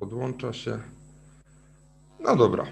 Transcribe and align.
Podłącza 0.00 0.52
się. 0.52 0.78
No 2.20 2.36
dobra. 2.36 2.66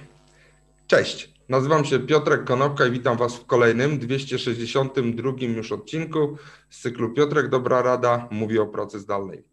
Cześć. 0.86 1.34
Nazywam 1.48 1.84
się 1.84 2.00
Piotrek 2.00 2.44
Konopka 2.44 2.86
i 2.86 2.90
witam 2.90 3.16
Was 3.16 3.36
w 3.36 3.46
kolejnym 3.46 3.98
262 3.98 5.32
już 5.38 5.72
odcinku 5.72 6.38
z 6.70 6.80
cyklu 6.80 7.14
Piotrek 7.14 7.48
Dobra 7.48 7.82
Rada 7.82 8.28
mówi 8.30 8.58
o 8.58 8.66
pracy 8.66 8.98
zdalnej. 9.00 9.44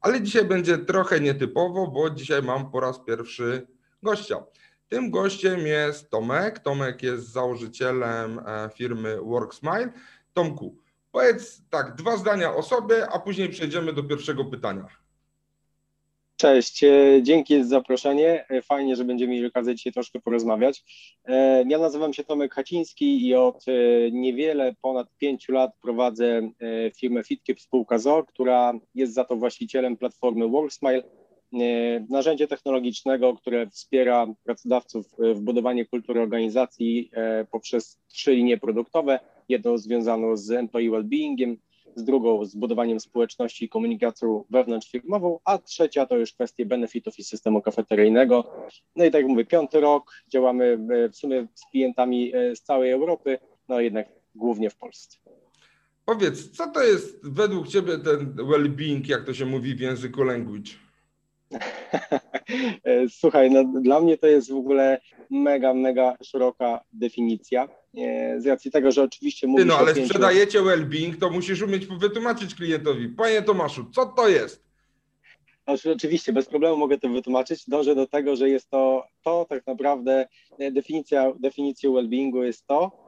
Ale 0.00 0.22
dzisiaj 0.22 0.44
będzie 0.44 0.78
trochę 0.78 1.20
nietypowo, 1.20 1.86
bo 1.86 2.10
dzisiaj 2.10 2.42
mam 2.42 2.70
po 2.70 2.80
raz 2.80 3.00
pierwszy 3.06 3.66
gościa. 4.02 4.44
Tym 4.88 5.10
gościem 5.10 5.60
jest 5.60 6.10
Tomek. 6.10 6.58
Tomek 6.58 7.02
jest 7.02 7.32
założycielem 7.32 8.38
e, 8.38 8.70
firmy 8.74 9.18
WorkSmile. 9.22 9.92
Tomku, 10.32 10.78
powiedz 11.12 11.62
tak, 11.70 11.94
dwa 11.94 12.16
zdania 12.16 12.54
o 12.54 12.62
sobie, 12.62 13.08
a 13.10 13.18
później 13.18 13.48
przejdziemy 13.48 13.92
do 13.92 14.02
pierwszego 14.02 14.44
pytania. 14.44 15.03
Cześć, 16.44 16.84
e, 16.84 17.20
dzięki 17.22 17.62
za 17.62 17.68
zaproszenie. 17.68 18.44
E, 18.48 18.62
fajnie, 18.62 18.96
że 18.96 19.04
będziemy 19.04 19.32
mieli 19.32 19.46
okazję 19.46 19.74
dzisiaj 19.74 19.92
troszkę 19.92 20.20
porozmawiać. 20.20 20.84
Ja 21.66 21.78
nazywam 21.78 22.12
się 22.12 22.24
Tomek 22.24 22.54
Haciński 22.54 23.26
i 23.26 23.34
od 23.34 23.64
niewiele 24.12 24.74
ponad 24.82 25.08
pięciu 25.18 25.52
lat 25.52 25.70
prowadzę 25.82 26.50
firmę 26.96 27.24
FitKeep 27.24 27.60
spółka 27.60 27.98
ZOR, 27.98 28.26
która 28.26 28.72
jest 28.94 29.14
za 29.14 29.24
to 29.24 29.36
właścicielem 29.36 29.96
platformy 29.96 30.48
WorkSmile, 30.48 31.02
E, 31.60 32.06
narzędzie 32.08 32.48
technologicznego, 32.48 33.34
które 33.34 33.66
wspiera 33.66 34.26
pracodawców 34.44 35.06
w 35.18 35.40
budowaniu 35.40 35.86
kultury 35.86 36.20
organizacji 36.20 37.10
e, 37.12 37.46
poprzez 37.50 37.98
trzy 38.08 38.34
linie 38.34 38.58
produktowe. 38.58 39.20
Jedną 39.48 39.78
związaną 39.78 40.36
z 40.36 40.50
employee 40.50 40.90
well-beingiem, 40.90 41.56
z 41.96 42.04
drugą 42.04 42.44
z 42.44 42.54
budowaniem 42.54 43.00
społeczności 43.00 43.64
i 43.64 43.68
komunikacją 43.68 44.44
wewnątrzfirmową, 44.50 45.38
a 45.44 45.58
trzecia 45.58 46.06
to 46.06 46.16
już 46.16 46.32
kwestie 46.32 46.66
benefitów 46.66 47.18
i 47.18 47.24
systemu 47.24 47.62
kafeteryjnego. 47.62 48.52
No 48.96 49.04
i 49.04 49.10
tak 49.10 49.20
jak 49.20 49.30
mówię, 49.30 49.44
piąty 49.44 49.80
rok, 49.80 50.12
działamy 50.28 50.78
e, 50.90 51.08
w 51.08 51.16
sumie 51.16 51.46
z 51.54 51.70
klientami 51.70 52.32
z 52.54 52.62
całej 52.62 52.90
Europy, 52.90 53.38
no 53.68 53.80
jednak 53.80 54.08
głównie 54.34 54.70
w 54.70 54.76
Polsce. 54.76 55.18
Powiedz, 56.04 56.50
co 56.50 56.70
to 56.70 56.82
jest 56.82 57.20
według 57.22 57.68
Ciebie 57.68 57.98
ten 57.98 58.34
well-being, 58.34 59.08
jak 59.08 59.24
to 59.24 59.34
się 59.34 59.46
mówi 59.46 59.74
w 59.74 59.80
języku 59.80 60.22
language? 60.22 60.83
Słuchaj, 63.20 63.50
no, 63.50 63.64
dla 63.64 64.00
mnie 64.00 64.18
to 64.18 64.26
jest 64.26 64.50
w 64.50 64.56
ogóle 64.56 65.00
mega, 65.30 65.74
mega 65.74 66.16
szeroka 66.22 66.80
definicja. 66.92 67.68
Z 68.38 68.46
racji 68.46 68.70
tego, 68.70 68.92
że 68.92 69.02
oczywiście 69.02 69.46
mówisz 69.46 69.66
No 69.66 69.76
ale 69.76 69.94
sprzedajecie 69.94 70.60
well-being, 70.60 71.18
to 71.20 71.30
musisz 71.30 71.62
umieć 71.62 71.86
wytłumaczyć 71.86 72.54
klientowi. 72.54 73.08
Panie 73.08 73.42
Tomaszu, 73.42 73.84
co 73.94 74.06
to 74.06 74.28
jest? 74.28 74.64
Oczywiście, 75.66 76.32
bez 76.32 76.46
problemu 76.46 76.76
mogę 76.76 76.98
to 76.98 77.08
wytłumaczyć. 77.08 77.68
Dążę 77.68 77.94
do 77.94 78.06
tego, 78.06 78.36
że 78.36 78.48
jest 78.48 78.70
to, 78.70 79.04
to 79.22 79.46
tak 79.48 79.66
naprawdę 79.66 80.28
e, 80.58 80.70
definicja, 80.70 81.32
definicją 81.40 81.92
well-beingu 81.92 82.42
jest 82.42 82.66
to, 82.66 83.04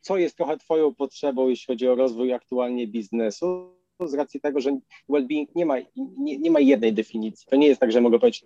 co 0.00 0.16
jest 0.16 0.36
trochę 0.36 0.56
Twoją 0.56 0.94
potrzebą, 0.94 1.48
jeśli 1.48 1.66
chodzi 1.66 1.88
o 1.88 1.94
rozwój 1.94 2.32
aktualnie 2.32 2.86
biznesu 2.86 3.81
z 4.08 4.14
racji 4.14 4.40
tego, 4.40 4.60
że 4.60 4.78
well-being 5.08 5.46
nie 5.54 5.66
ma, 5.66 5.76
nie, 5.96 6.38
nie 6.38 6.50
ma 6.50 6.60
jednej 6.60 6.92
definicji. 6.92 7.46
To 7.50 7.56
nie 7.56 7.66
jest 7.66 7.80
tak, 7.80 7.92
że 7.92 8.00
mogę 8.00 8.18
powiedzieć, 8.18 8.44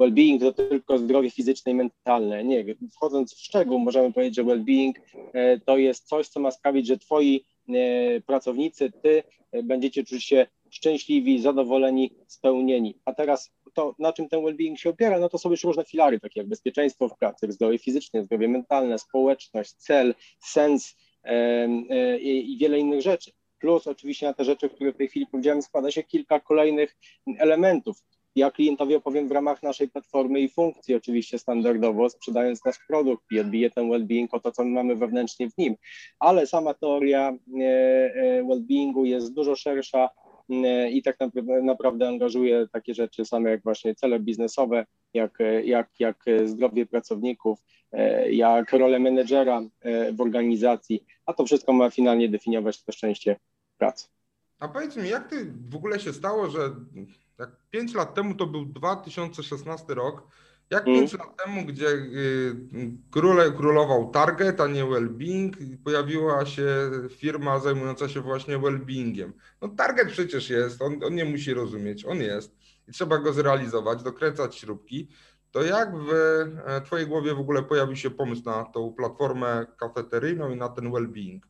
well-being 0.00 0.40
to 0.40 0.52
tylko 0.52 0.98
zdrowie 0.98 1.30
fizyczne 1.30 1.72
i 1.72 1.74
mentalne. 1.74 2.44
Nie, 2.44 2.64
wchodząc 2.92 3.34
w 3.34 3.40
szczegół, 3.40 3.78
możemy 3.78 4.12
powiedzieć, 4.12 4.36
że 4.36 4.44
well-being 4.44 4.92
e, 5.34 5.60
to 5.60 5.78
jest 5.78 6.08
coś, 6.08 6.28
co 6.28 6.40
ma 6.40 6.50
sprawić, 6.50 6.86
że 6.86 6.98
twoi 6.98 7.44
e, 7.68 8.20
pracownicy, 8.20 8.92
ty 9.02 9.22
e, 9.52 9.62
będziecie 9.62 10.04
czuć 10.04 10.24
się 10.24 10.46
szczęśliwi, 10.70 11.40
zadowoleni, 11.40 12.14
spełnieni. 12.26 12.98
A 13.04 13.14
teraz 13.14 13.52
to, 13.74 13.94
na 13.98 14.12
czym 14.12 14.28
ten 14.28 14.40
well-being 14.40 14.76
się 14.76 14.90
opiera, 14.90 15.18
no 15.18 15.28
to 15.28 15.38
są 15.38 15.50
już 15.50 15.64
różne 15.64 15.84
filary, 15.84 16.20
takie 16.20 16.40
jak 16.40 16.48
bezpieczeństwo 16.48 17.08
w 17.08 17.18
pracy, 17.18 17.52
zdrowie 17.52 17.78
fizyczne, 17.78 18.24
zdrowie 18.24 18.48
mentalne, 18.48 18.98
społeczność, 18.98 19.72
cel, 19.72 20.14
sens 20.40 20.96
i, 22.20 22.52
i 22.52 22.58
wiele 22.58 22.78
innych 22.78 23.02
rzeczy 23.02 23.30
plus 23.58 23.86
oczywiście 23.86 24.26
na 24.26 24.34
te 24.34 24.44
rzeczy, 24.44 24.68
które 24.68 24.92
w 24.92 24.96
tej 24.96 25.08
chwili 25.08 25.26
powiedziałem, 25.26 25.62
składa 25.62 25.90
się 25.90 26.02
kilka 26.02 26.40
kolejnych 26.40 26.96
elementów. 27.38 27.96
Ja 28.36 28.50
klientowi 28.50 28.94
opowiem 28.94 29.28
w 29.28 29.32
ramach 29.32 29.62
naszej 29.62 29.88
platformy 29.88 30.40
i 30.40 30.48
funkcji, 30.48 30.94
oczywiście 30.94 31.38
standardowo, 31.38 32.10
sprzedając 32.10 32.64
nasz 32.64 32.78
produkt 32.88 33.24
i 33.32 33.40
odbiję 33.40 33.70
ten 33.70 33.88
well-being 33.90 34.28
o 34.32 34.40
to, 34.40 34.52
co 34.52 34.64
my 34.64 34.70
mamy 34.70 34.96
wewnętrznie 34.96 35.50
w 35.50 35.58
nim. 35.58 35.74
Ale 36.18 36.46
sama 36.46 36.74
teoria 36.74 37.28
e, 37.28 37.64
e, 37.64 38.42
well-beingu 38.42 39.04
jest 39.04 39.34
dużo 39.34 39.56
szersza 39.56 40.10
e, 40.50 40.90
i 40.90 41.02
tak 41.02 41.16
naprawdę 41.62 42.08
angażuje 42.08 42.66
takie 42.72 42.94
rzeczy 42.94 43.24
same 43.24 43.50
jak 43.50 43.62
właśnie 43.62 43.94
cele 43.94 44.20
biznesowe, 44.20 44.86
jak, 45.14 45.38
jak, 45.64 45.90
jak 46.00 46.24
zdrowie 46.44 46.86
pracowników, 46.86 47.58
jak 48.30 48.72
rolę 48.72 48.98
menedżera 48.98 49.62
w 50.12 50.20
organizacji, 50.20 51.04
a 51.26 51.32
to 51.32 51.44
wszystko 51.44 51.72
ma 51.72 51.90
finalnie 51.90 52.28
definiować 52.28 52.82
to 52.82 52.92
szczęście 52.92 53.36
pracy. 53.78 54.08
A 54.58 54.68
powiedz 54.68 54.96
mi, 54.96 55.08
jak 55.08 55.30
ty 55.30 55.52
w 55.68 55.76
ogóle 55.76 56.00
się 56.00 56.12
stało, 56.12 56.50
że 56.50 56.60
jak 57.38 57.50
5 57.70 57.94
lat 57.94 58.14
temu 58.14 58.34
to 58.34 58.46
był 58.46 58.66
2016 58.66 59.94
rok, 59.94 60.28
jak 60.70 60.84
5 60.84 61.14
mm. 61.14 61.26
lat 61.26 61.44
temu, 61.44 61.66
gdzie 61.66 61.88
y, 61.88 62.54
króle, 63.10 63.52
królował 63.52 64.10
Target, 64.10 64.60
a 64.60 64.66
nie 64.66 64.84
Wellbeing, 64.84 65.56
pojawiła 65.84 66.46
się 66.46 66.66
firma 67.10 67.58
zajmująca 67.58 68.08
się 68.08 68.20
właśnie 68.20 68.58
Wellbeingiem. 68.58 69.32
No 69.62 69.68
Target 69.68 70.08
przecież 70.08 70.50
jest, 70.50 70.82
on, 70.82 71.04
on 71.04 71.14
nie 71.14 71.24
musi 71.24 71.54
rozumieć, 71.54 72.04
on 72.04 72.18
jest 72.18 72.56
i 72.88 72.92
trzeba 72.92 73.18
go 73.18 73.32
zrealizować, 73.32 74.02
dokręcać 74.02 74.56
śrubki. 74.56 75.08
To 75.56 75.62
jak 75.62 75.96
w 75.96 76.10
e, 76.66 76.80
Twojej 76.80 77.06
głowie 77.06 77.34
w 77.34 77.40
ogóle 77.40 77.62
pojawił 77.62 77.96
się 77.96 78.10
pomysł 78.10 78.42
na 78.44 78.64
tą 78.64 78.92
platformę 78.92 79.66
kafeteryjną 79.78 80.50
i 80.50 80.56
na 80.56 80.68
ten 80.68 80.92
Wellbeing? 80.92 81.48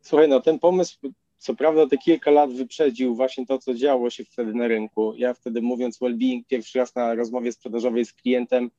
Słuchaj, 0.00 0.28
no 0.28 0.40
ten 0.40 0.58
pomysł, 0.58 0.98
co 1.38 1.54
prawda 1.54 1.86
te 1.86 1.98
kilka 1.98 2.30
lat 2.30 2.52
wyprzedził 2.52 3.14
właśnie 3.14 3.46
to, 3.46 3.58
co 3.58 3.74
działo 3.74 4.10
się 4.10 4.24
wtedy 4.24 4.54
na 4.54 4.68
rynku. 4.68 5.14
Ja 5.16 5.34
wtedy 5.34 5.62
mówiąc 5.62 5.98
well-being 5.98 6.42
pierwszy 6.48 6.78
raz 6.78 6.94
na 6.94 7.14
rozmowie 7.14 7.52
sprzedażowej 7.52 8.04
z 8.04 8.12
klientem, 8.12 8.70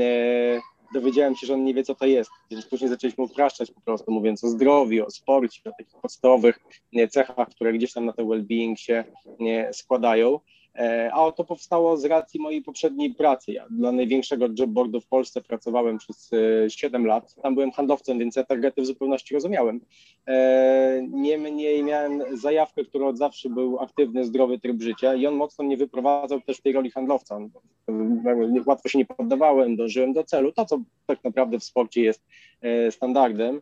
e, 0.00 0.60
dowiedziałem 0.94 1.36
się, 1.36 1.46
że 1.46 1.54
on 1.54 1.64
nie 1.64 1.74
wie, 1.74 1.82
co 1.82 1.94
to 1.94 2.06
jest. 2.06 2.30
Więc 2.50 2.66
później 2.66 2.90
zaczęliśmy 2.90 3.24
upraszczać 3.24 3.70
po 3.70 3.80
prostu, 3.80 4.12
mówiąc 4.12 4.44
o 4.44 4.48
zdrowiu, 4.48 5.06
o 5.06 5.10
sporcie, 5.10 5.60
o 5.64 5.72
takich 5.78 6.00
podstawowych 6.02 6.58
nie, 6.92 7.08
cechach, 7.08 7.48
które 7.48 7.72
gdzieś 7.72 7.92
tam 7.92 8.06
na 8.06 8.12
ten 8.12 8.26
well-being 8.26 8.76
się 8.76 9.04
nie, 9.40 9.70
składają. 9.72 10.40
E, 10.78 11.10
a 11.12 11.32
to 11.32 11.44
powstało 11.44 11.96
z 11.96 12.04
racji 12.04 12.40
mojej 12.40 12.62
poprzedniej 12.62 13.14
pracy. 13.14 13.52
Ja 13.52 13.66
dla 13.70 13.92
największego 13.92 14.48
jobboardu 14.58 15.00
w 15.00 15.06
Polsce 15.06 15.40
pracowałem 15.40 15.98
przez 15.98 16.30
7 16.68 17.04
e, 17.04 17.08
lat. 17.08 17.34
Tam 17.42 17.54
byłem 17.54 17.70
handlowcem, 17.70 18.18
więc 18.18 18.36
ja 18.36 18.44
targety 18.44 18.82
w 18.82 18.86
zupełności 18.86 19.34
rozumiałem. 19.34 19.80
E, 20.26 21.00
niemniej 21.10 21.82
miałem 21.82 22.36
zajawkę, 22.36 22.84
która 22.84 23.06
od 23.06 23.18
zawsze 23.18 23.48
był 23.48 23.78
aktywny, 23.78 24.24
zdrowy 24.24 24.58
tryb 24.58 24.82
życia 24.82 25.14
i 25.14 25.26
on 25.26 25.34
mocno 25.34 25.64
mnie 25.64 25.76
wyprowadzał 25.76 26.40
też 26.40 26.58
w 26.58 26.62
tej 26.62 26.72
roli 26.72 26.90
handlowca. 26.90 27.38
Łatwo 28.66 28.88
się 28.88 28.98
nie 28.98 29.06
poddawałem, 29.06 29.76
dążyłem 29.76 30.12
do 30.12 30.24
celu, 30.24 30.52
to 30.52 30.64
co 30.64 30.80
tak 31.06 31.24
naprawdę 31.24 31.58
w 31.58 31.64
sporcie 31.64 32.02
jest 32.02 32.22
standardem. 32.90 33.60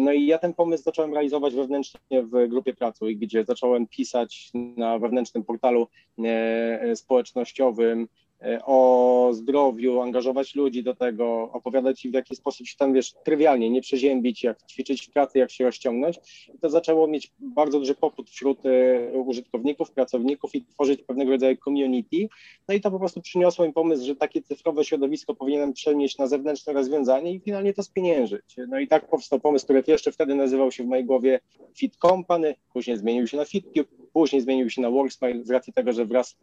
No 0.00 0.12
i 0.12 0.26
ja 0.26 0.38
ten 0.38 0.54
pomysł 0.54 0.84
zacząłem 0.84 1.14
realizować 1.14 1.54
wewnętrznie 1.54 2.22
w 2.22 2.48
grupie 2.48 2.74
pracy, 2.74 3.04
gdzie 3.14 3.44
zacząłem 3.44 3.86
pisać 3.86 4.50
na 4.54 4.98
wewnętrznym 4.98 5.44
portalu 5.44 5.88
e, 6.24 6.96
społecznościowym 6.96 8.08
E, 8.25 8.25
o 8.64 9.30
zdrowiu, 9.32 10.00
angażować 10.00 10.54
ludzi 10.54 10.82
do 10.82 10.94
tego, 10.94 11.50
opowiadać 11.52 12.04
im 12.04 12.10
w 12.10 12.14
jaki 12.14 12.36
sposób 12.36 12.66
się 12.66 12.76
tam, 12.76 12.92
wiesz, 12.92 13.14
trywialnie, 13.24 13.70
nie 13.70 13.80
przeziębić, 13.80 14.44
jak 14.44 14.62
ćwiczyć 14.62 15.06
w 15.06 15.10
pracy, 15.10 15.38
jak 15.38 15.50
się 15.50 15.64
rozciągnąć. 15.64 16.18
I 16.54 16.58
to 16.58 16.70
zaczęło 16.70 17.06
mieć 17.06 17.32
bardzo 17.38 17.78
duży 17.78 17.94
poput 17.94 18.30
wśród 18.30 18.58
e, 18.66 19.12
użytkowników, 19.12 19.90
pracowników 19.90 20.54
i 20.54 20.64
tworzyć 20.64 21.02
pewnego 21.02 21.30
rodzaju 21.30 21.56
community. 21.64 22.28
No 22.68 22.74
i 22.74 22.80
to 22.80 22.90
po 22.90 22.98
prostu 22.98 23.20
przyniosło 23.20 23.66
mi 23.66 23.72
pomysł, 23.72 24.06
że 24.06 24.16
takie 24.16 24.42
cyfrowe 24.42 24.84
środowisko 24.84 25.34
powinienem 25.34 25.72
przenieść 25.72 26.18
na 26.18 26.26
zewnętrzne 26.26 26.72
rozwiązanie 26.72 27.32
i 27.32 27.40
finalnie 27.40 27.74
to 27.74 27.82
spieniężyć. 27.82 28.56
No 28.68 28.78
i 28.78 28.88
tak 28.88 29.08
powstał 29.08 29.40
pomysł, 29.40 29.64
który 29.64 29.82
jeszcze 29.86 30.12
wtedy 30.12 30.34
nazywał 30.34 30.72
się 30.72 30.84
w 30.84 30.86
mojej 30.86 31.04
głowie 31.04 31.40
Fit 31.74 31.96
Company, 31.96 32.54
później 32.72 32.96
zmienił 32.96 33.26
się 33.26 33.36
na 33.36 33.44
FitCube, 33.44 33.88
później 34.12 34.42
zmienił 34.42 34.70
się 34.70 34.82
na 34.82 34.90
WorkSmile 34.90 35.44
z 35.44 35.50
racji 35.50 35.72
tego, 35.72 35.92
że 35.92 36.04
wraz 36.04 36.36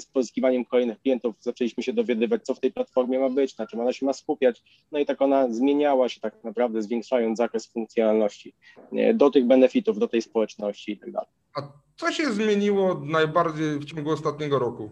z 0.00 0.06
pozyskiwaniem 0.06 0.64
kolejnych 0.64 1.00
klientów 1.00 1.36
zaczęliśmy 1.40 1.82
się 1.82 1.92
dowiadywać, 1.92 2.44
co 2.44 2.54
w 2.54 2.60
tej 2.60 2.72
platformie 2.72 3.18
ma 3.18 3.30
być, 3.30 3.58
na 3.58 3.66
czym 3.66 3.80
ona 3.80 3.92
się 3.92 4.06
ma 4.06 4.12
skupiać. 4.12 4.62
No 4.92 4.98
i 4.98 5.06
tak 5.06 5.22
ona 5.22 5.52
zmieniała 5.52 6.08
się 6.08 6.20
tak 6.20 6.44
naprawdę, 6.44 6.82
zwiększając 6.82 7.38
zakres 7.38 7.66
funkcjonalności 7.66 8.54
do 9.14 9.30
tych 9.30 9.46
benefitów, 9.46 9.98
do 9.98 10.08
tej 10.08 10.22
społeczności 10.22 11.00
i 11.08 11.12
tak. 11.12 11.26
A 11.56 11.62
co 11.96 12.12
się 12.12 12.32
zmieniło 12.32 13.02
najbardziej 13.04 13.78
w 13.78 13.84
ciągu 13.84 14.10
ostatniego 14.10 14.58
roku? 14.58 14.90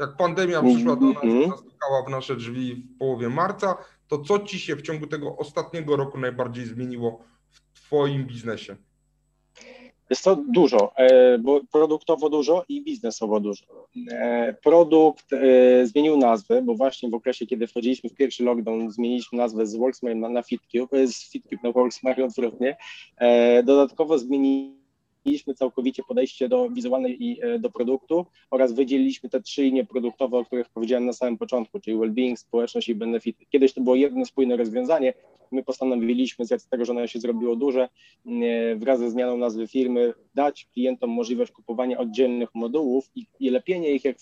Jak 0.00 0.16
pandemia 0.16 0.62
przyszła 0.62 0.96
do 0.96 1.06
nas, 1.06 1.24
mm 1.24 1.42
-hmm. 1.42 1.50
zastukała 1.50 2.02
w 2.06 2.10
nasze 2.10 2.36
drzwi 2.36 2.74
w 2.74 2.98
połowie 2.98 3.28
marca, 3.28 3.76
to 4.08 4.18
co 4.18 4.38
ci 4.38 4.60
się 4.60 4.76
w 4.76 4.82
ciągu 4.82 5.06
tego 5.06 5.36
ostatniego 5.36 5.96
roku 5.96 6.18
najbardziej 6.18 6.66
zmieniło 6.66 7.24
w 7.50 7.80
Twoim 7.80 8.26
biznesie? 8.26 8.76
Jest 10.12 10.24
to 10.24 10.36
dużo, 10.36 10.92
e, 10.96 11.38
bo 11.38 11.60
produktowo 11.72 12.28
dużo 12.28 12.64
i 12.68 12.82
biznesowo 12.82 13.40
dużo. 13.40 13.64
E, 14.10 14.54
produkt 14.62 15.32
e, 15.32 15.86
zmienił 15.86 16.16
nazwę, 16.16 16.62
bo 16.62 16.74
właśnie 16.74 17.08
w 17.10 17.14
okresie, 17.14 17.46
kiedy 17.46 17.66
wchodziliśmy 17.66 18.10
w 18.10 18.14
pierwszy 18.14 18.44
lockdown, 18.44 18.90
zmieniliśmy 18.90 19.38
nazwę 19.38 19.66
z 19.66 19.76
Worksmile 19.76 20.14
na, 20.14 20.42
FitCube, 20.42 21.06
z 21.06 21.30
FitCube 21.30 21.62
na 21.62 21.72
Worksmile 21.72 22.24
odwrotnie. 22.24 22.76
Dodatkowo 23.64 24.18
zmieniliśmy 24.18 24.81
zmieniliśmy 25.22 25.54
całkowicie 25.54 26.02
podejście 26.08 26.48
do 26.48 26.70
wizualnej 26.70 27.24
i 27.24 27.40
do 27.58 27.70
produktu 27.70 28.26
oraz 28.50 28.72
wydzieliliśmy 28.72 29.28
te 29.28 29.40
trzy 29.40 29.62
linie 29.62 29.84
produktowe, 29.84 30.38
o 30.38 30.44
których 30.44 30.68
powiedziałem 30.68 31.06
na 31.06 31.12
samym 31.12 31.38
początku, 31.38 31.80
czyli 31.80 31.96
well-being, 31.96 32.36
społeczność 32.36 32.88
i 32.88 32.94
benefity. 32.94 33.46
Kiedyś 33.50 33.72
to 33.72 33.80
było 33.80 33.96
jedno 33.96 34.24
spójne 34.24 34.56
rozwiązanie, 34.56 35.14
my 35.52 35.64
postanowiliśmy 35.64 36.44
z 36.44 36.68
tego, 36.68 36.84
że 36.84 36.92
ono 36.92 37.06
się 37.06 37.20
zrobiło 37.20 37.56
duże, 37.56 37.88
wraz 38.76 38.98
ze 38.98 39.10
zmianą 39.10 39.36
nazwy 39.36 39.66
firmy, 39.66 40.14
dać 40.34 40.66
klientom 40.72 41.10
możliwość 41.10 41.52
kupowania 41.52 41.98
oddzielnych 41.98 42.54
modułów 42.54 43.10
i, 43.14 43.26
i 43.40 43.50
lepienie 43.50 43.90
ich 43.90 44.04
jak 44.04 44.16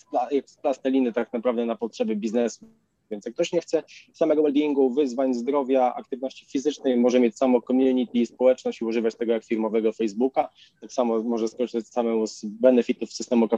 z 0.50 0.56
plasteliny 0.56 1.12
tak 1.12 1.32
naprawdę 1.32 1.66
na 1.66 1.76
potrzeby 1.76 2.16
biznesu. 2.16 2.66
Więc 3.10 3.24
jak 3.26 3.34
ktoś 3.34 3.52
nie 3.52 3.60
chce 3.60 3.82
samego 4.12 4.42
well-beingu, 4.42 4.94
wyzwań 4.94 5.34
zdrowia, 5.34 5.94
aktywności 5.94 6.46
fizycznej, 6.46 6.96
może 6.96 7.20
mieć 7.20 7.36
samo 7.36 7.62
community, 7.62 8.26
społeczność 8.26 8.80
i 8.80 8.84
używać 8.84 9.14
tego 9.14 9.32
jak 9.32 9.44
firmowego 9.44 9.92
Facebooka. 9.92 10.48
Tak 10.80 10.92
samo 10.92 11.22
może 11.22 11.48
skorzystać 11.48 11.86
samemu 11.86 12.26
z 12.26 12.44
benefitów 12.44 13.12
systemu 13.12 13.48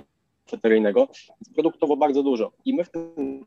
kafeteryjnego. 0.46 1.06
Więc 1.06 1.54
produktowo 1.54 1.96
bardzo 1.96 2.22
dużo. 2.22 2.52
I 2.64 2.74
my 2.74 2.84
w 2.84 2.90
tym 2.90 3.46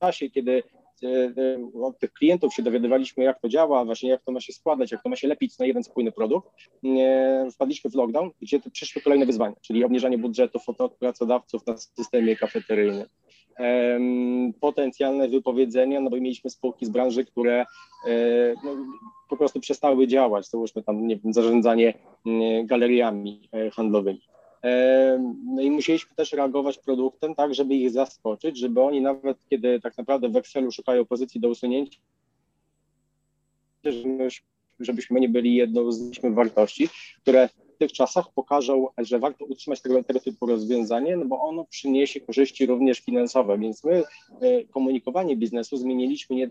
czasie, 0.00 0.30
kiedy 0.30 0.62
E, 1.04 1.06
e, 1.06 1.82
od 1.82 1.98
tych 1.98 2.12
klientów 2.12 2.54
się 2.54 2.62
dowiadywaliśmy, 2.62 3.24
jak 3.24 3.40
to 3.40 3.48
działa, 3.48 3.84
właśnie 3.84 4.10
jak 4.10 4.22
to 4.22 4.32
ma 4.32 4.40
się 4.40 4.52
składać, 4.52 4.92
jak 4.92 5.02
to 5.02 5.08
ma 5.08 5.16
się 5.16 5.28
lepić 5.28 5.58
na 5.58 5.66
jeden 5.66 5.84
spójny 5.84 6.12
produkt. 6.12 6.50
Wpadliśmy 7.52 7.90
w 7.90 7.94
lockdown, 7.94 8.30
gdzie 8.42 8.60
przyszły 8.72 9.02
kolejne 9.02 9.26
wyzwania, 9.26 9.56
czyli 9.60 9.84
obniżanie 9.84 10.18
budżetów 10.18 10.62
od 10.68 10.94
pracodawców 10.94 11.66
na 11.66 11.76
systemie 11.76 12.36
kafeteryjnym. 12.36 13.06
Potencjalne 14.60 15.28
wypowiedzenia, 15.28 16.00
no 16.00 16.10
bo 16.10 16.16
mieliśmy 16.16 16.50
spółki 16.50 16.86
z 16.86 16.88
branży, 16.88 17.24
które 17.24 17.60
e, 18.06 18.54
no, 18.64 18.76
po 19.28 19.36
prostu 19.36 19.60
przestały 19.60 20.06
działać, 20.06 20.48
załóżmy 20.48 20.82
tam, 20.82 21.06
nie 21.06 21.16
wiem, 21.16 21.32
zarządzanie 21.32 21.94
galeriami 22.64 23.48
handlowymi. 23.72 24.20
No 25.44 25.62
i 25.62 25.70
musieliśmy 25.70 26.16
też 26.16 26.32
reagować 26.32 26.78
produktem 26.78 27.34
tak, 27.34 27.54
żeby 27.54 27.74
ich 27.74 27.90
zaskoczyć, 27.90 28.58
żeby 28.58 28.82
oni 28.82 29.00
nawet 29.00 29.38
kiedy 29.50 29.80
tak 29.80 29.98
naprawdę 29.98 30.28
w 30.28 30.36
Excelu 30.36 30.72
szukają 30.72 31.04
pozycji 31.04 31.40
do 31.40 31.48
usunięcia, 31.48 32.00
żebyśmy 34.80 35.20
nie 35.20 35.28
byli 35.28 35.54
jedną 35.54 35.92
z 35.92 36.20
wartości, 36.22 36.88
które 37.22 37.48
tych 37.84 37.92
czasach 37.92 38.32
pokażą, 38.34 38.88
że 38.98 39.18
warto 39.18 39.44
utrzymać 39.44 39.80
tego, 39.80 40.04
tego 40.04 40.20
typu 40.20 40.46
rozwiązanie, 40.46 41.16
no 41.16 41.24
bo 41.24 41.40
ono 41.40 41.64
przyniesie 41.64 42.20
korzyści 42.20 42.66
również 42.66 43.00
finansowe. 43.00 43.58
Więc 43.58 43.84
my 43.84 44.02
e, 44.40 44.64
komunikowanie 44.64 45.36
biznesu 45.36 45.76
zmieniliśmy 45.76 46.36
nie, 46.36 46.50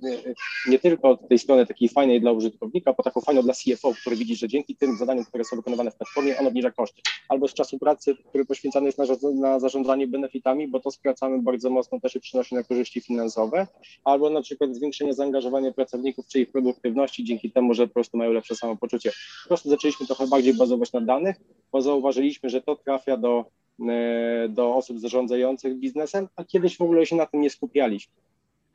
nie 0.68 0.80
tylko 0.80 1.09
od 1.09 1.27
tej 1.27 1.39
strony 1.39 1.65
takiej 1.65 1.89
fajnej 1.89 2.21
dla 2.21 2.31
użytkownika, 2.31 2.94
po 2.94 3.03
taką 3.03 3.21
fajną 3.21 3.41
dla 3.41 3.53
CFO, 3.53 3.94
który 4.01 4.15
widzi, 4.15 4.35
że 4.35 4.47
dzięki 4.47 4.75
tym 4.75 4.97
zadaniom, 4.97 5.25
które 5.25 5.44
są 5.44 5.56
wykonywane 5.56 5.91
w 5.91 5.95
platformie, 5.95 6.39
on 6.39 6.47
obniża 6.47 6.71
koszty. 6.71 7.01
Albo 7.30 7.47
z 7.47 7.53
czasu 7.53 7.80
pracy, 7.80 8.15
który 8.30 8.45
poświęcany 8.45 8.85
jest 8.85 8.97
na, 8.97 9.06
na 9.33 9.59
zarządzanie 9.59 10.07
benefitami, 10.07 10.68
bo 10.68 10.80
to 10.80 10.91
skracamy 10.91 11.41
bardzo 11.41 11.69
mocno, 11.69 12.00
też 12.00 12.18
przynosi 12.21 12.56
na 12.56 12.63
korzyści 12.63 13.01
finansowe, 13.01 13.68
albo 14.03 14.30
na 14.30 14.41
przykład 14.41 14.75
zwiększenie 14.75 15.13
zaangażowania 15.13 15.71
pracowników 15.71 16.27
czy 16.27 16.39
ich 16.39 16.51
produktywności 16.51 17.24
dzięki 17.24 17.51
temu, 17.51 17.74
że 17.74 17.88
po 17.88 17.94
prostu 17.94 18.18
mają 18.18 18.31
lepsze 18.31 18.56
samopoczucie. 18.56 19.12
Po 19.44 19.47
prostu 19.47 19.69
zaczęliśmy 19.69 20.06
trochę 20.06 20.27
bardziej 20.27 20.53
bazować 20.53 20.94
na 20.94 21.01
danych, 21.01 21.22
bo 21.71 21.81
zauważyliśmy, 21.81 22.49
że 22.49 22.61
to 22.61 22.75
trafia 22.75 23.17
do, 23.17 23.45
e, 23.89 24.49
do 24.49 24.75
osób 24.75 24.99
zarządzających 24.99 25.79
biznesem, 25.79 26.27
a 26.35 26.43
kiedyś 26.43 26.77
w 26.77 26.81
ogóle 26.81 27.05
się 27.05 27.15
na 27.15 27.25
tym 27.25 27.41
nie 27.41 27.49
skupialiśmy. 27.49 28.13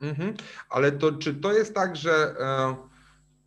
Mhm. 0.00 0.34
Ale 0.70 0.92
to 0.92 1.12
czy 1.12 1.34
to 1.34 1.52
jest 1.52 1.74
tak, 1.74 1.96
że 1.96 2.10
e, 2.40 2.88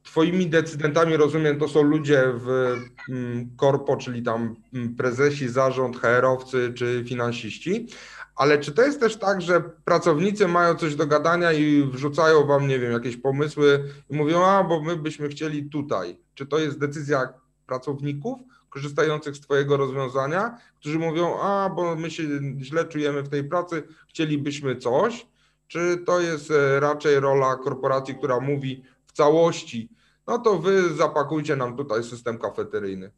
Twoimi 0.03 0.47
decydentami, 0.47 1.17
rozumiem, 1.17 1.59
to 1.59 1.67
są 1.67 1.81
ludzie 1.81 2.23
w 2.35 2.75
mm, 3.09 3.49
korpo, 3.57 3.97
czyli 3.97 4.23
tam 4.23 4.55
mm, 4.73 4.95
prezesi, 4.95 5.49
zarząd, 5.49 5.97
HR-owcy 5.97 6.73
czy 6.75 7.03
finansiści, 7.07 7.87
ale 8.35 8.59
czy 8.59 8.71
to 8.71 8.81
jest 8.81 8.99
też 8.99 9.17
tak, 9.17 9.41
że 9.41 9.61
pracownicy 9.85 10.47
mają 10.47 10.75
coś 10.75 10.95
do 10.95 11.07
gadania 11.07 11.51
i 11.51 11.83
wrzucają 11.83 12.45
wam, 12.45 12.67
nie 12.67 12.79
wiem, 12.79 12.91
jakieś 12.91 13.17
pomysły 13.17 13.83
i 14.09 14.15
mówią, 14.15 14.45
a 14.45 14.63
bo 14.63 14.81
my 14.81 14.95
byśmy 14.95 15.29
chcieli 15.29 15.69
tutaj. 15.69 16.17
Czy 16.33 16.45
to 16.45 16.59
jest 16.59 16.79
decyzja 16.79 17.33
pracowników, 17.67 18.39
korzystających 18.71 19.35
z 19.35 19.41
Twojego 19.41 19.77
rozwiązania, 19.77 20.57
którzy 20.79 20.99
mówią, 20.99 21.39
a 21.39 21.69
bo 21.75 21.95
my 21.95 22.11
się 22.11 22.23
źle 22.61 22.85
czujemy 22.85 23.21
w 23.23 23.29
tej 23.29 23.43
pracy, 23.43 23.83
chcielibyśmy 24.09 24.75
coś, 24.75 25.27
czy 25.67 25.97
to 26.05 26.19
jest 26.21 26.51
e, 26.51 26.79
raczej 26.79 27.19
rola 27.19 27.55
korporacji, 27.55 28.15
która 28.15 28.39
mówi 28.39 28.83
w 29.05 29.11
całości, 29.11 29.89
no 30.27 30.39
to 30.39 30.57
Wy 30.57 30.93
zapakujcie 30.93 31.55
nam 31.55 31.77
tutaj 31.77 32.03
system 32.03 32.37
kafeteryjny? 32.37 33.11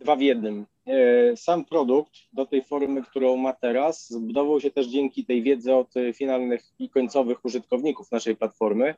Dwa 0.00 0.16
w 0.16 0.20
jednym. 0.20 0.66
E, 0.86 1.36
sam 1.36 1.64
produkt 1.64 2.12
do 2.32 2.46
tej 2.46 2.64
formy, 2.64 3.02
którą 3.02 3.36
ma 3.36 3.52
teraz, 3.52 4.10
zbudował 4.10 4.60
się 4.60 4.70
też 4.70 4.86
dzięki 4.86 5.24
tej 5.24 5.42
wiedzy 5.42 5.74
od 5.74 5.94
finalnych 6.14 6.62
i 6.78 6.90
końcowych 6.90 7.44
użytkowników 7.44 8.12
naszej 8.12 8.36
platformy. 8.36 8.94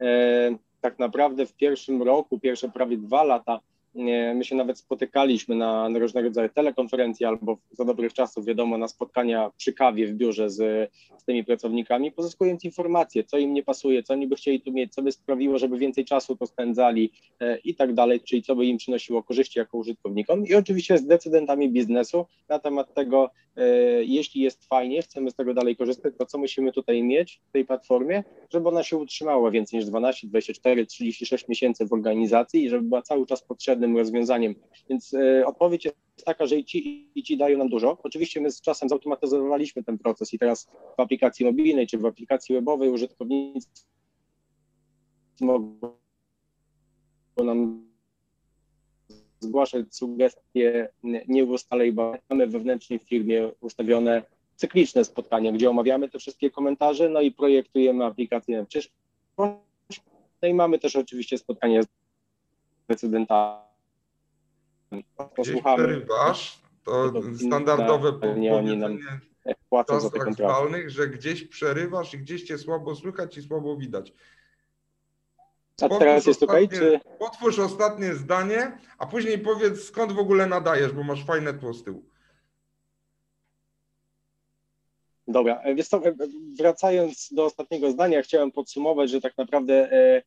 E, 0.00 0.58
tak 0.80 0.98
naprawdę 0.98 1.46
w 1.46 1.54
pierwszym 1.54 2.02
roku, 2.02 2.38
pierwsze 2.38 2.68
prawie 2.68 2.96
dwa 2.98 3.22
lata 3.22 3.60
My 3.94 4.44
się 4.44 4.56
nawet 4.56 4.78
spotykaliśmy 4.78 5.54
na, 5.54 5.88
na 5.88 5.98
różnego 5.98 6.28
rodzaju 6.28 6.48
telekonferencje 6.48 7.28
albo 7.28 7.58
za 7.72 7.84
dobrych 7.84 8.12
czasów, 8.12 8.44
wiadomo, 8.44 8.78
na 8.78 8.88
spotkania 8.88 9.50
przy 9.56 9.72
kawie 9.72 10.06
w 10.06 10.14
biurze 10.14 10.50
z, 10.50 10.90
z 11.18 11.24
tymi 11.24 11.44
pracownikami, 11.44 12.12
pozyskując 12.12 12.64
informacje, 12.64 13.24
co 13.24 13.38
im 13.38 13.52
nie 13.52 13.62
pasuje, 13.62 14.02
co 14.02 14.12
oni 14.12 14.26
by 14.26 14.36
chcieli 14.36 14.60
tu 14.60 14.72
mieć, 14.72 14.94
co 14.94 15.02
by 15.02 15.12
sprawiło, 15.12 15.58
żeby 15.58 15.78
więcej 15.78 16.04
czasu 16.04 16.36
to 16.36 16.46
spędzali 16.46 17.12
e, 17.40 17.58
i 17.58 17.74
tak 17.74 17.94
dalej, 17.94 18.20
czyli 18.20 18.42
co 18.42 18.56
by 18.56 18.66
im 18.66 18.76
przynosiło 18.76 19.22
korzyści 19.22 19.58
jako 19.58 19.78
użytkownikom. 19.78 20.46
I 20.46 20.54
oczywiście 20.54 20.98
z 20.98 21.06
decydentami 21.06 21.70
biznesu 21.70 22.26
na 22.48 22.58
temat 22.58 22.94
tego, 22.94 23.30
e, 23.56 23.64
jeśli 24.04 24.40
jest 24.40 24.64
fajnie, 24.64 25.02
chcemy 25.02 25.30
z 25.30 25.34
tego 25.34 25.54
dalej 25.54 25.76
korzystać, 25.76 26.14
to 26.18 26.26
co 26.26 26.38
musimy 26.38 26.72
tutaj 26.72 27.02
mieć 27.02 27.40
w 27.48 27.52
tej 27.52 27.64
platformie, 27.64 28.24
żeby 28.50 28.68
ona 28.68 28.82
się 28.82 28.96
utrzymała 28.96 29.50
więcej 29.50 29.78
niż 29.78 29.88
12, 29.88 30.26
24, 30.26 30.86
36 30.86 31.48
miesięcy 31.48 31.86
w 31.86 31.92
organizacji 31.92 32.64
i 32.64 32.68
żeby 32.68 32.82
była 32.82 33.02
cały 33.02 33.26
czas 33.26 33.42
potrzebna 33.42 33.83
rozwiązaniem. 33.92 34.54
Więc 34.90 35.14
e, 35.14 35.46
odpowiedź 35.46 35.84
jest 35.84 35.96
taka, 36.24 36.46
że 36.46 36.56
i 36.56 36.64
ci, 36.64 37.10
i 37.14 37.22
ci 37.22 37.36
dają 37.36 37.58
nam 37.58 37.68
dużo. 37.68 37.98
Oczywiście 38.02 38.40
my 38.40 38.50
z 38.50 38.60
czasem 38.60 38.88
zautomatyzowaliśmy 38.88 39.84
ten 39.84 39.98
proces 39.98 40.34
i 40.34 40.38
teraz 40.38 40.70
w 40.96 41.00
aplikacji 41.00 41.46
mobilnej 41.46 41.86
czy 41.86 41.98
w 41.98 42.06
aplikacji 42.06 42.54
webowej 42.54 42.90
użytkownicy 42.90 43.68
mogą 45.40 45.96
nam 47.44 47.88
zgłaszać 49.40 49.94
sugestie 49.96 50.88
nie 51.28 51.46
w 51.46 51.50
ustalej, 51.50 51.92
bo 51.92 52.14
mamy 52.30 52.46
wewnętrznie 52.46 52.98
w 52.98 53.02
firmie 53.02 53.50
ustawione 53.60 54.22
cykliczne 54.56 55.04
spotkania, 55.04 55.52
gdzie 55.52 55.70
omawiamy 55.70 56.08
te 56.08 56.18
wszystkie 56.18 56.50
komentarze, 56.50 57.08
no 57.08 57.20
i 57.20 57.32
projektujemy 57.32 58.04
aplikację 58.04 58.58
na 58.58 58.64
przyszłość. 58.64 58.94
No 60.42 60.48
i 60.48 60.54
mamy 60.54 60.78
też 60.78 60.96
oczywiście 60.96 61.38
spotkanie 61.38 61.82
z 61.82 61.86
decydentami 62.88 63.73
posłuchamy. 65.36 65.76
przerywasz, 65.76 66.60
to 66.84 67.12
standardowe 67.46 68.12
powiedzenie 68.12 68.98
w 69.44 69.86
czasach 69.86 70.28
aktualnych, 70.28 70.90
że 70.90 71.08
gdzieś 71.08 71.44
przerywasz 71.44 72.14
i 72.14 72.18
gdzieś 72.18 72.42
cię 72.42 72.58
słabo 72.58 72.94
słychać 72.94 73.36
i 73.36 73.42
słabo 73.42 73.76
widać. 73.76 74.12
A 75.82 75.88
teraz 75.88 76.26
jest 76.26 76.42
okej? 76.42 76.68
Czy... 76.68 77.00
Potwórz 77.18 77.58
ostatnie 77.58 78.14
zdanie, 78.14 78.78
a 78.98 79.06
później 79.06 79.38
powiedz 79.38 79.84
skąd 79.84 80.12
w 80.12 80.18
ogóle 80.18 80.46
nadajesz, 80.46 80.92
bo 80.92 81.02
masz 81.02 81.24
fajne 81.24 81.54
tło 81.54 81.72
z 81.72 81.84
tyłu. 81.84 82.04
Dobra, 85.28 85.62
wiesz 85.74 85.88
co, 85.88 86.02
wracając 86.58 87.32
do 87.32 87.44
ostatniego 87.44 87.90
zdania, 87.90 88.22
chciałem 88.22 88.52
podsumować, 88.52 89.10
że 89.10 89.20
tak 89.20 89.38
naprawdę 89.38 89.92
e, 89.92 90.22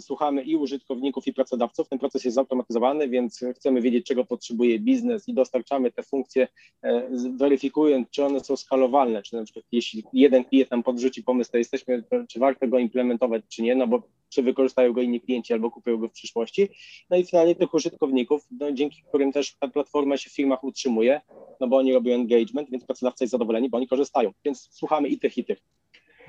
słuchamy 0.00 0.42
i 0.42 0.56
użytkowników, 0.56 1.26
i 1.26 1.32
pracodawców. 1.32 1.88
Ten 1.88 1.98
proces 1.98 2.24
jest 2.24 2.34
zautomatyzowany, 2.34 3.08
więc 3.08 3.44
chcemy 3.54 3.80
wiedzieć, 3.80 4.06
czego 4.06 4.24
potrzebuje 4.24 4.78
biznes 4.78 5.28
i 5.28 5.34
dostarczamy 5.34 5.92
te 5.92 6.02
funkcje, 6.02 6.48
e, 6.82 7.08
weryfikując, 7.36 8.10
czy 8.10 8.24
one 8.24 8.40
są 8.40 8.56
skalowalne, 8.56 9.22
czy 9.22 9.36
na 9.36 9.44
przykład 9.44 9.64
jeśli 9.72 10.04
jeden 10.12 10.44
klient 10.44 10.70
nam 10.70 10.82
podrzuci 10.82 11.22
pomysł, 11.22 11.50
to 11.52 11.58
jesteśmy, 11.58 12.04
czy 12.28 12.38
warto 12.38 12.68
go 12.68 12.78
implementować, 12.78 13.42
czy 13.48 13.62
nie, 13.62 13.74
no 13.74 13.86
bo 13.86 14.02
czy 14.28 14.42
wykorzystają 14.42 14.92
go 14.92 15.00
inni 15.02 15.20
klienci 15.20 15.52
albo 15.52 15.70
kupują 15.70 15.96
go 15.96 16.08
w 16.08 16.12
przyszłości. 16.12 16.68
No 17.10 17.16
i 17.16 17.24
finalnie 17.24 17.54
tych 17.54 17.74
użytkowników, 17.74 18.46
no, 18.60 18.72
dzięki 18.72 19.02
którym 19.08 19.32
też 19.32 19.56
ta 19.60 19.68
platforma 19.68 20.16
się 20.16 20.30
w 20.30 20.34
firmach 20.34 20.64
utrzymuje, 20.64 21.20
no 21.60 21.68
bo 21.68 21.76
oni 21.76 21.92
robią 21.92 22.14
engagement, 22.14 22.70
więc 22.70 22.84
pracodawca 22.84 23.24
jest 23.24 23.32
zadowoleni, 23.32 23.68
bo 23.68 23.76
oni 23.76 23.88
korzystają. 23.88 24.32
Więc 24.44 24.68
słuchamy 24.72 25.08
i 25.08 25.18
tych, 25.18 25.38
i 25.38 25.44
tych. 25.44 25.58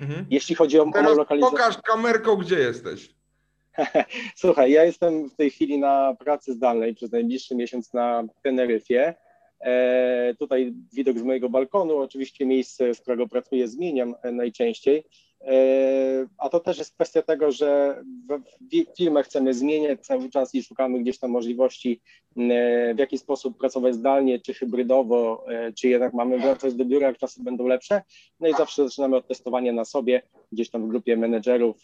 Mhm. 0.02 0.26
Jeśli 0.30 0.56
chodzi 0.56 0.80
o, 0.80 0.92
Teraz 0.94 1.12
o 1.12 1.16
lokalizację. 1.16 1.58
Pokaż 1.58 1.78
kamerką, 1.78 2.36
gdzie 2.36 2.60
jesteś. 2.60 3.16
Słuchaj, 4.36 4.72
ja 4.72 4.84
jestem 4.84 5.30
w 5.30 5.36
tej 5.36 5.50
chwili 5.50 5.80
na 5.80 6.16
pracy 6.20 6.54
zdalnej 6.54 6.96
przez 6.96 7.12
najbliższy 7.12 7.56
miesiąc 7.56 7.94
na 7.94 8.24
Teneryfie. 8.44 9.16
E, 9.60 10.36
tutaj 10.40 10.74
widok 10.94 11.20
z 11.20 11.24
mojego 11.24 11.50
balkonu, 11.50 11.98
oczywiście 11.98 12.46
miejsce, 12.46 12.94
z 12.94 13.02
którego 13.02 13.28
pracuję, 13.28 13.68
zmieniam 13.68 14.16
e, 14.24 14.32
najczęściej. 14.32 15.04
E, 15.42 16.28
a 16.38 16.50
to 16.50 16.60
też 16.60 16.78
jest 16.78 16.94
kwestia 16.96 17.22
tego, 17.22 17.52
że 17.52 18.02
w 18.72 18.98
firmę 18.98 19.24
chcemy 19.24 19.54
zmieniać 19.54 20.06
cały 20.06 20.30
czas 20.30 20.56
i 20.56 20.64
szukamy 20.64 21.00
gdzieś 21.00 21.20
tam 21.20 21.32
możliwości, 21.32 22.02
w 22.96 23.00
jaki 23.00 23.18
sposób 23.18 23.58
pracować 23.58 23.96
zdalnie, 23.96 24.40
czy 24.40 24.54
hybrydowo, 24.54 25.46
czy 25.78 25.90
jednak 25.90 26.14
mamy 26.14 26.40
wracać 26.40 26.74
do 26.74 26.86
biura, 26.86 27.08
jak 27.08 27.18
czasy 27.18 27.44
będą 27.44 27.68
lepsze. 27.68 28.02
No 28.40 28.48
i 28.48 28.54
zawsze 28.54 28.84
zaczynamy 28.84 29.16
od 29.16 29.28
testowania 29.28 29.74
na 29.74 29.86
sobie, 29.86 30.22
gdzieś 30.52 30.70
tam 30.70 30.86
w 30.86 30.88
grupie 30.88 31.18
menedżerów, 31.18 31.78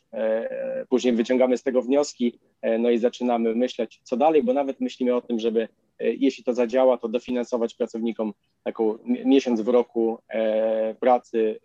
później 0.90 1.14
wyciągamy 1.14 1.58
z 1.58 1.64
tego 1.64 1.82
wnioski, 1.82 2.40
no 2.80 2.90
i 2.90 2.98
zaczynamy 2.98 3.56
myśleć, 3.56 4.00
co 4.04 4.18
dalej, 4.18 4.44
bo 4.44 4.54
nawet 4.54 4.80
myślimy 4.80 5.16
o 5.16 5.22
tym, 5.22 5.40
żeby 5.40 5.68
E, 5.68 5.85
jeśli 6.00 6.44
to 6.44 6.54
zadziała, 6.54 6.98
to 6.98 7.08
dofinansować 7.08 7.74
pracownikom 7.74 8.34
taką 8.64 8.98
miesiąc 9.06 9.62
w 9.62 9.68
roku 9.68 10.20
e, 10.28 10.96
pracy 10.96 11.60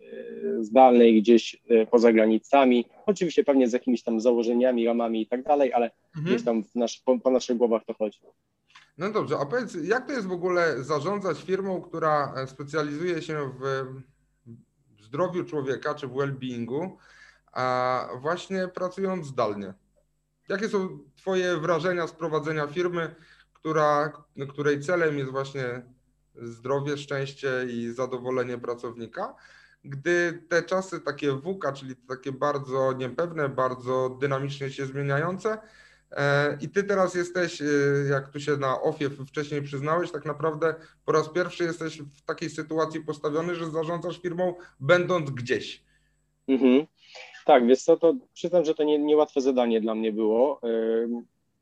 e, 0.59 0.63
zdalnej 0.63 1.21
gdzieś 1.21 1.61
poza 1.91 2.13
granicami. 2.13 2.85
Oczywiście 3.05 3.43
pewnie 3.43 3.67
z 3.67 3.73
jakimiś 3.73 4.03
tam 4.03 4.21
założeniami, 4.21 4.85
ramami 4.85 5.21
i 5.21 5.27
tak 5.27 5.43
dalej, 5.43 5.73
ale 5.73 5.91
mhm. 6.15 6.25
gdzieś 6.25 6.45
tam 6.45 6.63
nasz, 6.75 6.99
po, 6.99 7.19
po 7.19 7.31
naszych 7.31 7.57
głowach 7.57 7.85
to 7.85 7.93
chodzi. 7.93 8.19
No 8.97 9.11
dobrze, 9.11 9.37
a 9.41 9.45
powiedz, 9.45 9.77
jak 9.83 10.07
to 10.07 10.13
jest 10.13 10.27
w 10.27 10.31
ogóle 10.31 10.83
zarządzać 10.83 11.41
firmą, 11.41 11.81
która 11.81 12.33
specjalizuje 12.47 13.21
się 13.21 13.51
w 13.59 13.85
zdrowiu 15.03 15.43
człowieka 15.43 15.95
czy 15.95 16.07
w 16.07 16.11
well-beingu, 16.11 16.89
a 17.51 18.07
właśnie 18.21 18.67
pracując 18.67 19.27
zdalnie? 19.27 19.73
Jakie 20.49 20.69
są 20.69 20.99
Twoje 21.15 21.57
wrażenia 21.57 22.07
z 22.07 22.11
prowadzenia 22.11 22.67
firmy? 22.67 23.15
Która, 23.61 24.11
której 24.49 24.79
celem 24.79 25.17
jest 25.17 25.31
właśnie 25.31 25.81
zdrowie, 26.35 26.97
szczęście 26.97 27.49
i 27.69 27.91
zadowolenie 27.91 28.57
pracownika, 28.57 29.35
gdy 29.85 30.43
te 30.49 30.63
czasy 30.63 31.01
takie 31.01 31.31
WUKA, 31.31 31.71
czyli 31.71 31.95
takie 31.95 32.31
bardzo 32.31 32.93
niepewne, 32.93 33.49
bardzo 33.49 34.17
dynamicznie 34.21 34.69
się 34.69 34.85
zmieniające, 34.85 35.57
e, 36.11 36.57
i 36.61 36.69
ty 36.69 36.83
teraz 36.83 37.15
jesteś, 37.15 37.61
e, 37.61 37.65
jak 38.09 38.29
tu 38.29 38.39
się 38.39 38.57
na 38.57 38.81
OFIE 38.81 39.09
wcześniej 39.09 39.61
przyznałeś, 39.61 40.11
tak 40.11 40.25
naprawdę 40.25 40.75
po 41.05 41.11
raz 41.11 41.29
pierwszy 41.29 41.63
jesteś 41.63 42.01
w 42.01 42.21
takiej 42.21 42.49
sytuacji 42.49 43.01
postawiony, 43.01 43.55
że 43.55 43.71
zarządzasz 43.71 44.21
firmą, 44.21 44.55
będąc 44.79 45.31
gdzieś. 45.31 45.83
Mhm. 46.47 46.85
Tak, 47.45 47.67
więc 47.67 47.83
co, 47.83 47.97
to 47.97 48.13
przyznam, 48.33 48.65
że 48.65 48.75
to 48.75 48.83
nie, 48.83 48.99
niełatwe 48.99 49.41
zadanie 49.41 49.81
dla 49.81 49.95
mnie 49.95 50.13
było 50.13 50.61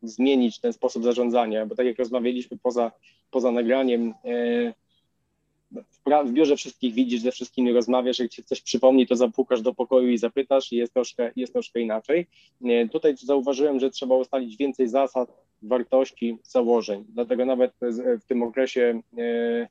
zmienić 0.01 0.59
ten 0.59 0.73
sposób 0.73 1.03
zarządzania, 1.03 1.65
bo 1.65 1.75
tak 1.75 1.85
jak 1.85 1.99
rozmawialiśmy 1.99 2.57
poza, 2.57 2.91
poza 3.31 3.51
nagraniem, 3.51 4.13
e, 4.25 4.73
w 6.25 6.31
biurze 6.31 6.55
wszystkich 6.55 6.93
widzisz, 6.93 7.21
ze 7.21 7.31
wszystkimi 7.31 7.73
rozmawiasz, 7.73 8.19
jak 8.19 8.31
ci 8.31 8.43
coś 8.43 8.61
przypomni, 8.61 9.07
to 9.07 9.15
zapukasz 9.15 9.61
do 9.61 9.73
pokoju 9.73 10.09
i 10.09 10.17
zapytasz 10.17 10.71
i 10.71 10.75
jest 10.75 10.93
troszkę, 10.93 11.31
jest 11.35 11.53
troszkę 11.53 11.79
inaczej. 11.79 12.27
E, 12.65 12.87
tutaj 12.87 13.17
zauważyłem, 13.17 13.79
że 13.79 13.89
trzeba 13.89 14.15
ustalić 14.15 14.57
więcej 14.57 14.87
zasad, 14.87 15.29
wartości, 15.61 16.37
założeń, 16.43 17.05
dlatego 17.09 17.45
nawet 17.45 17.73
w 18.21 18.25
tym 18.27 18.43
okresie 18.43 19.01
e, 19.17 19.67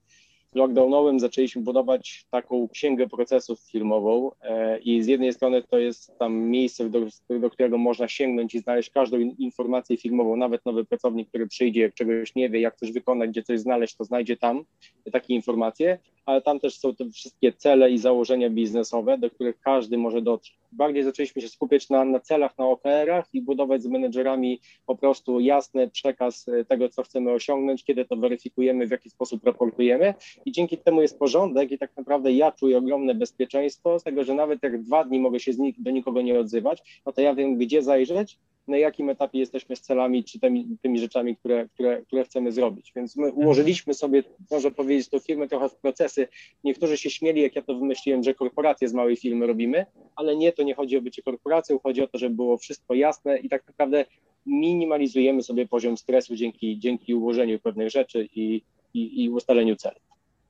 lockdownowym 0.54 1.20
zaczęliśmy 1.20 1.62
budować 1.62 2.26
taką 2.30 2.68
księgę 2.68 3.08
procesów 3.08 3.60
firmową 3.60 4.30
e, 4.42 4.78
i 4.78 5.02
z 5.02 5.06
jednej 5.06 5.32
strony 5.32 5.62
to 5.62 5.78
jest 5.78 6.18
tam 6.18 6.34
miejsce, 6.34 6.90
do, 6.90 7.00
do, 7.40 7.50
którego 7.50 7.78
można 7.78 8.08
sięgnąć 8.08 8.54
i 8.54 8.58
znaleźć 8.58 8.90
każdą 8.90 9.18
informację 9.18 9.96
firmową, 9.96 10.36
nawet 10.36 10.66
nowy 10.66 10.84
pracownik, 10.84 11.28
który 11.28 11.46
przyjdzie, 11.46 11.92
czegoś 11.92 12.34
nie 12.34 12.50
wie, 12.50 12.60
jak 12.60 12.76
coś 12.76 12.92
wykonać, 12.92 13.30
gdzie 13.30 13.42
coś 13.42 13.60
znaleźć, 13.60 13.96
to 13.96 14.04
znajdzie 14.04 14.36
tam 14.36 14.64
takie 15.12 15.34
informacje, 15.34 15.98
ale 16.28 16.42
tam 16.42 16.60
też 16.60 16.78
są 16.78 16.94
te 16.94 17.10
wszystkie 17.10 17.52
cele 17.52 17.90
i 17.90 17.98
założenia 17.98 18.50
biznesowe, 18.50 19.18
do 19.18 19.30
których 19.30 19.60
każdy 19.60 19.98
może 19.98 20.22
dotrzeć. 20.22 20.58
Bardziej 20.72 21.04
zaczęliśmy 21.04 21.42
się 21.42 21.48
skupiać 21.48 21.90
na, 21.90 22.04
na 22.04 22.20
celach, 22.20 22.58
na 22.58 22.66
OKR-ach 22.66 23.28
i 23.32 23.42
budować 23.42 23.82
z 23.82 23.86
menedżerami 23.86 24.60
po 24.86 24.96
prostu 24.96 25.40
jasny 25.40 25.90
przekaz 25.90 26.48
e, 26.48 26.64
tego, 26.64 26.88
co 26.88 27.02
chcemy 27.02 27.32
osiągnąć, 27.32 27.84
kiedy 27.84 28.04
to 28.04 28.16
weryfikujemy, 28.16 28.86
w 28.86 28.90
jaki 28.90 29.10
sposób 29.10 29.44
raportujemy 29.44 30.14
i 30.44 30.52
dzięki 30.52 30.78
temu 30.78 31.02
jest 31.02 31.18
porządek 31.18 31.72
i 31.72 31.78
tak 31.78 31.96
naprawdę 31.96 32.32
ja 32.32 32.52
czuję 32.52 32.78
ogromne 32.78 33.14
bezpieczeństwo 33.14 33.98
z 33.98 34.02
tego, 34.02 34.24
że 34.24 34.34
nawet 34.34 34.62
jak 34.62 34.82
dwa 34.82 35.04
dni 35.04 35.20
mogę 35.20 35.40
się 35.40 35.52
nik 35.58 35.76
do 35.80 35.90
nikogo 35.90 36.22
nie 36.22 36.40
odzywać, 36.40 37.02
no 37.06 37.12
to 37.12 37.20
ja 37.20 37.34
wiem, 37.34 37.56
gdzie 37.56 37.82
zajrzeć, 37.82 38.38
na 38.68 38.76
jakim 38.78 39.10
etapie 39.10 39.38
jesteśmy 39.38 39.76
z 39.76 39.80
celami 39.80 40.24
czy 40.24 40.40
tymi, 40.40 40.76
tymi 40.82 40.98
rzeczami, 40.98 41.36
które, 41.36 41.68
które, 41.68 42.02
które 42.02 42.24
chcemy 42.24 42.52
zrobić. 42.52 42.92
Więc 42.96 43.16
my 43.16 43.32
ułożyliśmy 43.32 43.94
sobie, 43.94 44.22
można 44.50 44.70
powiedzieć, 44.70 45.08
tą 45.08 45.18
firmę 45.18 45.48
trochę 45.48 45.68
w 45.68 45.76
procesy. 45.76 46.28
Niektórzy 46.64 46.96
się 46.96 47.10
śmieli, 47.10 47.42
jak 47.42 47.56
ja 47.56 47.62
to 47.62 47.74
wymyśliłem, 47.74 48.22
że 48.22 48.34
korporacje 48.34 48.88
z 48.88 48.92
małej 48.92 49.16
firmy 49.16 49.46
robimy, 49.46 49.86
ale 50.16 50.36
nie, 50.36 50.52
to 50.52 50.62
nie 50.62 50.74
chodzi 50.74 50.96
o 50.96 51.02
bycie 51.02 51.22
korporacją, 51.22 51.78
chodzi 51.78 52.02
o 52.02 52.06
to, 52.06 52.18
żeby 52.18 52.34
było 52.34 52.58
wszystko 52.58 52.94
jasne 52.94 53.38
i 53.38 53.48
tak 53.48 53.66
naprawdę 53.66 54.04
minimalizujemy 54.46 55.42
sobie 55.42 55.68
poziom 55.68 55.96
stresu 55.96 56.36
dzięki, 56.36 56.78
dzięki 56.78 57.14
ułożeniu 57.14 57.58
pewnych 57.58 57.90
rzeczy 57.90 58.28
i, 58.34 58.62
i, 58.94 59.24
i 59.24 59.30
ustaleniu 59.30 59.76
celów. 59.76 60.02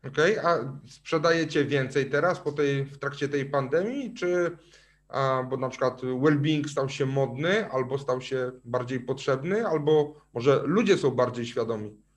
Okej, 0.08 0.38
okay, 0.38 0.50
a 0.50 0.78
sprzedajecie 0.88 1.64
więcej 1.64 2.10
teraz 2.10 2.40
po 2.40 2.52
tej, 2.52 2.84
w 2.84 2.98
trakcie 2.98 3.28
tej 3.28 3.44
pandemii, 3.44 4.14
czy 4.14 4.56
bo 5.50 5.56
na 5.56 5.68
przykład 5.68 6.02
well-being 6.02 6.68
stał 6.68 6.88
się 6.88 7.06
modny, 7.06 7.70
albo 7.70 7.98
stał 7.98 8.20
się 8.20 8.52
bardziej 8.64 9.00
potrzebny, 9.00 9.66
albo 9.66 10.14
może 10.34 10.62
ludzie 10.64 10.98
są 10.98 11.10
bardziej 11.10 11.46
świadomi? 11.46 12.07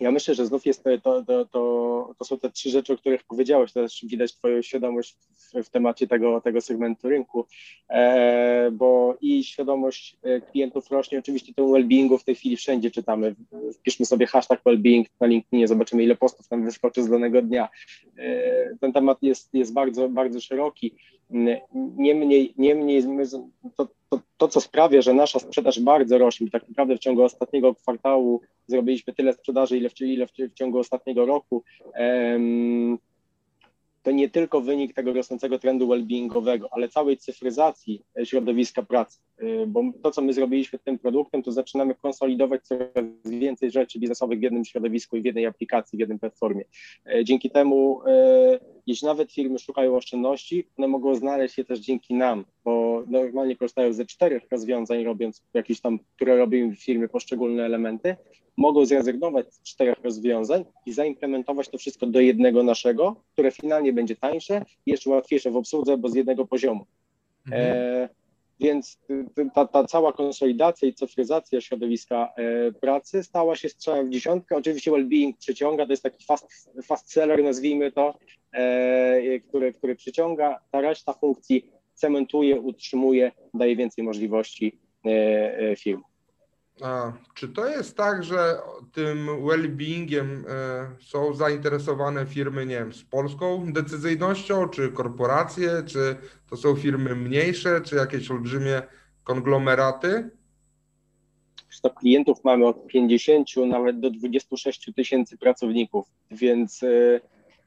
Ja 0.00 0.10
myślę, 0.10 0.34
że 0.34 0.46
znów 0.46 0.66
jest 0.66 0.84
to, 0.84 1.22
to, 1.22 1.44
to, 1.44 2.14
to, 2.18 2.24
są 2.24 2.38
te 2.38 2.50
trzy 2.50 2.70
rzeczy, 2.70 2.92
o 2.92 2.96
których 2.96 3.24
powiedziałeś. 3.24 3.72
Też 3.72 4.04
widać 4.04 4.34
Twoją 4.34 4.62
świadomość 4.62 5.16
w, 5.34 5.64
w 5.64 5.70
temacie 5.70 6.06
tego, 6.06 6.40
tego 6.40 6.60
segmentu 6.60 7.08
rynku, 7.08 7.46
e, 7.88 8.70
bo 8.70 9.16
i 9.20 9.44
świadomość 9.44 10.16
e, 10.22 10.40
klientów 10.40 10.90
rośnie. 10.90 11.18
Oczywiście 11.18 11.54
ten 11.54 11.64
well-beingu 11.64 12.18
w 12.18 12.24
tej 12.24 12.34
chwili 12.34 12.56
wszędzie 12.56 12.90
czytamy. 12.90 13.34
Wpiszmy 13.74 14.06
sobie 14.06 14.26
hashtag 14.26 14.60
well-being 14.64 15.04
na 15.20 15.26
LinkedInie, 15.26 15.68
zobaczymy, 15.68 16.02
ile 16.02 16.16
postów 16.16 16.48
tam 16.48 16.64
wyskoczy 16.64 17.02
z 17.02 17.08
danego 17.08 17.42
dnia. 17.42 17.68
E, 18.18 18.76
ten 18.80 18.92
temat 18.92 19.22
jest, 19.22 19.54
jest 19.54 19.72
bardzo, 19.72 20.08
bardzo 20.08 20.40
szeroki. 20.40 20.94
Niemniej, 21.96 22.54
niemniej 22.56 23.02
to, 23.76 23.88
to, 24.08 24.20
to, 24.36 24.48
co 24.48 24.60
sprawia, 24.60 25.02
że 25.02 25.14
nasza 25.14 25.38
sprzedaż 25.38 25.80
bardzo 25.80 26.18
rośnie, 26.18 26.50
tak 26.50 26.68
naprawdę 26.68 26.96
w 26.96 26.98
ciągu 26.98 27.22
ostatniego 27.22 27.74
kwartału 27.74 28.40
zrobiliśmy 28.66 29.14
tyle 29.14 29.32
sprzedaży, 29.32 29.76
ile 29.76 29.88
w, 29.88 30.00
ile 30.00 30.26
w, 30.26 30.30
w 30.30 30.54
ciągu 30.54 30.78
ostatniego 30.78 31.26
roku, 31.26 31.64
to 34.02 34.10
nie 34.10 34.28
tylko 34.28 34.60
wynik 34.60 34.94
tego 34.94 35.12
rosnącego 35.12 35.58
trendu 35.58 35.88
well-beingowego, 35.88 36.66
ale 36.70 36.88
całej 36.88 37.16
cyfryzacji 37.16 38.02
środowiska 38.24 38.82
pracy, 38.82 39.18
bo 39.66 39.82
to, 40.02 40.10
co 40.10 40.22
my 40.22 40.32
zrobiliśmy 40.32 40.78
tym 40.78 40.98
produktem, 40.98 41.42
to 41.42 41.52
zaczynamy 41.52 41.94
konsolidować 41.94 42.62
coraz 42.62 43.04
więcej 43.24 43.70
rzeczy 43.70 43.98
biznesowych 43.98 44.38
w 44.38 44.42
jednym 44.42 44.64
środowisku 44.64 45.16
i 45.16 45.22
w 45.22 45.24
jednej 45.24 45.46
aplikacji, 45.46 45.96
w 45.96 46.00
jednej 46.00 46.18
platformie. 46.18 46.64
E, 47.06 47.24
dzięki 47.24 47.50
temu, 47.50 48.00
e, 48.06 48.58
jeśli 48.86 49.06
nawet 49.06 49.32
firmy 49.32 49.58
szukają 49.58 49.96
oszczędności, 49.96 50.68
one 50.78 50.88
mogą 50.88 51.14
znaleźć 51.14 51.58
je 51.58 51.64
też 51.64 51.78
dzięki 51.78 52.14
nam, 52.14 52.44
bo 52.64 53.04
normalnie 53.06 53.56
korzystają 53.56 53.92
ze 53.92 54.06
czterech 54.06 54.42
rozwiązań, 54.50 55.04
robiąc 55.04 55.42
jakieś 55.54 55.80
tam, 55.80 55.98
które 56.16 56.36
robią 56.36 56.70
w 56.70 56.76
firmie 56.76 57.08
poszczególne 57.08 57.64
elementy, 57.64 58.16
mogą 58.56 58.86
zrezygnować 58.86 59.54
z 59.54 59.62
czterech 59.62 59.98
rozwiązań 60.02 60.64
i 60.86 60.92
zaimplementować 60.92 61.68
to 61.68 61.78
wszystko 61.78 62.06
do 62.06 62.20
jednego 62.20 62.62
naszego, 62.62 63.16
które 63.32 63.50
finalnie 63.50 63.92
będzie 63.92 64.16
tańsze 64.16 64.64
i 64.86 64.90
jeszcze 64.90 65.10
łatwiejsze 65.10 65.50
w 65.50 65.56
obsłudze, 65.56 65.96
bo 65.96 66.08
z 66.08 66.14
jednego 66.14 66.46
poziomu. 66.46 66.86
Mhm. 67.46 67.76
E, 67.76 68.08
więc 68.60 68.98
ta, 69.54 69.66
ta, 69.66 69.84
cała 69.84 70.12
konsolidacja 70.12 70.88
i 70.88 70.94
cyfryzacja 70.94 71.60
środowiska 71.60 72.32
e, 72.36 72.72
pracy 72.72 73.22
stała 73.22 73.56
się 73.56 73.68
strzałem 73.68 74.06
w 74.06 74.10
dziesiątkę. 74.10 74.56
Oczywiście 74.56 74.90
well-being 74.90 75.32
przyciąga, 75.38 75.86
to 75.86 75.92
jest 75.92 76.02
taki 76.02 76.24
fast, 76.24 76.70
fast 76.84 77.12
seller, 77.12 77.44
nazwijmy 77.44 77.92
to, 77.92 78.14
e, 78.52 79.40
który, 79.40 79.72
który 79.72 79.96
przyciąga. 79.96 80.60
Ta 80.70 80.80
reszta 80.80 81.12
funkcji 81.12 81.70
cementuje, 81.94 82.60
utrzymuje, 82.60 83.32
daje 83.54 83.76
więcej 83.76 84.04
możliwości 84.04 84.78
e, 85.06 85.10
e 85.58 85.76
firm. 85.76 86.02
A, 86.82 87.12
czy 87.34 87.48
to 87.48 87.68
jest 87.68 87.96
tak, 87.96 88.24
że 88.24 88.58
tym 88.92 89.26
well-beingiem 89.26 90.44
e, 90.48 90.90
są 91.00 91.34
zainteresowane 91.34 92.26
firmy, 92.26 92.66
nie 92.66 92.74
wiem, 92.74 92.92
z 92.92 93.04
polską 93.04 93.72
decyzyjnością, 93.72 94.68
czy 94.68 94.92
korporacje, 94.92 95.82
czy 95.86 96.16
to 96.50 96.56
są 96.56 96.76
firmy 96.76 97.14
mniejsze, 97.14 97.80
czy 97.80 97.96
jakieś 97.96 98.30
olbrzymie 98.30 98.82
konglomeraty? 99.24 100.30
To 101.82 101.90
klientów 101.90 102.44
mamy 102.44 102.66
od 102.66 102.86
50 102.86 103.48
nawet 103.56 104.00
do 104.00 104.10
26 104.10 104.90
tysięcy 104.96 105.38
pracowników, 105.38 106.06
więc 106.30 106.82
e, 106.82 107.20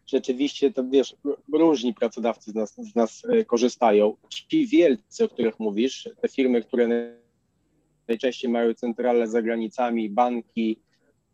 rzeczywiście 0.05 0.71
to 0.71 0.83
wiesz, 0.89 1.15
różni 1.53 1.93
pracodawcy 1.93 2.51
z 2.51 2.55
nas, 2.55 2.75
z 2.75 2.95
nas 2.95 3.25
e, 3.29 3.45
korzystają. 3.45 4.15
Ci 4.29 4.67
wielcy, 4.67 5.23
o 5.23 5.29
których 5.29 5.59
mówisz, 5.59 6.09
te 6.21 6.27
firmy, 6.27 6.61
które 6.61 6.87
najczęściej 8.07 8.51
mają 8.51 8.73
centralę 8.73 9.27
za 9.27 9.41
granicami, 9.41 10.09
banki 10.09 10.79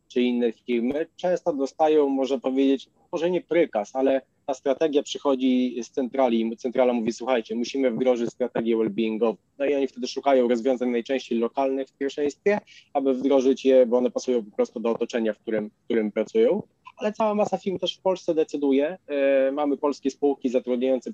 czy 0.08 0.22
inne 0.22 0.52
firmy, 0.52 1.06
często 1.16 1.54
dostają, 1.54 2.10
można 2.10 2.38
powiedzieć, 2.38 2.90
może 3.12 3.32
nie 3.32 3.42
prykaz, 3.42 3.96
ale 3.96 4.22
ta 4.46 4.54
strategia 4.54 5.04
przychodzi 5.04 5.84
z 5.84 5.90
centrali. 5.90 6.58
Centrala 6.58 6.94
mówi, 6.94 7.14
słuchajcie, 7.14 7.56
musimy 7.56 7.92
wdrożyć 7.92 8.30
strategię 8.30 8.78
well-beingową. 8.78 9.36
No 9.60 9.66
i 9.66 9.76
oni 9.76 9.88
wtedy 9.88 10.08
szukają 10.08 10.48
rozwiązań 10.48 10.90
najczęściej 10.90 11.40
lokalnych 11.40 11.88
w 11.88 11.98
pierwszeństwie, 11.98 12.60
aby 12.94 13.14
wdrożyć 13.14 13.66
je, 13.66 13.86
bo 13.86 13.98
one 13.98 14.12
pasują 14.12 14.46
po 14.46 14.56
prostu 14.56 14.80
do 14.80 14.92
otoczenia, 14.92 15.34
w 15.34 15.40
którym, 15.40 15.70
w 15.70 15.84
którym 15.84 16.12
pracują. 16.12 16.64
Ale 16.98 17.14
cała 17.14 17.36
masa 17.36 17.58
firm 17.58 17.80
też 17.80 17.98
w 17.98 18.02
Polsce 18.02 18.36
decyduje. 18.36 18.98
E, 19.08 19.52
mamy 19.52 19.78
polskie 19.78 20.12
spółki 20.12 20.50
zatrudniające 20.50 21.12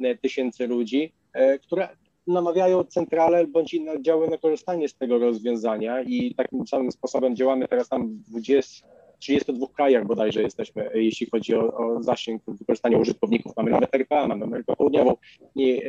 e, 0.00 0.16
tysięcy 0.16 0.66
ludzi, 0.66 1.12
e, 1.32 1.58
które 1.58 1.88
namawiają 2.26 2.84
centrale 2.84 3.46
bądź 3.46 3.74
inne 3.74 3.92
oddziały 3.92 4.30
na 4.30 4.38
korzystanie 4.38 4.88
z 4.88 4.94
tego 4.94 5.18
rozwiązania 5.18 6.02
i 6.02 6.34
takim 6.34 6.66
samym 6.66 6.92
sposobem 6.92 7.36
działamy 7.36 7.68
teraz 7.68 7.88
tam 7.88 8.08
w 8.08 8.30
20, 8.30 8.86
32 9.18 9.66
krajach 9.66 10.06
bodajże 10.06 10.42
jesteśmy, 10.42 10.90
jeśli 10.94 11.30
chodzi 11.30 11.54
o, 11.54 11.76
o 11.76 12.02
zasięg 12.02 12.42
wykorzystania 12.46 12.98
użytkowników. 12.98 13.52
Mamy 13.56 13.70
nawet 13.70 13.94
RPA, 13.94 14.28
mamy 14.28 14.44
Amerykę 14.44 14.76
Południową. 14.76 15.16
I, 15.54 15.82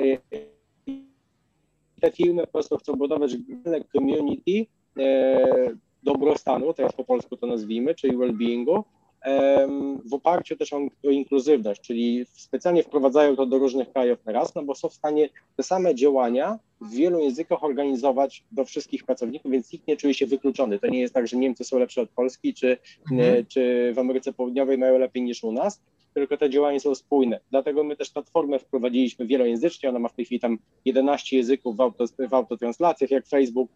te 2.01 2.11
firmy 2.11 2.41
po 2.41 2.51
prostu 2.51 2.77
chcą 2.77 2.93
budować 2.93 3.35
community 3.91 4.65
e, 4.99 5.37
dobrostanu, 6.03 6.73
teraz 6.73 6.93
po 6.93 7.03
polsku 7.03 7.37
to 7.37 7.47
nazwijmy, 7.47 7.95
czyli 7.95 8.17
well-beingu, 8.17 8.83
w 10.05 10.13
oparciu 10.13 10.57
też 10.57 10.73
o, 10.73 10.77
o, 10.77 11.09
inkluzywność, 11.09 11.81
czyli 11.81 12.25
specjalnie 12.33 12.83
wprowadzają 12.83 13.35
to 13.35 13.45
do 13.45 13.57
różnych 13.57 13.91
krajów 13.91 14.25
na 14.25 14.31
raz, 14.31 14.55
no 14.55 14.63
bo 14.63 14.75
są 14.75 14.89
w 14.89 14.93
stanie 14.93 15.29
te 15.55 15.63
same 15.63 15.95
działania 15.95 16.59
w 16.81 16.89
wielu 16.91 17.19
językach 17.19 17.63
organizować 17.63 18.43
do 18.51 18.65
wszystkich 18.65 19.03
pracowników, 19.03 19.51
więc 19.51 19.73
nikt 19.73 19.87
nie 19.87 19.97
czuje 19.97 20.13
się 20.13 20.25
wykluczony. 20.25 20.79
To 20.79 20.87
nie 20.87 20.99
jest 20.99 21.13
tak, 21.13 21.27
że 21.27 21.37
Niemcy 21.37 21.63
są 21.63 21.79
lepsze 21.79 22.01
od 22.01 22.09
Polski, 22.09 22.53
czy, 22.53 22.77
mhm. 23.11 23.45
czy 23.45 23.91
w 23.95 23.99
Ameryce 23.99 24.33
Południowej 24.33 24.77
mają 24.77 24.97
lepiej 24.97 25.23
niż 25.23 25.43
u 25.43 25.51
nas, 25.51 25.81
tylko 26.13 26.37
te 26.37 26.49
działania 26.49 26.79
są 26.79 26.95
spójne. 26.95 27.39
Dlatego 27.51 27.83
my 27.83 27.95
też 27.95 28.09
platformę 28.09 28.59
wprowadziliśmy 28.59 29.25
wielojęzycznie, 29.27 29.89
ona 29.89 29.99
ma 29.99 30.09
w 30.09 30.13
tej 30.13 30.25
chwili 30.25 30.39
tam 30.39 30.57
11 30.85 31.37
języków 31.37 31.77
w, 31.77 31.81
auto, 31.81 32.05
w 32.29 32.33
autotranslacjach, 32.33 33.11
jak 33.11 33.27
Facebook, 33.27 33.71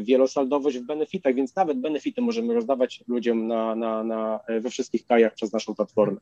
wielosaldowość 0.00 0.78
w 0.78 0.86
benefitach, 0.86 1.34
więc 1.34 1.56
nawet 1.56 1.78
benefity 1.78 2.22
możemy 2.22 2.54
rozdawać 2.54 3.04
ludziom 3.08 3.46
na, 3.46 3.74
na, 3.74 4.04
na, 4.04 4.40
we 4.60 4.70
wszystkich 4.70 5.06
krajach 5.06 5.34
przez 5.34 5.52
naszą 5.52 5.74
platformę. 5.74 6.20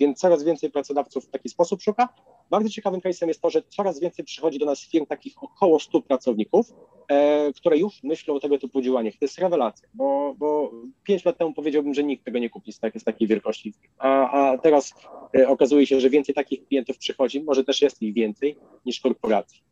Więc 0.00 0.18
coraz 0.18 0.44
więcej 0.44 0.70
pracodawców 0.70 1.24
w 1.24 1.30
taki 1.30 1.48
sposób 1.48 1.82
szuka. 1.82 2.08
Bardzo 2.50 2.68
ciekawym 2.70 3.00
case'em 3.00 3.28
jest 3.28 3.42
to, 3.42 3.50
że 3.50 3.62
coraz 3.62 4.00
więcej 4.00 4.24
przychodzi 4.24 4.58
do 4.58 4.66
nas 4.66 4.80
firm 4.80 5.06
takich 5.06 5.42
około 5.42 5.80
100 5.80 6.02
pracowników, 6.02 6.72
e, 7.08 7.52
które 7.52 7.78
już 7.78 8.02
myślą 8.02 8.34
o 8.34 8.40
tego 8.40 8.58
typu 8.58 8.82
działaniach. 8.82 9.14
To 9.14 9.24
jest 9.24 9.38
rewelacja, 9.38 9.88
bo, 9.94 10.34
bo 10.38 10.72
5 11.04 11.24
lat 11.24 11.38
temu 11.38 11.52
powiedziałbym, 11.54 11.94
że 11.94 12.04
nikt 12.04 12.24
tego 12.24 12.38
nie 12.38 12.50
kupi 12.50 12.72
z, 12.72 12.78
tak, 12.78 13.00
z 13.00 13.04
takiej 13.04 13.28
wielkości. 13.28 13.74
A, 13.98 14.30
a 14.30 14.58
teraz 14.58 14.94
e, 15.36 15.48
okazuje 15.48 15.86
się, 15.86 16.00
że 16.00 16.10
więcej 16.10 16.34
takich 16.34 16.66
klientów 16.66 16.98
przychodzi, 16.98 17.42
może 17.42 17.64
też 17.64 17.82
jest 17.82 18.02
ich 18.02 18.14
więcej 18.14 18.56
niż 18.86 19.00
korporacji. 19.00 19.67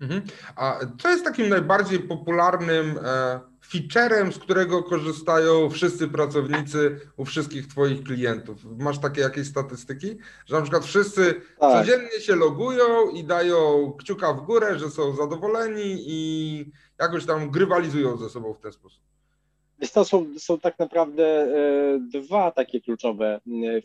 Mhm. 0.00 0.22
A 0.56 0.80
co 1.02 1.08
jest 1.08 1.24
takim 1.24 1.48
najbardziej 1.48 2.00
popularnym 2.00 2.98
e, 3.04 3.40
featurem, 3.68 4.32
z 4.32 4.38
którego 4.38 4.82
korzystają 4.82 5.70
wszyscy 5.70 6.08
pracownicy 6.08 7.00
u 7.16 7.24
wszystkich 7.24 7.66
Twoich 7.66 8.02
klientów? 8.02 8.58
Masz 8.78 8.98
takie 8.98 9.20
jakieś 9.20 9.46
statystyki, 9.46 10.18
że 10.46 10.56
na 10.56 10.62
przykład 10.62 10.84
wszyscy 10.84 11.34
tak. 11.34 11.72
codziennie 11.72 12.20
się 12.20 12.36
logują 12.36 13.10
i 13.10 13.24
dają 13.24 13.92
kciuka 13.98 14.32
w 14.32 14.40
górę, 14.40 14.78
że 14.78 14.90
są 14.90 15.16
zadowoleni 15.16 16.04
i 16.06 16.72
jakoś 16.98 17.26
tam 17.26 17.50
grywalizują 17.50 18.16
ze 18.16 18.28
sobą 18.28 18.54
w 18.54 18.60
ten 18.60 18.72
sposób? 18.72 19.02
Więc 19.80 19.92
to 19.92 20.04
są, 20.04 20.26
są 20.38 20.58
tak 20.58 20.78
naprawdę 20.78 21.24
e, 21.24 21.98
dwa 22.00 22.50
takie 22.50 22.80
kluczowe 22.80 23.40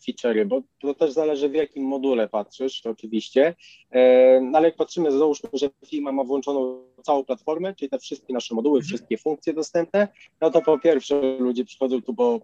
feature'y, 0.08 0.46
bo 0.46 0.62
to 0.80 0.94
też 0.94 1.12
zależy 1.12 1.50
w 1.50 1.54
jakim 1.54 1.84
module 1.84 2.30
patrzysz 2.30 2.86
oczywiście, 2.86 3.56
e, 3.92 4.42
no 4.42 4.58
ale 4.58 4.68
jak 4.68 4.76
patrzymy, 4.76 5.12
załóżmy, 5.12 5.50
że 5.54 5.70
firma 5.86 6.12
ma 6.12 6.24
włączoną 6.24 6.84
całą 7.04 7.24
platformę, 7.24 7.76
czyli 7.76 7.90
te 7.90 8.00
wszystkie 8.00 8.34
nasze 8.34 8.56
moduły, 8.56 8.78
mhm. 8.78 8.88
wszystkie 8.88 9.18
funkcje 9.18 9.54
dostępne, 9.54 10.08
no 10.42 10.52
to 10.52 10.62
po 10.62 10.80
pierwsze 10.80 11.38
ludzie 11.40 11.66
przychodzą 11.66 12.02
tu 12.02 12.14
po 12.14 12.40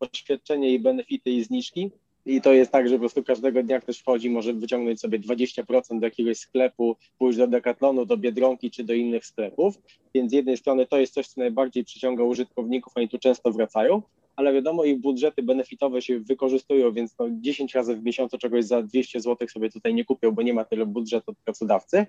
oświadczenie 0.00 0.74
i 0.74 0.78
benefity 0.78 1.30
i 1.30 1.44
zniżki, 1.44 1.90
i 2.26 2.40
to 2.40 2.52
jest 2.52 2.72
tak, 2.72 2.88
że 2.88 2.94
po 2.94 3.00
prostu 3.00 3.24
każdego 3.24 3.62
dnia 3.62 3.80
ktoś 3.80 3.98
wchodzi, 3.98 4.30
może 4.30 4.52
wyciągnąć 4.52 5.00
sobie 5.00 5.18
20% 5.18 6.00
do 6.00 6.06
jakiegoś 6.06 6.38
sklepu, 6.38 6.96
pójść 7.18 7.38
do 7.38 7.46
Decathlonu, 7.46 8.06
do 8.06 8.16
Biedronki 8.16 8.70
czy 8.70 8.84
do 8.84 8.94
innych 8.94 9.26
sklepów. 9.26 9.74
Więc 10.14 10.30
z 10.30 10.34
jednej 10.34 10.56
strony 10.56 10.86
to 10.86 10.98
jest 10.98 11.14
coś, 11.14 11.28
co 11.28 11.40
najbardziej 11.40 11.84
przyciąga 11.84 12.24
użytkowników, 12.24 12.92
oni 12.96 13.08
tu 13.08 13.18
często 13.18 13.52
wracają, 13.52 14.02
ale 14.36 14.52
wiadomo, 14.52 14.84
ich 14.84 15.00
budżety 15.00 15.42
benefitowe 15.42 16.02
się 16.02 16.20
wykorzystują, 16.20 16.92
więc 16.92 17.18
no 17.18 17.26
10 17.30 17.74
razy 17.74 17.96
w 17.96 18.02
miesiącu 18.02 18.38
czegoś 18.38 18.64
za 18.64 18.82
200 18.82 19.20
zł 19.20 19.48
sobie 19.48 19.70
tutaj 19.70 19.94
nie 19.94 20.04
kupią, 20.04 20.32
bo 20.32 20.42
nie 20.42 20.54
ma 20.54 20.64
tyle 20.64 20.86
budżetu 20.86 21.30
od 21.30 21.38
pracodawcy. 21.38 22.06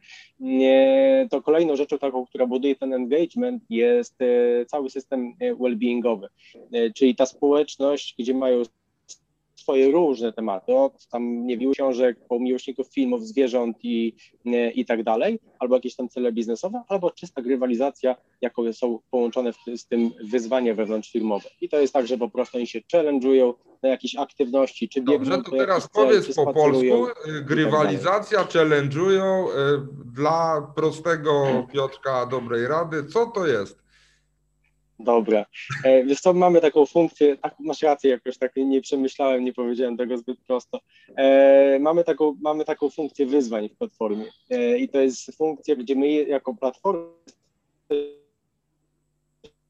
To 1.29 1.41
kolejną 1.41 1.75
rzeczą 1.75 1.97
taką, 1.97 2.25
która 2.25 2.45
buduje 2.45 2.75
ten 2.75 2.93
engagement 2.93 3.63
jest 3.69 4.21
e, 4.21 4.65
cały 4.65 4.89
system 4.89 5.33
e, 5.39 5.55
well-beingowy, 5.55 6.27
e, 6.71 6.91
czyli 6.91 7.15
ta 7.15 7.25
społeczność, 7.25 8.15
gdzie 8.19 8.33
mają 8.33 8.63
swoje 9.67 9.91
różne 9.91 10.33
tematy, 10.33 10.75
od 10.75 11.07
tam, 11.07 11.45
nie 11.47 11.57
wiem, 11.57 11.71
książek, 11.71 12.17
po 12.29 12.39
miłośników 12.39 12.87
filmów, 12.87 13.27
zwierząt 13.27 13.77
i, 13.83 14.13
i 14.75 14.85
tak 14.85 15.03
dalej, 15.03 15.39
albo 15.59 15.75
jakieś 15.75 15.95
tam 15.95 16.09
cele 16.09 16.31
biznesowe, 16.31 16.81
albo 16.87 17.11
czysta 17.11 17.41
grywalizacja, 17.41 18.15
jaką 18.41 18.73
są 18.73 18.99
połączone 19.11 19.53
w, 19.53 19.57
z 19.75 19.87
tym 19.87 20.11
wyzwania 20.23 20.73
wewnątrzfirmowe. 20.75 21.49
I 21.61 21.69
to 21.69 21.79
jest 21.79 21.93
tak, 21.93 22.07
że 22.07 22.17
po 22.17 22.29
prostu 22.29 22.57
oni 22.57 22.67
się 22.67 22.79
challenge'ują 22.93 23.53
na 23.83 23.89
jakieś 23.89 24.15
aktywności, 24.15 24.89
czy 24.89 25.01
biegną... 25.01 25.29
Dobrze, 25.29 25.51
to 25.51 25.57
teraz 25.57 25.87
powiedz 25.87 26.35
po 26.35 26.53
polsku, 26.53 27.07
tak 27.25 27.45
grywalizacja, 27.45 28.39
tak 28.39 28.51
challenge'ują, 28.51 29.47
y, 29.47 29.53
dla 30.15 30.67
prostego 30.75 31.45
Piotrka 31.73 32.25
dobrej 32.25 32.67
rady, 32.67 33.05
co 33.05 33.25
to 33.25 33.47
jest? 33.47 33.86
Dobra. 34.99 35.45
E, 35.83 36.03
wiesz 36.03 36.21
co, 36.21 36.33
mamy 36.33 36.61
taką 36.61 36.85
funkcję, 36.85 37.37
tak, 37.37 37.55
masz 37.59 37.81
rację, 37.81 38.11
jakoś 38.11 38.37
tak 38.37 38.51
nie 38.55 38.81
przemyślałem, 38.81 39.45
nie 39.45 39.53
powiedziałem 39.53 39.97
tego 39.97 40.17
zbyt 40.17 40.39
prosto. 40.47 40.79
E, 41.17 41.79
mamy, 41.79 42.03
taką, 42.03 42.37
mamy 42.41 42.65
taką 42.65 42.89
funkcję 42.89 43.25
wyzwań 43.25 43.69
w 43.69 43.77
platformie 43.77 44.25
e, 44.49 44.77
i 44.77 44.89
to 44.89 44.99
jest 44.99 45.37
funkcja, 45.37 45.75
gdzie 45.75 45.95
my 45.95 46.07
jako 46.09 46.53
platforma 46.53 47.13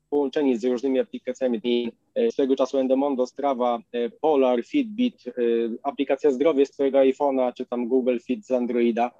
połączeni 0.09 0.57
z 0.57 0.63
różnymi 0.63 0.99
aplikacjami 0.99 1.61
E, 2.17 2.31
swego 2.31 2.55
czasu 2.55 2.77
Endomondo, 2.77 3.27
Strava, 3.27 3.79
e, 3.91 4.09
Polar, 4.09 4.63
Fitbit, 4.63 5.27
e, 5.27 5.31
aplikacja 5.83 6.31
zdrowie 6.31 6.65
z 6.65 6.71
twojego 6.71 6.97
iPhone'a, 6.97 7.53
czy 7.53 7.65
tam 7.65 7.87
Google 7.87 8.17
Fit 8.19 8.45
z 8.45 8.51
Androida. 8.51 9.11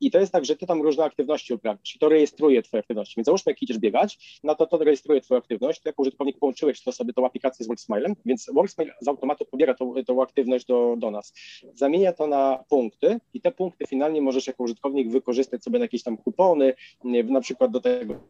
I 0.00 0.10
to 0.10 0.18
jest 0.18 0.32
tak, 0.32 0.44
że 0.44 0.56
ty 0.56 0.66
tam 0.66 0.82
różne 0.82 1.04
aktywności 1.04 1.54
uprawiasz 1.54 1.96
i 1.96 1.98
to 1.98 2.08
rejestruje 2.08 2.62
twoje 2.62 2.80
aktywności. 2.80 3.14
Więc 3.16 3.26
załóżmy, 3.26 3.52
jak 3.52 3.62
idziesz 3.62 3.78
biegać, 3.78 4.40
no 4.44 4.54
to 4.54 4.66
to 4.66 4.78
rejestruje 4.78 5.20
twoją 5.20 5.38
aktywność. 5.38 5.80
Ty 5.80 5.88
jako 5.88 6.02
użytkownik 6.02 6.38
połączyłeś 6.38 6.82
to 6.82 6.92
sobie 6.92 7.12
tą 7.12 7.26
aplikację 7.26 7.64
z 7.64 7.68
WorkSmilem, 7.68 8.14
więc 8.26 8.50
WorkSmile 8.54 8.92
z 9.00 9.08
automatu 9.08 9.44
pobiera 9.44 9.74
tą, 9.74 9.94
tą 10.06 10.22
aktywność 10.22 10.66
do, 10.66 10.94
do 10.98 11.10
nas. 11.10 11.32
Zamienia 11.74 12.12
to 12.12 12.26
na 12.26 12.64
punkty 12.68 13.20
i 13.34 13.40
te 13.40 13.52
punkty 13.52 13.86
finalnie 13.86 14.22
możesz 14.22 14.46
jako 14.46 14.64
użytkownik 14.64 15.10
wykorzystać 15.10 15.62
sobie 15.64 15.78
na 15.78 15.84
jakieś 15.84 16.02
tam 16.02 16.16
kupony, 16.16 16.74
na 17.04 17.40
przykład 17.40 17.70
do 17.70 17.80
tego 17.80 18.20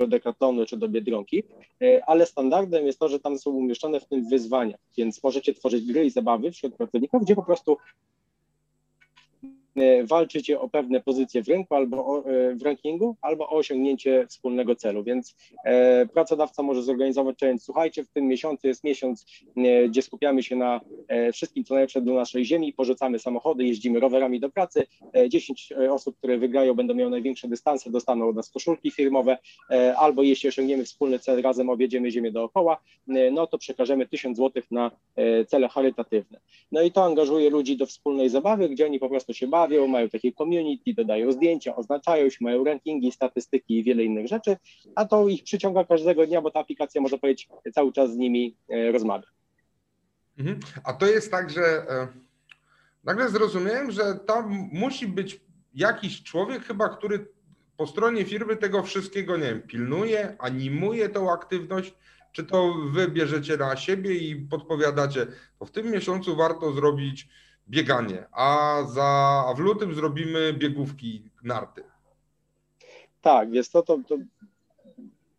do 0.00 0.06
Decathlonu 0.06 0.66
czy 0.66 0.76
do 0.76 0.88
Biedronki, 0.88 1.42
e, 1.82 2.04
ale 2.06 2.26
standardem 2.26 2.86
jest 2.86 2.98
to, 2.98 3.08
że 3.08 3.20
tam 3.20 3.38
są 3.38 3.50
umieszczone 3.50 4.00
w 4.00 4.06
tym 4.06 4.28
wyzwania, 4.28 4.78
więc 4.96 5.22
możecie 5.22 5.54
tworzyć 5.54 5.92
gry 5.92 6.04
i 6.04 6.10
zabawy 6.10 6.52
wśród 6.52 6.74
pracowników, 6.74 7.22
gdzie 7.22 7.34
po 7.34 7.42
prostu 7.42 7.76
walczycie 10.04 10.60
o 10.60 10.68
pewne 10.68 11.00
pozycje 11.00 11.42
w 11.42 11.48
rynku 11.48 11.74
albo 11.74 12.06
o, 12.06 12.18
e, 12.18 12.54
w 12.54 12.62
rankingu, 12.62 13.16
albo 13.20 13.48
o 13.48 13.50
osiągnięcie 13.50 14.26
wspólnego 14.26 14.74
celu. 14.74 15.04
Więc 15.04 15.36
e, 15.64 16.06
pracodawca 16.06 16.62
może 16.62 16.82
zorganizować 16.82 17.38
challenge. 17.40 17.62
Słuchajcie, 17.62 18.04
w 18.04 18.08
tym 18.08 18.26
miesiącu 18.26 18.66
jest 18.66 18.84
miesiąc, 18.84 19.26
e, 19.56 19.88
gdzie 19.88 20.02
skupiamy 20.02 20.42
się 20.42 20.56
na 20.56 20.80
e, 21.08 21.32
wszystkim, 21.32 21.64
co 21.64 21.74
najlepsze 21.74 22.00
do 22.00 22.14
naszej 22.14 22.44
ziemi, 22.44 22.72
porzucamy 22.72 23.18
samochody, 23.18 23.64
jeździmy 23.64 24.00
rowerami 24.00 24.40
do 24.40 24.50
pracy. 24.50 24.86
E, 25.12 25.28
10 25.28 25.72
osób, 25.90 26.16
które 26.18 26.38
wygrają, 26.38 26.74
będą 26.74 26.94
miały 26.94 27.10
największe 27.10 27.48
dystanse, 27.48 27.90
dostaną 27.90 28.28
od 28.28 28.36
nas 28.36 28.50
koszulki 28.50 28.90
firmowe, 28.90 29.38
albo 29.96 30.22
jeśli 30.22 30.48
osiągniemy 30.48 30.84
wspólny 30.84 31.18
cel, 31.18 31.42
razem 31.42 31.70
objedziemy 31.70 32.10
ziemię 32.10 32.32
dookoła, 32.32 32.80
no 33.32 33.46
to 33.46 33.58
przekażemy 33.58 34.06
1000 34.06 34.38
zł 34.38 34.62
na 34.70 34.90
cele 35.46 35.68
charytatywne. 35.68 36.40
No 36.72 36.82
i 36.82 36.92
to 36.92 37.04
angażuje 37.04 37.50
ludzi 37.50 37.76
do 37.76 37.86
wspólnej 37.86 38.28
zabawy, 38.28 38.68
gdzie 38.68 38.86
oni 38.86 38.98
po 38.98 39.08
prostu 39.08 39.34
się 39.34 39.46
bawią, 39.46 39.59
bawią, 39.60 39.86
mają 39.86 40.08
takie 40.08 40.32
community, 40.32 40.94
dodają 40.94 41.32
zdjęcia, 41.32 41.76
oznaczają 41.76 42.30
się, 42.30 42.36
mają 42.40 42.64
rankingi, 42.64 43.12
statystyki 43.12 43.78
i 43.78 43.84
wiele 43.84 44.04
innych 44.04 44.28
rzeczy, 44.28 44.56
a 44.94 45.04
to 45.04 45.28
ich 45.28 45.44
przyciąga 45.44 45.84
każdego 45.84 46.26
dnia, 46.26 46.42
bo 46.42 46.50
ta 46.50 46.60
aplikacja, 46.60 47.00
można 47.00 47.18
powiedzieć, 47.18 47.48
cały 47.74 47.92
czas 47.92 48.12
z 48.12 48.16
nimi 48.16 48.56
e, 48.68 48.92
rozmawia. 48.92 49.26
Mhm. 50.38 50.60
A 50.84 50.92
to 50.92 51.06
jest 51.06 51.30
tak, 51.30 51.50
że 51.50 51.62
e, 51.62 52.08
nagle 53.04 53.28
zrozumiałem, 53.28 53.90
że 53.90 54.14
tam 54.26 54.68
musi 54.72 55.06
być 55.06 55.40
jakiś 55.74 56.22
człowiek 56.22 56.62
chyba, 56.62 56.88
który 56.88 57.26
po 57.76 57.86
stronie 57.86 58.24
firmy 58.24 58.56
tego 58.56 58.82
wszystkiego, 58.82 59.36
nie 59.36 59.44
wiem, 59.44 59.62
pilnuje, 59.62 60.36
animuje 60.38 61.08
tą 61.08 61.32
aktywność, 61.32 61.94
czy 62.32 62.44
to 62.44 62.74
wy 62.92 63.08
bierzecie 63.08 63.56
na 63.56 63.76
siebie 63.76 64.14
i 64.14 64.36
podpowiadacie, 64.36 65.26
to 65.58 65.64
w 65.64 65.70
tym 65.70 65.90
miesiącu 65.90 66.36
warto 66.36 66.72
zrobić 66.72 67.28
bieganie, 67.70 68.26
a, 68.32 68.82
za, 68.88 69.44
a 69.48 69.54
w 69.54 69.58
lutym 69.58 69.94
zrobimy 69.94 70.52
biegówki 70.52 71.22
narty. 71.44 71.82
Tak, 73.20 73.52
jest 73.52 73.72
to, 73.72 73.82
to, 73.82 73.98
to 74.08 74.16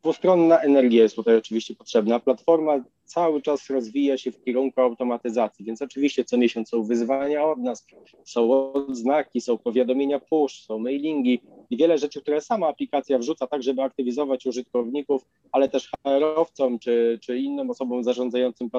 dwustronna 0.02 0.60
energia 0.60 1.04
jest 1.04 1.16
tutaj 1.16 1.36
oczywiście 1.36 1.76
potrzebna. 1.76 2.20
Platforma 2.20 2.84
cały 3.06 3.42
czas 3.42 3.70
rozwija 3.70 4.18
się 4.18 4.32
w 4.32 4.44
kierunku 4.44 4.82
automatyzacji, 4.82 5.66
więc 5.66 5.82
oczywiście 5.82 6.26
co 6.26 6.38
miesiąc 6.38 6.70
są 6.70 6.84
wyzwania 6.84 7.44
od 7.44 7.60
nas, 7.60 7.88
są 8.26 8.74
odznaki, 8.74 9.42
są 9.42 9.58
powiadomienia 9.58 10.20
push, 10.20 10.62
są 10.62 10.80
mailingi 10.80 11.42
i 11.70 11.78
wiele 11.78 11.98
rzeczy, 11.98 12.22
które 12.22 12.42
sama 12.42 12.68
aplikacja 12.68 13.18
wrzuca 13.18 13.48
tak, 13.48 13.64
żeby 13.64 13.82
aktywizować 13.82 14.46
użytkowników, 14.46 15.26
ale 15.52 15.70
też 15.70 15.92
HR-owcom 16.04 16.80
czy, 16.80 17.20
czy 17.22 17.38
innym 17.38 17.70
osobom 17.70 18.04
zarządzającym 18.04 18.70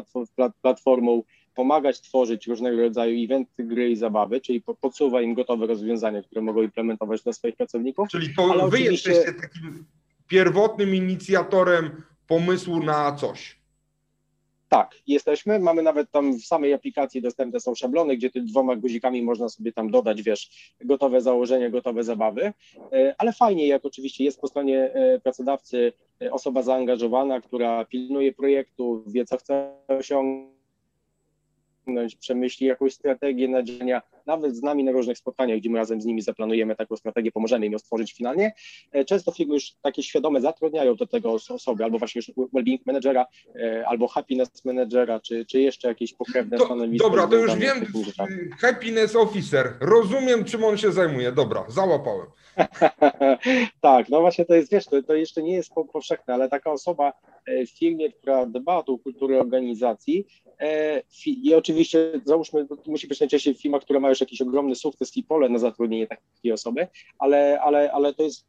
platformą 0.62 1.22
pomagać 1.54 2.00
tworzyć 2.00 2.46
różnego 2.46 2.82
rodzaju 2.82 3.24
eventy, 3.24 3.64
gry 3.64 3.90
i 3.90 3.96
zabawy, 3.96 4.40
czyli 4.40 4.62
podsuwa 4.80 5.22
im 5.22 5.34
gotowe 5.34 5.66
rozwiązania, 5.66 6.22
które 6.22 6.42
mogą 6.42 6.62
implementować 6.62 7.22
dla 7.22 7.32
swoich 7.32 7.56
pracowników. 7.56 8.08
Czyli 8.08 8.34
to 8.34 8.42
ale 8.42 8.62
wy 8.62 8.76
oczywiście... 8.76 9.10
jesteście 9.10 9.40
takim 9.40 9.84
pierwotnym 10.28 10.94
inicjatorem 10.94 12.02
pomysłu 12.26 12.82
na 12.82 13.12
coś. 13.12 13.62
Tak, 14.72 14.94
jesteśmy. 15.06 15.58
Mamy 15.58 15.82
nawet 15.82 16.10
tam 16.10 16.38
w 16.38 16.44
samej 16.44 16.74
aplikacji 16.74 17.22
dostępne 17.22 17.60
są 17.60 17.74
szablony, 17.74 18.16
gdzie 18.16 18.30
ty 18.30 18.40
dwoma 18.40 18.76
guzikami 18.76 19.22
można 19.22 19.48
sobie 19.48 19.72
tam 19.72 19.90
dodać, 19.90 20.22
wiesz, 20.22 20.74
gotowe 20.84 21.20
założenia, 21.20 21.70
gotowe 21.70 22.04
zabawy. 22.04 22.52
E, 22.92 23.14
ale 23.18 23.32
fajnie, 23.32 23.66
jak 23.66 23.84
oczywiście 23.84 24.24
jest 24.24 24.40
po 24.40 24.48
stronie 24.48 24.94
e, 24.94 25.20
pracodawcy 25.20 25.92
e, 26.22 26.32
osoba 26.32 26.62
zaangażowana, 26.62 27.40
która 27.40 27.84
pilnuje 27.84 28.32
projektu, 28.32 29.04
wie, 29.06 29.24
co 29.24 29.36
chce 29.36 29.72
osiągnąć 29.88 30.61
przemyśli 32.20 32.66
jakąś 32.66 32.94
strategię 32.94 33.48
na 33.48 33.62
działania, 33.62 34.02
nawet 34.26 34.56
z 34.56 34.62
nami 34.62 34.84
na 34.84 34.92
różnych 34.92 35.18
spotkaniach, 35.18 35.58
gdzie 35.58 35.70
my 35.70 35.78
razem 35.78 36.00
z 36.00 36.04
nimi 36.04 36.22
zaplanujemy 36.22 36.76
taką 36.76 36.96
strategię, 36.96 37.32
pomożemy 37.32 37.66
im 37.66 37.72
ją 37.72 37.78
stworzyć 37.78 38.12
finalnie. 38.12 38.52
E, 38.92 39.04
często 39.04 39.32
firmy 39.32 39.54
już 39.54 39.72
takie 39.82 40.02
świadome 40.02 40.40
zatrudniają 40.40 40.96
do 40.96 41.06
tego 41.06 41.32
osoby, 41.32 41.84
albo 41.84 41.98
właśnie 41.98 42.18
już 42.18 42.48
well-being 42.54 42.78
managera, 42.86 43.26
e, 43.56 43.88
albo 43.88 44.08
happiness 44.08 44.64
managera, 44.64 45.20
czy, 45.20 45.46
czy 45.46 45.60
jeszcze 45.60 45.88
jakieś 45.88 46.14
pokrewne 46.14 46.58
to, 46.58 46.64
stanowisko. 46.64 47.08
Dobra, 47.08 47.26
to 47.26 47.36
już 47.36 47.54
wiem, 47.56 47.86
happiness 48.58 49.16
officer, 49.16 49.72
rozumiem 49.80 50.44
czym 50.44 50.64
on 50.64 50.76
się 50.76 50.92
zajmuje, 50.92 51.32
dobra, 51.32 51.64
załapałem. 51.68 52.26
tak, 53.80 54.08
no 54.08 54.20
właśnie 54.20 54.44
to 54.44 54.54
jest, 54.54 54.72
wiesz, 54.72 54.86
to, 54.86 55.02
to 55.02 55.14
jeszcze 55.14 55.42
nie 55.42 55.54
jest 55.54 55.72
powszechne, 55.92 56.34
ale 56.34 56.48
taka 56.48 56.72
osoba 56.72 57.12
e, 57.46 57.66
w 57.66 57.70
firmie, 57.70 58.12
która 58.12 58.46
dba 58.46 58.76
o 58.76 58.82
tą 58.82 58.98
kulturę 58.98 59.40
organizacji 59.40 60.26
i 61.26 61.54
oczywiście 61.54 62.20
załóżmy, 62.24 62.68
to 62.68 62.76
musi 62.86 63.08
być 63.08 63.20
najczęściej 63.20 63.54
firma, 63.54 63.80
która 63.80 64.00
ma 64.00 64.08
już 64.08 64.20
jakiś 64.20 64.40
ogromny 64.40 64.74
sukces 64.74 65.16
i 65.16 65.24
pole 65.24 65.48
na 65.48 65.58
zatrudnienie 65.58 66.06
takiej 66.06 66.52
osoby, 66.52 66.88
ale, 67.18 67.60
ale, 67.60 67.92
ale 67.92 68.14
to 68.14 68.22
jest 68.22 68.46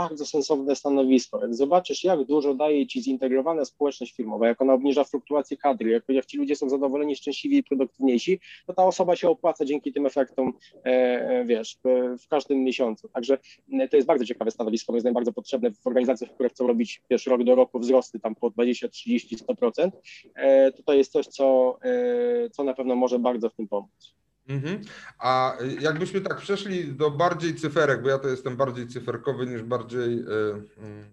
bardzo 0.00 0.26
sensowne 0.26 0.76
stanowisko. 0.76 1.40
Jak 1.40 1.54
zobaczysz, 1.54 2.04
jak 2.04 2.24
dużo 2.24 2.54
daje 2.54 2.86
ci 2.86 3.02
zintegrowana 3.02 3.64
społeczność 3.64 4.16
firmowa, 4.16 4.48
jak 4.48 4.62
ona 4.62 4.74
obniża 4.74 5.04
fluktuację 5.04 5.56
kadry, 5.56 5.90
jak, 5.90 6.04
jak 6.08 6.26
ci 6.26 6.38
ludzie 6.38 6.56
są 6.56 6.68
zadowoleni, 6.68 7.16
szczęśliwi 7.16 7.56
i 7.56 7.62
produktywniejsi, 7.62 8.40
to 8.66 8.72
ta 8.74 8.84
osoba 8.84 9.16
się 9.16 9.28
opłaca 9.28 9.64
dzięki 9.64 9.92
tym 9.92 10.06
efektom, 10.06 10.52
e, 10.74 10.88
e 10.88 11.44
wiesz, 11.44 11.78
w, 12.22 12.28
każdym 12.28 12.64
miesiącu. 12.64 13.08
Także 13.08 13.38
e, 13.72 13.88
to 13.88 13.96
jest 13.96 14.08
bardzo 14.08 14.24
ciekawe 14.24 14.50
stanowisko, 14.50 14.92
moim 14.92 15.00
zdaniem 15.00 15.14
bardzo 15.14 15.32
potrzebne 15.32 15.70
w 15.70 15.86
organizacjach, 15.86 16.30
które 16.34 16.48
chcą 16.48 16.66
robić 16.66 17.02
wiesz, 17.10 17.26
rok 17.26 17.44
do 17.44 17.54
roku 17.54 17.78
wzrosty 17.78 18.20
tam 18.20 18.34
po 18.34 18.50
20, 18.50 18.88
30, 18.88 19.36
100%. 19.36 19.90
E, 20.34 20.72
to 20.72 20.92
jest 20.92 21.12
coś, 21.12 21.26
co, 21.26 21.78
e, 21.84 22.50
co 22.50 22.64
na 22.64 22.74
pewno 22.74 22.96
może 22.96 23.18
bardzo 23.18 23.50
w 23.50 23.54
tym 23.54 23.68
pomóc. 23.68 24.19
Mhm. 24.50 24.80
A 25.18 25.56
jakbyśmy 25.80 26.20
tak 26.20 26.36
przeszli 26.36 26.92
do 26.92 27.10
bardziej 27.10 27.54
cyferek, 27.54 28.02
bo 28.02 28.08
ja 28.08 28.18
to 28.18 28.28
jestem 28.28 28.56
bardziej 28.56 28.88
cyferkowy 28.88 29.46
niż 29.46 29.62
bardziej 29.62 30.18
y, 30.18 30.22
y, 30.22 30.64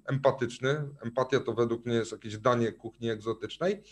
empatyczny. 0.05 0.83
Empatia 1.01 1.39
to 1.39 1.53
według 1.53 1.85
mnie 1.85 1.95
jest 1.95 2.11
jakieś 2.11 2.37
danie 2.37 2.71
kuchni 2.71 3.09
egzotycznej. 3.09 3.83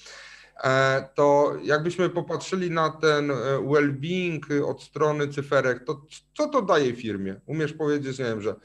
E, 0.63 1.09
to 1.15 1.53
jakbyśmy 1.63 2.09
popatrzyli 2.09 2.71
na 2.71 2.89
ten 2.89 3.31
e, 3.31 3.35
well-being 3.61 4.65
od 4.65 4.83
strony 4.83 5.27
cyferek, 5.27 5.83
to 5.83 6.01
co 6.37 6.47
to 6.47 6.61
daje 6.61 6.93
firmie? 6.93 7.41
Umiesz 7.45 7.73
powiedzieć, 7.73 8.19
nie 8.19 8.25
wiem, 8.25 8.41
że 8.41 8.55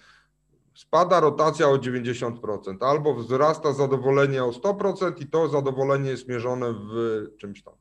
spada 0.75 1.21
rotacja 1.21 1.69
o 1.69 1.77
90%, 1.77 2.77
albo 2.81 3.14
wzrasta 3.14 3.73
zadowolenie 3.73 4.45
o 4.45 4.51
100% 4.51 5.23
i 5.23 5.27
to 5.27 5.49
zadowolenie 5.49 6.11
jest 6.11 6.29
mierzone 6.29 6.73
w 6.73 7.27
czymś 7.37 7.62
tam. 7.62 7.75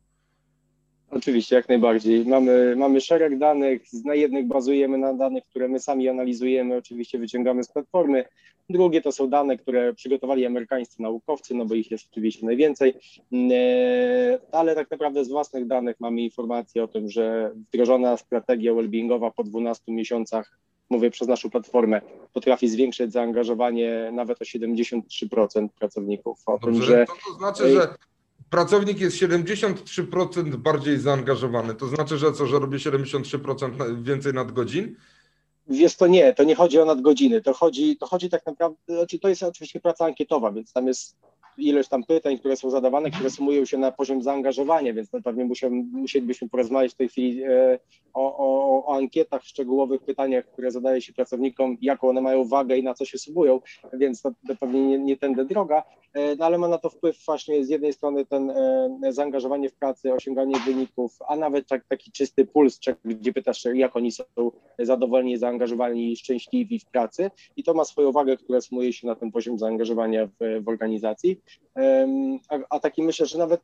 Oczywiście, 1.12 1.56
jak 1.56 1.70
najbardziej. 1.70 2.26
Mamy, 2.26 2.76
mamy 2.76 3.02
szereg 3.02 3.38
danych, 3.38 3.82
na 4.06 4.16
jednych 4.16 4.48
bazujemy 4.48 4.98
na 4.98 5.14
danych, 5.14 5.44
które 5.50 5.68
my 5.68 5.80
sami 5.80 6.10
analizujemy, 6.10 6.76
oczywiście 6.78 7.20
wyciągamy 7.20 7.64
z 7.64 7.68
platformy. 7.68 8.26
Drugie 8.70 9.02
to 9.02 9.12
są 9.12 9.30
dane, 9.30 9.58
które 9.58 9.94
przygotowali 9.94 10.46
amerykańscy 10.46 11.02
naukowcy, 11.02 11.56
no 11.56 11.66
bo 11.66 11.76
ich 11.76 11.92
jest 11.92 12.08
oczywiście 12.12 12.46
najwięcej, 12.46 12.94
e, 13.52 14.40
ale 14.52 14.76
tak 14.76 14.92
naprawdę 14.92 15.26
z 15.26 15.30
własnych 15.30 15.68
danych 15.68 16.00
mamy 16.00 16.22
informację 16.22 16.84
o 16.84 16.88
tym, 16.88 17.10
że 17.10 17.52
wdrożona 17.56 18.18
strategia 18.18 18.74
wellbeingowa 18.74 19.32
po 19.32 19.44
12 19.44 19.92
miesiącach 19.92 20.60
mówię 20.90 21.12
przez 21.12 21.28
naszą 21.28 21.50
platformę, 21.50 22.02
potrafi 22.34 22.68
zwiększyć 22.68 23.12
zaangażowanie 23.12 24.10
nawet 24.14 24.42
o 24.42 24.46
73% 24.46 25.68
pracowników. 25.80 26.40
O 26.46 26.60
Dobrze, 26.60 26.72
tym, 26.72 26.82
że... 26.82 27.06
to, 27.06 27.14
to 27.32 27.38
znaczy, 27.38 27.70
że 27.74 27.88
pracownik 28.50 29.00
jest 29.00 29.18
73% 29.18 30.56
bardziej 30.56 31.00
zaangażowany. 31.00 31.76
To 31.76 31.88
znaczy, 31.88 32.18
że 32.18 32.34
co, 32.34 32.48
że 32.48 32.60
robi 32.60 32.78
73% 32.78 34.04
więcej 34.04 34.34
nadgodzin? 34.34 34.96
Wiesz, 35.68 35.96
to 35.96 36.08
nie, 36.08 36.34
to 36.34 36.44
nie 36.44 36.56
chodzi 36.56 36.80
o 36.80 36.86
nadgodziny, 36.86 37.42
to 37.42 37.54
chodzi, 37.54 37.98
to 37.98 38.08
chodzi 38.08 38.30
tak 38.30 38.46
naprawdę, 38.46 38.78
znaczy 38.88 39.20
to 39.20 39.30
jest 39.30 39.44
oczywiście 39.44 39.80
praca 39.80 40.06
ankietowa, 40.06 40.52
więc 40.52 40.74
tam 40.74 40.88
jest 40.88 41.16
ilość 41.60 41.90
tam 41.90 42.04
pytań, 42.04 42.40
które 42.40 42.56
są 42.56 42.70
zadawane, 42.70 43.12
które 43.12 43.30
sumują 43.30 43.66
się 43.66 43.78
na 43.78 43.92
poziom 43.92 44.22
zaangażowania, 44.22 44.94
więc 44.94 45.14
no 45.14 45.22
pewnie 45.22 45.48
musielibyśmy 45.92 46.50
porozmawiać 46.50 46.92
w 46.92 46.96
tej 46.96 47.10
chwili 47.10 47.44
e, 47.44 47.80
o, 48.14 48.38
o, 48.38 48.86
o 48.86 48.98
ankietach, 48.98 49.44
szczegółowych 49.44 50.02
pytaniach, 50.02 50.46
które 50.46 50.72
zadaje 50.72 51.02
się 51.02 51.14
pracownikom, 51.14 51.78
jaką 51.82 52.10
one 52.10 52.22
mają 52.22 52.46
wagę 52.46 52.78
i 52.78 52.84
na 52.84 52.94
co 52.94 53.06
się 53.06 53.18
sumują, 53.18 53.60
więc 53.94 54.22
to, 54.22 54.32
to 54.48 54.56
pewnie 54.56 54.88
nie, 54.88 55.00
nie 55.00 55.18
tędy 55.18 55.46
droga, 55.46 55.84
e, 56.14 56.36
no 56.36 56.46
ale 56.46 56.58
ma 56.58 56.68
na 56.68 56.78
to 56.78 56.90
wpływ 56.90 57.26
właśnie 57.26 57.66
z 57.66 57.70
jednej 57.70 57.94
strony 57.94 58.26
ten 58.26 58.50
e, 58.50 58.90
zaangażowanie 59.10 59.70
w 59.70 59.76
pracy, 59.76 60.14
osiąganie 60.14 60.56
wyników, 60.66 61.18
a 61.28 61.36
nawet 61.36 61.68
tak, 61.68 61.86
taki 61.88 62.12
czysty 62.12 62.46
puls, 62.46 62.80
gdzie 63.06 63.34
pytasz, 63.34 63.66
jak 63.74 63.96
oni 63.96 64.12
są 64.12 64.24
zadowoleni, 64.80 65.38
zaangażowani, 65.38 66.16
szczęśliwi 66.16 66.80
w 66.80 66.86
pracy 66.86 67.32
i 67.56 67.64
to 67.64 67.74
ma 67.74 67.86
swoją 67.86 68.12
wagę, 68.12 68.38
która 68.38 68.62
sumuje 68.62 68.94
się 68.94 69.08
na 69.08 69.16
ten 69.16 69.32
poziom 69.32 69.60
zaangażowania 69.60 70.28
w, 70.28 70.64
w 70.64 70.68
organizacji. 70.68 71.42
A, 72.50 72.56
a 72.70 72.80
taki 72.80 73.04
myślę, 73.04 73.26
że 73.26 73.38
nawet 73.38 73.62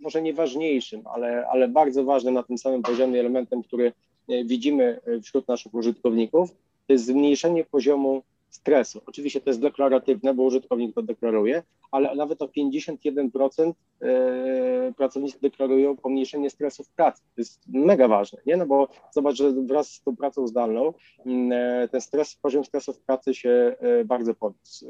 może 0.00 0.22
nie 0.22 0.34
ważniejszym, 0.34 1.06
ale, 1.06 1.46
ale 1.46 1.68
bardzo 1.68 2.04
ważnym 2.04 2.34
na 2.34 2.42
tym 2.42 2.58
samym 2.58 2.82
poziomie 2.82 3.20
elementem, 3.20 3.62
który 3.62 3.92
e, 4.28 4.44
widzimy 4.44 5.00
e, 5.06 5.20
wśród 5.20 5.48
naszych 5.48 5.74
użytkowników, 5.74 6.50
to 6.86 6.92
jest 6.92 7.04
zmniejszenie 7.04 7.64
poziomu 7.64 8.22
stresu. 8.52 9.00
Oczywiście 9.06 9.40
to 9.40 9.50
jest 9.50 9.60
deklaratywne, 9.60 10.34
bo 10.34 10.42
użytkownik 10.42 10.94
to 10.94 11.02
deklaruje, 11.02 11.62
ale 11.90 12.14
nawet 12.14 12.42
o 12.42 12.46
51% 12.46 13.72
e, 14.02 14.92
pracownicy 14.96 15.38
deklarują 15.42 15.96
pomniejszenie 15.96 16.50
stresu 16.50 16.84
w 16.84 16.88
pracy. 16.88 17.22
To 17.22 17.40
jest 17.40 17.60
mega 17.68 18.08
ważne, 18.08 18.38
nie? 18.46 18.56
No 18.56 18.66
bo 18.66 18.88
zobacz, 19.10 19.36
że 19.36 19.52
wraz 19.52 19.90
z 19.90 20.02
tą 20.02 20.16
pracą 20.16 20.46
zdalną 20.46 20.92
mm, 21.26 21.52
e, 21.52 21.88
ten 21.88 22.00
stres, 22.00 22.36
poziom 22.42 22.64
stresu 22.64 22.92
w 22.92 22.98
pracy 22.98 23.34
się 23.34 23.76
e, 23.80 24.04
bardzo 24.04 24.34
podniósł. 24.34 24.86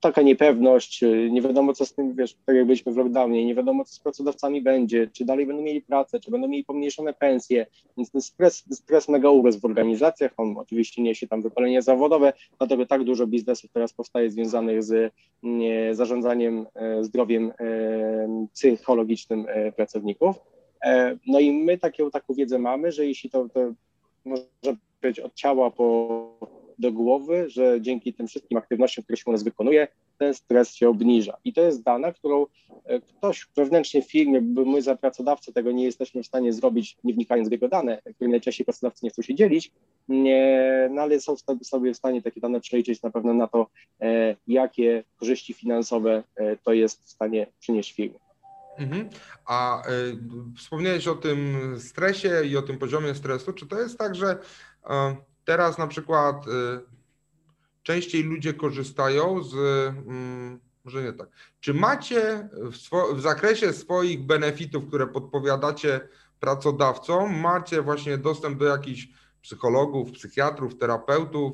Taka 0.00 0.22
niepewność, 0.22 1.02
nie 1.30 1.42
wiadomo 1.42 1.72
co 1.72 1.86
z 1.86 1.94
tym, 1.94 2.14
wiesz, 2.14 2.36
tak 2.46 2.56
jak 2.56 2.66
byliśmy 2.66 2.92
w 2.92 2.96
lockdownie, 2.96 3.46
nie 3.46 3.54
wiadomo 3.54 3.84
co 3.84 3.94
z 3.94 4.00
pracodawcami 4.00 4.62
będzie, 4.62 5.10
czy 5.12 5.24
dalej 5.24 5.46
będą 5.46 5.62
mieli 5.62 5.82
pracę, 5.82 6.20
czy 6.20 6.30
będą 6.30 6.48
mieli 6.48 6.64
pomniejszone 6.64 7.12
pensje, 7.12 7.66
więc 7.96 8.10
ten 8.10 8.20
stres, 8.20 8.64
stres 8.70 9.08
mega 9.08 9.30
urósł 9.30 9.60
w 9.60 9.64
organizacjach, 9.64 10.32
on 10.36 10.58
oczywiście 10.58 11.02
niesie 11.02 11.28
tam 11.28 11.42
wypalenie 11.42 11.82
zawodowe, 11.82 12.32
dlatego 12.58 12.86
tak 12.86 13.04
dużo 13.04 13.26
biznesów 13.26 13.70
teraz 13.72 13.92
powstaje 13.92 14.30
związanych 14.30 14.82
z 14.82 15.12
zarządzaniem 15.92 16.66
e, 16.74 17.04
zdrowiem 17.04 17.52
e, 17.60 18.46
psychologicznym 18.52 19.46
e, 19.48 19.72
pracowników. 19.72 20.36
No 21.26 21.40
i 21.40 21.52
my 21.52 21.78
taką, 21.78 22.10
taką 22.10 22.34
wiedzę 22.34 22.58
mamy, 22.58 22.92
że 22.92 23.06
jeśli 23.06 23.30
to, 23.30 23.48
to 23.48 23.72
może 24.24 24.76
być 25.02 25.20
od 25.20 25.34
ciała 25.34 25.70
po, 25.70 26.38
do 26.78 26.92
głowy, 26.92 27.50
że 27.50 27.80
dzięki 27.80 28.14
tym 28.14 28.26
wszystkim 28.26 28.58
aktywnościom, 28.58 29.04
które 29.04 29.16
się 29.16 29.22
u 29.26 29.32
nas 29.32 29.42
wykonuje, 29.42 29.88
ten 30.18 30.34
stres 30.34 30.74
się 30.74 30.88
obniża. 30.88 31.36
I 31.44 31.52
to 31.52 31.60
jest 31.60 31.82
dana, 31.82 32.12
którą 32.12 32.46
e, 32.84 33.00
ktoś 33.00 33.46
wewnętrznie 33.56 34.02
w 34.02 34.10
firmie, 34.10 34.40
bo 34.40 34.64
my 34.64 34.82
za 34.82 34.96
pracodawcę 34.96 35.52
tego 35.52 35.72
nie 35.72 35.84
jesteśmy 35.84 36.22
w 36.22 36.26
stanie 36.26 36.52
zrobić, 36.52 36.96
nie 37.04 37.14
wnikając 37.14 37.48
w 37.48 37.52
jego 37.52 37.68
dane, 37.68 38.02
którymi 38.14 38.30
najczęściej 38.30 38.64
pracodawcy 38.64 39.00
nie 39.04 39.10
chcą 39.10 39.22
się 39.22 39.34
dzielić, 39.34 39.72
nie, 40.08 40.88
no 40.92 41.02
ale 41.02 41.20
są 41.20 41.36
sobie 41.62 41.94
w 41.94 41.96
stanie 41.96 42.22
takie 42.22 42.40
dane 42.40 42.60
przeliczyć 42.60 43.02
na 43.02 43.10
pewno 43.10 43.34
na 43.34 43.46
to, 43.46 43.66
e, 44.00 44.36
jakie 44.46 45.04
korzyści 45.16 45.54
finansowe 45.54 46.22
e, 46.36 46.56
to 46.56 46.72
jest 46.72 47.04
w 47.04 47.08
stanie 47.08 47.46
przynieść 47.60 47.92
firmie. 47.92 48.18
Mhm. 48.78 49.08
A 49.46 49.82
y, 49.88 50.16
wspomniałeś 50.56 51.08
o 51.08 51.14
tym 51.14 51.56
stresie 51.78 52.44
i 52.44 52.56
o 52.56 52.62
tym 52.62 52.78
poziomie 52.78 53.14
stresu. 53.14 53.52
Czy 53.52 53.66
to 53.66 53.80
jest 53.80 53.98
tak, 53.98 54.14
że 54.14 54.32
y, 54.32 54.88
teraz 55.44 55.78
na 55.78 55.86
przykład 55.86 56.46
y, 56.46 56.50
częściej 57.84 58.22
ludzie 58.22 58.54
korzystają 58.54 59.42
z, 59.42 59.54
mm, 59.54 60.60
może 60.84 61.02
nie 61.02 61.12
tak, 61.12 61.28
czy 61.60 61.74
macie 61.74 62.48
w, 62.72 62.76
swo, 62.76 63.14
w 63.14 63.20
zakresie 63.20 63.72
swoich 63.72 64.26
benefitów, 64.26 64.86
które 64.86 65.06
podpowiadacie 65.06 66.00
pracodawcom, 66.40 67.40
macie 67.40 67.82
właśnie 67.82 68.18
dostęp 68.18 68.58
do 68.58 68.64
jakichś 68.64 69.08
psychologów, 69.42 70.12
psychiatrów, 70.12 70.78
terapeutów? 70.78 71.52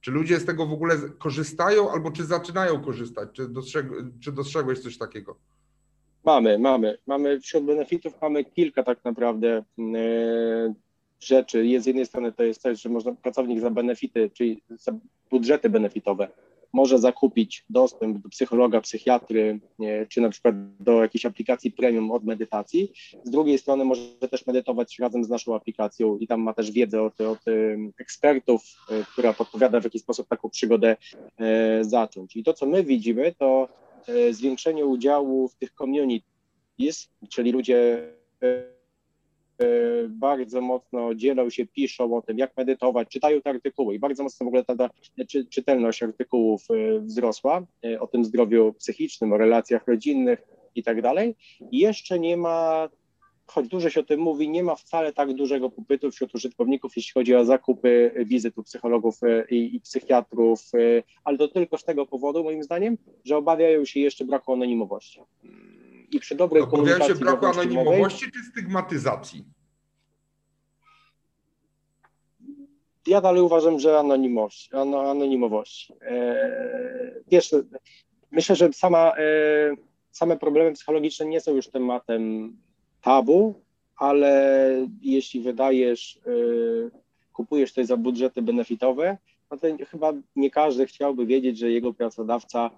Czy 0.00 0.10
ludzie 0.10 0.40
z 0.40 0.44
tego 0.44 0.66
w 0.66 0.72
ogóle 0.72 0.96
korzystają 1.18 1.90
albo 1.90 2.10
czy 2.10 2.24
zaczynają 2.24 2.80
korzystać? 2.80 3.28
Czy, 3.32 3.48
dostrzeg, 3.48 3.86
czy 4.20 4.32
dostrzegłeś 4.32 4.78
coś 4.78 4.98
takiego? 4.98 5.36
Mamy, 6.24 6.58
mamy. 6.58 6.98
Mamy 7.06 7.40
wśród 7.40 7.64
benefitów 7.64 8.14
mamy 8.22 8.44
kilka 8.44 8.82
tak 8.82 9.04
naprawdę 9.04 9.64
yy, 9.78 10.74
rzeczy. 11.20 11.66
Jest 11.66 11.84
z 11.84 11.86
jednej 11.86 12.06
strony 12.06 12.32
to 12.32 12.42
jest 12.42 12.62
też, 12.62 12.82
że 12.82 12.88
można 12.88 13.12
pracownik 13.12 13.60
za 13.60 13.70
benefity, 13.70 14.30
czyli 14.30 14.62
za 14.70 14.92
budżety 15.32 15.70
benefitowe 15.70 16.28
może 16.72 16.98
zakupić 16.98 17.64
dostęp 17.70 18.18
do 18.18 18.28
psychologa, 18.28 18.80
psychiatry, 18.80 19.60
czy 20.08 20.20
na 20.20 20.30
przykład 20.30 20.54
do 20.80 21.02
jakiejś 21.02 21.26
aplikacji 21.26 21.70
premium 21.70 22.10
od 22.10 22.24
medytacji. 22.24 22.92
Z 23.24 23.30
drugiej 23.30 23.58
strony 23.58 23.84
może 23.84 24.02
też 24.30 24.46
medytować 24.46 24.98
razem 24.98 25.24
z 25.24 25.28
naszą 25.28 25.54
aplikacją 25.54 26.18
i 26.18 26.26
tam 26.26 26.40
ma 26.40 26.54
też 26.54 26.70
wiedzę 26.70 27.02
od, 27.02 27.20
od 27.20 27.38
ekspertów, 27.98 28.62
e, 28.90 29.04
która 29.12 29.32
podpowiada, 29.32 29.80
w 29.80 29.84
jaki 29.84 29.98
sposób 29.98 30.28
taką 30.28 30.50
przygodę 30.50 30.96
e, 31.38 31.84
zacząć. 31.84 32.36
I 32.36 32.44
to, 32.44 32.54
co 32.54 32.66
my 32.66 32.84
widzimy, 32.84 33.34
to 33.38 33.68
e, 34.08 34.34
zwiększenie 34.34 34.86
udziału 34.86 35.48
w 35.48 35.54
tych 35.54 35.72
communities, 35.72 37.08
czyli 37.28 37.52
ludzie 37.52 38.08
bardzo 40.08 40.60
mocno 40.60 41.14
dzielą 41.14 41.50
się, 41.50 41.66
piszą 41.66 42.16
o 42.16 42.22
tym, 42.22 42.38
jak 42.38 42.56
medytować, 42.56 43.08
czytają 43.08 43.40
te 43.40 43.50
artykuły 43.50 43.94
i 43.94 43.98
bardzo 43.98 44.22
mocno 44.22 44.44
w 44.44 44.48
ogóle 44.48 44.64
ta, 44.64 44.76
ta 44.76 44.90
czy, 45.28 45.46
czytelność 45.46 46.02
artykułów 46.02 46.62
e, 46.70 47.00
wzrosła 47.00 47.66
e, 47.84 48.00
o 48.00 48.06
tym 48.06 48.24
zdrowiu 48.24 48.72
psychicznym, 48.72 49.32
o 49.32 49.38
relacjach 49.38 49.86
rodzinnych 49.86 50.42
i 50.74 50.82
tak 50.82 51.02
dalej. 51.02 51.36
I 51.70 51.78
jeszcze 51.78 52.18
nie 52.18 52.36
ma, 52.36 52.88
choć 53.46 53.68
dużo 53.68 53.90
się 53.90 54.00
o 54.00 54.04
tym 54.04 54.20
mówi, 54.20 54.48
nie 54.48 54.62
ma 54.62 54.74
wcale 54.74 55.12
tak 55.12 55.34
dużego 55.34 55.70
popytu 55.70 56.10
wśród 56.10 56.34
użytkowników, 56.34 56.96
jeśli 56.96 57.12
chodzi 57.12 57.34
o 57.34 57.44
zakupy 57.44 58.24
wizyt 58.26 58.58
u 58.58 58.62
psychologów 58.62 59.20
i, 59.50 59.76
i 59.76 59.80
psychiatrów, 59.80 60.60
ale 61.24 61.38
to 61.38 61.48
tylko 61.48 61.78
z 61.78 61.84
tego 61.84 62.06
powodu, 62.06 62.44
moim 62.44 62.62
zdaniem, 62.62 62.98
że 63.24 63.36
obawiają 63.36 63.84
się 63.84 64.00
jeszcze 64.00 64.24
braku 64.24 64.52
anonimowości 64.52 65.20
i 66.12 66.20
przy 66.20 66.34
dobrej 66.34 66.62
Obawiają 66.62 67.08
się 67.08 67.14
braku 67.14 67.46
anonimowości 67.46 68.30
czy 68.32 68.44
stygmatyzacji? 68.50 69.44
Ja 73.06 73.20
dalej 73.20 73.42
uważam, 73.42 73.78
że 73.78 73.98
anonimowość. 73.98 74.70
anonimowość. 74.74 75.92
E, 76.00 77.20
wiesz, 77.30 77.54
myślę, 78.30 78.56
że 78.56 78.72
sama, 78.72 79.12
e, 79.16 79.22
same 80.10 80.36
problemy 80.36 80.72
psychologiczne 80.72 81.26
nie 81.26 81.40
są 81.40 81.54
już 81.54 81.68
tematem 81.68 82.56
tabu, 83.00 83.54
ale 83.96 84.86
jeśli 85.00 85.40
wydajesz, 85.40 86.20
e, 86.26 86.30
kupujesz 87.32 87.72
coś 87.72 87.86
za 87.86 87.96
budżety 87.96 88.42
benefitowe, 88.42 89.18
no 89.50 89.56
to 89.56 89.66
chyba 89.90 90.12
nie 90.36 90.50
każdy 90.50 90.86
chciałby 90.86 91.26
wiedzieć, 91.26 91.58
że 91.58 91.70
jego 91.70 91.94
pracodawca 91.94 92.70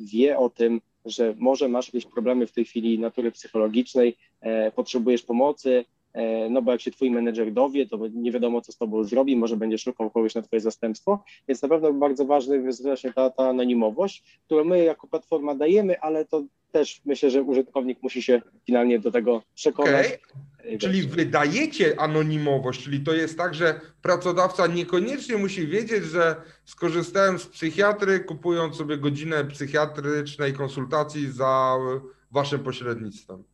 wie 0.00 0.38
o 0.38 0.50
tym, 0.50 0.80
że 1.04 1.34
może 1.38 1.68
masz 1.68 1.86
jakieś 1.86 2.06
problemy 2.06 2.46
w 2.46 2.52
tej 2.52 2.64
chwili 2.64 2.98
natury 2.98 3.32
psychologicznej, 3.32 4.16
e, 4.40 4.70
potrzebujesz 4.70 5.22
pomocy, 5.22 5.84
e, 6.12 6.50
no 6.50 6.62
bo 6.62 6.72
jak 6.72 6.80
się 6.80 6.90
twój 6.90 7.10
menedżer 7.10 7.52
dowie, 7.52 7.86
to 7.86 7.98
nie 8.14 8.32
wiadomo, 8.32 8.60
co 8.60 8.72
z 8.72 8.76
tobą 8.76 9.04
zrobi, 9.04 9.36
może 9.36 9.56
będzie 9.56 9.78
szukał 9.78 10.10
kogoś 10.10 10.34
na 10.34 10.42
twoje 10.42 10.60
zastępstwo, 10.60 11.24
więc 11.48 11.62
na 11.62 11.68
pewno 11.68 11.92
bardzo 11.92 12.24
ważna 12.24 12.54
jest 12.54 12.82
właśnie 12.82 13.12
ta, 13.12 13.30
ta 13.30 13.48
anonimowość, 13.48 14.40
którą 14.46 14.64
my 14.64 14.84
jako 14.84 15.06
platforma 15.06 15.54
dajemy, 15.54 16.00
ale 16.00 16.24
to 16.24 16.44
też 16.72 17.00
myślę, 17.04 17.30
że 17.30 17.42
użytkownik 17.42 18.02
musi 18.02 18.22
się 18.22 18.42
finalnie 18.66 18.98
do 18.98 19.10
tego 19.10 19.42
przekonać. 19.54 20.06
Okay. 20.06 20.18
Czyli 20.80 21.02
wydajecie 21.02 22.00
anonimowość, 22.00 22.84
czyli 22.84 23.00
to 23.00 23.12
jest 23.12 23.38
tak, 23.38 23.54
że 23.54 23.80
pracodawca 24.02 24.66
niekoniecznie 24.66 25.36
musi 25.36 25.66
wiedzieć, 25.66 26.04
że 26.04 26.36
skorzystałem 26.64 27.38
z 27.38 27.46
psychiatry, 27.46 28.20
kupując 28.20 28.76
sobie 28.76 28.98
godzinę 28.98 29.44
psychiatrycznej 29.44 30.52
konsultacji 30.52 31.32
za 31.32 31.76
waszym 32.30 32.60
pośrednictwem. 32.60 33.44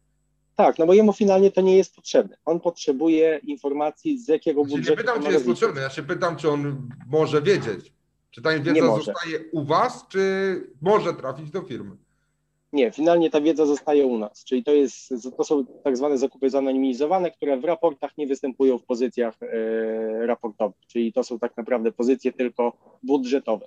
Tak, 0.57 0.79
no 0.79 0.87
bo 0.87 0.95
jemu 0.95 1.13
finalnie 1.13 1.53
to 1.53 1.61
nie 1.61 1.77
jest 1.77 1.95
potrzebne. 1.95 2.37
On 2.45 2.61
potrzebuje 2.61 3.41
informacji, 3.43 4.19
z 4.19 4.29
jakiego 4.29 4.65
znaczy, 4.65 4.77
budżetu. 4.77 5.03
Nie 5.03 5.07
pytam, 5.07 5.23
czy 5.23 5.33
jest 5.33 5.47
potrzebne, 5.47 5.81
ja 5.81 5.91
się 5.91 6.03
pytam, 6.03 6.37
czy 6.37 6.51
on 6.51 6.91
może 7.07 7.43
wiedzieć. 7.43 7.93
Czy 8.31 8.43
ta 8.43 8.59
wiedza 8.59 8.87
zostaje 8.87 9.45
u 9.53 9.65
was, 9.65 10.07
czy 10.09 10.21
może 10.81 11.15
trafić 11.15 11.51
do 11.51 11.63
firmy? 11.63 11.97
Nie, 12.73 12.93
finalnie 12.93 13.31
ta 13.31 13.41
wiedza 13.41 13.67
zostaje 13.67 14.07
u 14.07 14.19
nas, 14.19 14.45
czyli 14.45 14.65
to, 14.65 14.73
jest, 14.73 15.15
to 15.37 15.45
są 15.45 15.67
tak 15.85 15.97
zwane 15.97 16.19
zakupy 16.19 16.51
zanonimizowane, 16.51 17.31
które 17.31 17.61
w 17.61 17.65
raportach 17.65 18.19
nie 18.19 18.27
występują 18.27 18.79
w 18.79 18.85
pozycjach 18.85 19.35
e, 19.43 20.27
raportowych, 20.27 20.87
czyli 20.87 21.13
to 21.13 21.25
są 21.25 21.39
tak 21.39 21.57
naprawdę 21.57 21.93
pozycje 21.93 22.33
tylko 22.33 22.73
budżetowe. 23.03 23.67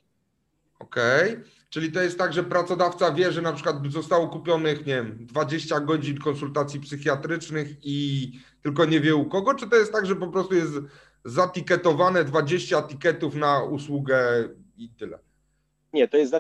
Okej, 0.79 1.31
okay. 1.31 1.43
czyli 1.69 1.91
to 1.91 2.01
jest 2.01 2.17
tak, 2.17 2.33
że 2.33 2.43
pracodawca 2.43 3.11
wie, 3.11 3.31
że 3.31 3.41
na 3.41 3.53
przykład 3.53 3.75
zostało 3.89 4.27
kupionych, 4.27 4.85
nie 4.85 4.95
wiem, 4.95 5.17
20 5.21 5.79
godzin 5.79 6.17
konsultacji 6.17 6.79
psychiatrycznych 6.79 7.67
i 7.83 8.31
tylko 8.63 8.85
nie 8.85 8.99
wie 8.99 9.15
u 9.15 9.25
kogo, 9.25 9.53
czy 9.53 9.69
to 9.69 9.75
jest 9.75 9.91
tak, 9.91 10.05
że 10.05 10.15
po 10.15 10.27
prostu 10.27 10.55
jest 10.55 10.73
zatiketowane 11.25 12.23
20 12.23 12.81
tiketów 12.81 13.35
na 13.35 13.63
usługę 13.63 14.49
i 14.77 14.89
tyle? 14.89 15.19
Nie, 15.93 16.07
to 16.07 16.17
jest 16.17 16.33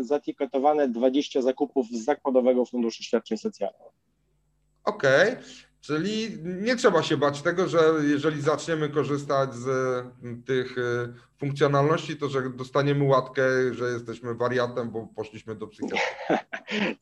zatiketowane 0.00 0.88
20 0.88 1.42
zakupów 1.42 1.86
z 1.88 2.04
Zakładowego 2.04 2.64
Funduszu 2.66 3.02
Świadczeń 3.02 3.38
Socjalnych. 3.38 3.92
Okej, 4.84 5.32
okay. 5.32 5.42
Czyli 5.80 6.28
nie 6.42 6.76
trzeba 6.76 7.02
się 7.02 7.16
bać 7.16 7.42
tego, 7.42 7.68
że 7.68 7.78
jeżeli 8.02 8.40
zaczniemy 8.40 8.88
korzystać 8.88 9.54
z 9.54 9.68
tych 10.46 10.78
y, 10.78 11.28
funkcjonalności, 11.38 12.16
to 12.16 12.28
że 12.28 12.50
dostaniemy 12.50 13.04
łatkę, 13.04 13.42
że 13.74 13.84
jesteśmy 13.84 14.34
wariantem, 14.34 14.90
bo 14.90 15.08
poszliśmy 15.16 15.54
do 15.54 15.66
psychiatry. 15.66 15.98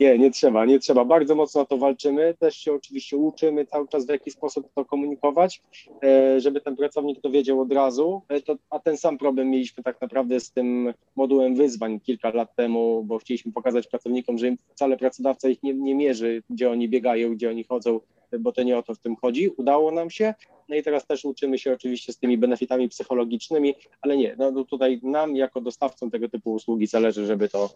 Nie, 0.01 0.19
nie 0.19 0.31
trzeba, 0.31 0.65
nie 0.65 0.79
trzeba. 0.79 1.05
Bardzo 1.05 1.35
mocno 1.35 1.61
o 1.61 1.67
to 1.67 1.79
walczymy. 1.79 2.35
Też 2.39 2.57
się 2.57 2.73
oczywiście 2.73 3.17
uczymy 3.17 3.67
cały 3.67 3.89
czas, 3.89 4.07
w 4.07 4.09
jaki 4.09 4.31
sposób 4.31 4.69
to 4.75 4.85
komunikować, 4.85 5.63
e, 6.03 6.41
żeby 6.41 6.61
ten 6.61 6.77
pracownik 6.77 7.21
to 7.21 7.31
wiedział 7.31 7.61
od 7.61 7.73
razu. 7.73 8.23
E, 8.31 8.41
a 8.71 8.79
ten 8.79 8.97
sam 8.97 9.19
problem 9.19 9.51
mieliśmy 9.51 9.83
tak 9.83 10.01
naprawdę 10.01 10.41
z 10.41 10.51
tym 10.51 10.95
modułem 11.17 11.55
wyzwań 11.55 12.01
kilka 12.01 12.31
lat 12.31 12.57
temu, 12.57 13.05
bo 13.05 13.19
chcieliśmy 13.19 13.53
pokazać 13.53 13.87
pracownikom, 13.87 14.39
że 14.39 14.57
wcale 14.75 14.97
pracodawca 14.97 15.49
ich 15.49 15.63
nie, 15.63 15.75
nie 15.75 15.95
mierzy, 15.95 16.43
gdzie 16.51 16.71
oni 16.71 16.89
biegają, 16.89 17.35
gdzie 17.35 17.51
oni 17.51 17.65
chodzą, 17.65 18.01
bo 18.39 18.53
to 18.53 18.63
nie 18.63 18.79
o 18.79 18.83
to 18.83 18.95
w 18.95 18.99
tym 18.99 19.17
chodzi. 19.17 19.49
Udało 19.49 19.91
nam 19.91 20.11
się. 20.11 20.35
No 20.69 20.77
i 20.77 20.83
teraz 20.83 21.07
też 21.07 21.25
uczymy 21.25 21.59
się 21.59 21.73
oczywiście 21.73 22.13
z 22.13 22.19
tymi 22.19 22.39
benefitami 22.39 22.89
psychologicznymi, 22.89 23.75
ale 24.01 24.17
nie, 24.17 24.37
no 24.39 24.65
tutaj 24.65 25.01
nam 25.03 25.37
jako 25.37 25.61
dostawcom 25.61 26.11
tego 26.11 26.29
typu 26.29 26.53
usługi 26.53 26.87
zależy, 26.87 27.27
żeby 27.27 27.49
to, 27.49 27.71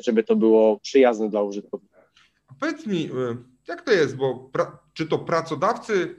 żeby 0.00 0.24
to 0.24 0.36
było 0.36 0.80
przyjazne 0.80 1.30
dla 1.30 1.42
użytkownika. 1.42 1.98
Powiedz 2.60 2.86
mi, 2.86 3.04
y, 3.04 3.36
jak 3.68 3.82
to 3.82 3.92
jest, 3.92 4.16
bo 4.16 4.34
pra, 4.52 4.78
czy 4.92 5.06
to 5.06 5.18
pracodawcy, 5.18 6.14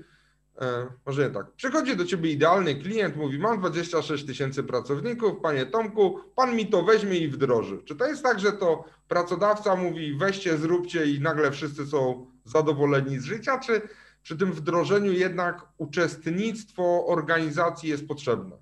e, 0.62 0.88
może 1.06 1.28
nie 1.28 1.34
tak, 1.34 1.52
przychodzi 1.52 1.96
do 1.96 2.06
ciebie 2.06 2.32
idealny 2.32 2.76
klient, 2.76 3.16
mówi 3.16 3.40
mam 3.40 3.60
26 3.60 4.26
tysięcy 4.26 4.64
pracowników, 4.64 5.42
panie 5.42 5.66
Tomku, 5.66 6.20
pan 6.36 6.56
mi 6.56 6.68
to 6.68 6.84
weźmie 6.84 7.18
i 7.18 7.28
wdroży. 7.28 7.82
Czy 7.86 7.96
to 7.96 8.08
jest 8.08 8.24
tak, 8.24 8.40
że 8.40 8.52
to 8.52 8.84
pracodawca 9.08 9.76
mówi 9.76 10.14
weźcie, 10.14 10.58
zróbcie 10.58 11.06
i 11.06 11.20
nagle 11.20 11.52
wszyscy 11.52 11.86
są 11.88 12.26
zadowoleni 12.50 13.20
z 13.20 13.24
życia, 13.24 13.60
czy 13.60 13.82
przy 14.24 14.38
tym 14.38 14.54
wdrożeniu 14.54 15.12
jednak 15.12 15.68
uczestnictwo 15.78 17.06
organizacji 17.06 17.90
jest 17.90 18.08
potrzebne? 18.08 18.58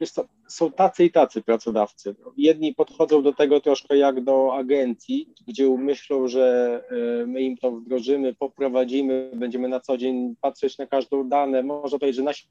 Wiesz 0.00 0.10
co, 0.10 0.24
są 0.48 0.72
tacy 0.72 1.04
i 1.04 1.10
tacy 1.10 1.42
pracodawcy. 1.42 2.14
Jedni 2.36 2.74
podchodzą 2.74 3.22
do 3.22 3.32
tego 3.32 3.60
troszkę 3.60 3.96
jak 3.96 4.24
do 4.24 4.54
agencji, 4.54 5.34
gdzie 5.48 5.70
myślą, 5.70 6.28
że 6.28 6.82
e, 7.22 7.26
my 7.26 7.42
im 7.42 7.56
to 7.56 7.70
wdrożymy, 7.72 8.34
poprowadzimy, 8.34 9.30
będziemy 9.34 9.68
na 9.68 9.80
co 9.80 9.96
dzień 9.96 10.36
patrzeć 10.40 10.78
na 10.78 10.86
każdą 10.86 11.28
dane. 11.28 11.62
Można 11.62 11.98
powiedzieć, 11.98 12.16
że 12.16 12.22
nasi 12.22 12.46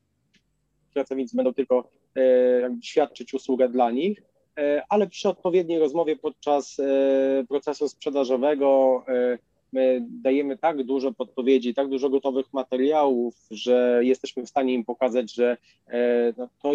pracownicy 0.94 1.36
będą 1.36 1.54
tylko 1.54 1.90
e, 2.18 2.78
świadczyć 2.84 3.34
usługę 3.34 3.70
dla 3.70 3.92
nich. 3.92 4.22
e, 4.58 4.84
ale 4.90 5.08
przy 5.08 5.30
odpowiedniej 5.30 5.80
rozmowie 5.80 6.16
podczas 6.16 6.78
procesu 7.50 7.90
sprzedażowego 7.90 9.04
my 9.74 10.06
dajemy 10.10 10.58
tak 10.58 10.84
dużo 10.84 11.14
podpowiedzi, 11.14 11.74
tak 11.74 11.88
dużo 11.88 12.10
gotowych 12.10 12.54
materiałów, 12.54 13.36
że 13.52 14.00
jesteśmy 14.04 14.46
w 14.46 14.50
stanie 14.50 14.74
im 14.74 14.86
pokazać, 14.86 15.34
że 15.34 15.58
no, 16.38 16.50
to 16.62 16.74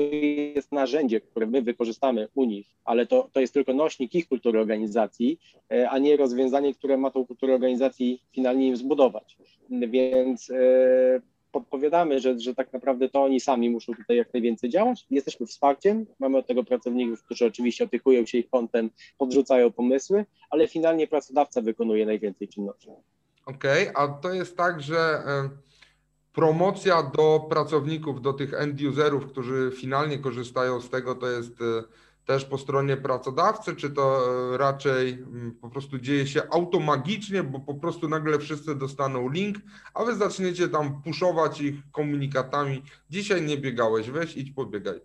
jest 0.54 0.72
narzędzie, 0.72 1.20
które 1.20 1.46
my 1.46 1.62
wykorzystamy 1.62 2.28
u 2.34 2.44
nich, 2.44 2.66
ale 2.84 3.06
to, 3.06 3.28
to 3.32 3.40
jest 3.40 3.54
tylko 3.54 3.72
nośnik 3.72 4.14
ich 4.14 4.28
kultury 4.28 4.60
organizacji, 4.60 5.40
a 5.90 5.98
nie 5.98 6.16
rozwiązanie, 6.16 6.74
które 6.74 6.96
ma 6.96 7.10
tą 7.10 7.26
kulturę 7.26 7.54
organizacji 7.54 8.22
finalnie 8.32 8.68
im 8.68 8.76
zbudować. 8.76 9.36
Więc 9.70 10.52
podpowiadamy, 11.52 12.20
że, 12.20 12.40
że 12.40 12.54
tak 12.54 12.72
naprawdę 12.72 13.08
to 13.08 13.22
oni 13.22 13.40
sami 13.40 13.70
muszą 13.70 13.94
tutaj 13.94 14.16
jak 14.16 14.32
najwięcej 14.32 14.70
działać. 14.70 15.06
Jesteśmy 15.10 15.46
wsparciem, 15.46 16.06
mamy 16.18 16.38
od 16.38 16.46
tego 16.46 16.64
pracowników, 16.64 17.22
którzy 17.22 17.46
oczywiście 17.46 17.84
opiekują 17.84 18.26
się 18.26 18.38
ich 18.38 18.50
kontem, 18.50 18.90
podrzucają 19.18 19.72
pomysły, 19.72 20.26
ale 20.50 20.68
finalnie 20.68 21.06
pracodawca 21.06 21.60
wykonuje 21.60 22.06
najwięcej 22.06 22.48
czynności. 22.48 22.88
Okej, 23.46 23.88
okay, 23.88 24.04
a 24.04 24.08
to 24.08 24.34
jest 24.34 24.56
tak, 24.56 24.82
że 24.82 25.22
promocja 26.32 27.02
do 27.02 27.46
pracowników, 27.50 28.22
do 28.22 28.32
tych 28.32 28.54
end 28.54 28.82
userów, 28.82 29.26
którzy 29.26 29.72
finalnie 29.76 30.18
korzystają 30.18 30.80
z 30.80 30.90
tego, 30.90 31.14
to 31.14 31.30
jest 31.30 31.60
e, 31.62 31.82
też 32.26 32.44
po 32.44 32.58
stronie 32.58 32.96
pracodawcy, 32.96 33.76
czy 33.76 33.90
to 33.90 34.18
e, 34.54 34.58
raczej 34.58 35.12
mm, 35.12 35.56
po 35.60 35.70
prostu 35.70 35.98
dzieje 35.98 36.26
się 36.26 36.42
automagicznie, 36.50 37.42
bo 37.42 37.60
po 37.60 37.74
prostu 37.74 38.08
nagle 38.08 38.38
wszyscy 38.38 38.74
dostaną 38.74 39.30
link, 39.30 39.56
a 39.94 40.04
wy 40.04 40.14
zaczniecie 40.14 40.68
tam 40.68 41.02
puszować 41.02 41.60
ich 41.60 41.74
komunikatami. 41.92 42.82
Dzisiaj 43.10 43.42
nie 43.42 43.56
biegałeś, 43.56 44.10
weź 44.10 44.36
idź 44.36 44.50
pobiegaj. 44.50 45.00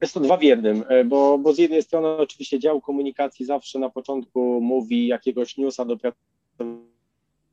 Jest 0.00 0.14
to 0.14 0.20
dwa 0.20 0.36
w 0.36 0.42
jednym, 0.42 0.84
e, 0.88 1.04
bo, 1.04 1.38
bo 1.38 1.52
z 1.52 1.58
jednej 1.58 1.82
strony 1.82 2.08
oczywiście 2.08 2.58
dział 2.58 2.80
komunikacji 2.80 3.46
zawsze 3.46 3.78
na 3.78 3.90
początku 3.90 4.60
mówi 4.60 5.06
jakiegoś 5.06 5.56
newsa 5.56 5.84
do 5.84 5.96
pracowników, 5.96 6.87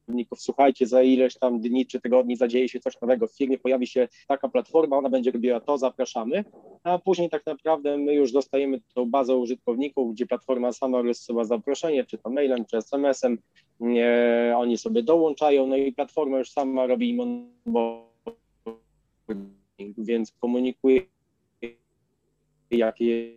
pracowników, 0.06 0.42
słuchajcie, 0.42 0.88
za 0.88 1.02
ileś 1.02 1.38
tam 1.38 1.60
dni 1.60 1.86
czy 1.86 2.02
tygodni 2.02 2.36
zadzieje 2.36 2.70
się 2.70 2.80
coś 2.80 3.02
nowego 3.02 3.28
w 3.28 3.38
firmie, 3.38 3.58
pojawi 3.58 3.88
się 3.88 4.08
taka 4.28 4.50
platforma, 4.50 4.98
ona 4.98 5.10
będzie 5.10 5.32
robiła 5.32 5.60
to, 5.60 5.78
zapraszamy, 5.78 6.44
a 6.84 7.00
później 7.00 7.30
tak 7.30 7.46
naprawdę 7.46 7.98
my 7.98 8.14
już 8.14 8.32
dostajemy 8.32 8.82
tą 8.94 9.10
bazę 9.10 9.36
użytkowników, 9.36 10.14
gdzie 10.14 10.26
platforma 10.26 10.72
sama 10.72 11.02
rozsyła 11.02 11.44
zaproszenie, 11.44 12.04
czy 12.04 12.18
to 12.18 12.30
mailem, 12.30 12.66
czy 12.66 12.78
SMS-em, 12.78 13.38
nie, 13.80 14.54
oni 14.58 14.78
sobie 14.78 15.04
dołączają, 15.04 15.68
no 15.68 15.76
i 15.76 15.94
platforma 15.94 16.38
już 16.38 16.52
sama 16.52 16.88
robi 16.88 17.10
im 17.10 17.50
więc 19.98 20.32
komunikuje 20.32 21.02
jakie 22.72 23.32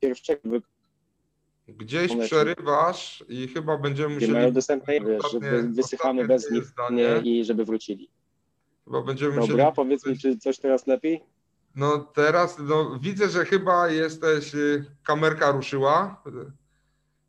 pierwsze 0.00 0.36
Gdzieś 1.68 2.16
przerywasz 2.16 3.24
i 3.28 3.48
chyba 3.48 3.78
będziemy 3.78 4.14
musieli... 4.14 4.32
mają 4.32 4.52
dostępne, 4.52 4.94
żeby 5.32 5.62
wysychamy 5.62 6.26
bez 6.26 6.50
nich 6.50 6.64
zdanie. 6.64 7.20
i 7.24 7.44
żeby 7.44 7.64
wrócili. 7.64 8.10
Chyba 8.84 9.02
będziemy 9.02 9.30
Dobra, 9.34 9.46
musieli... 9.46 9.72
powiedz 9.76 10.06
mi, 10.06 10.18
czy 10.18 10.38
coś 10.38 10.58
teraz 10.58 10.86
lepiej? 10.86 11.22
No 11.76 11.98
teraz, 11.98 12.56
no 12.58 12.98
widzę, 13.02 13.28
że 13.28 13.44
chyba 13.44 13.88
jesteś, 13.88 14.54
y, 14.54 14.84
kamerka 15.04 15.50
ruszyła. 15.50 16.22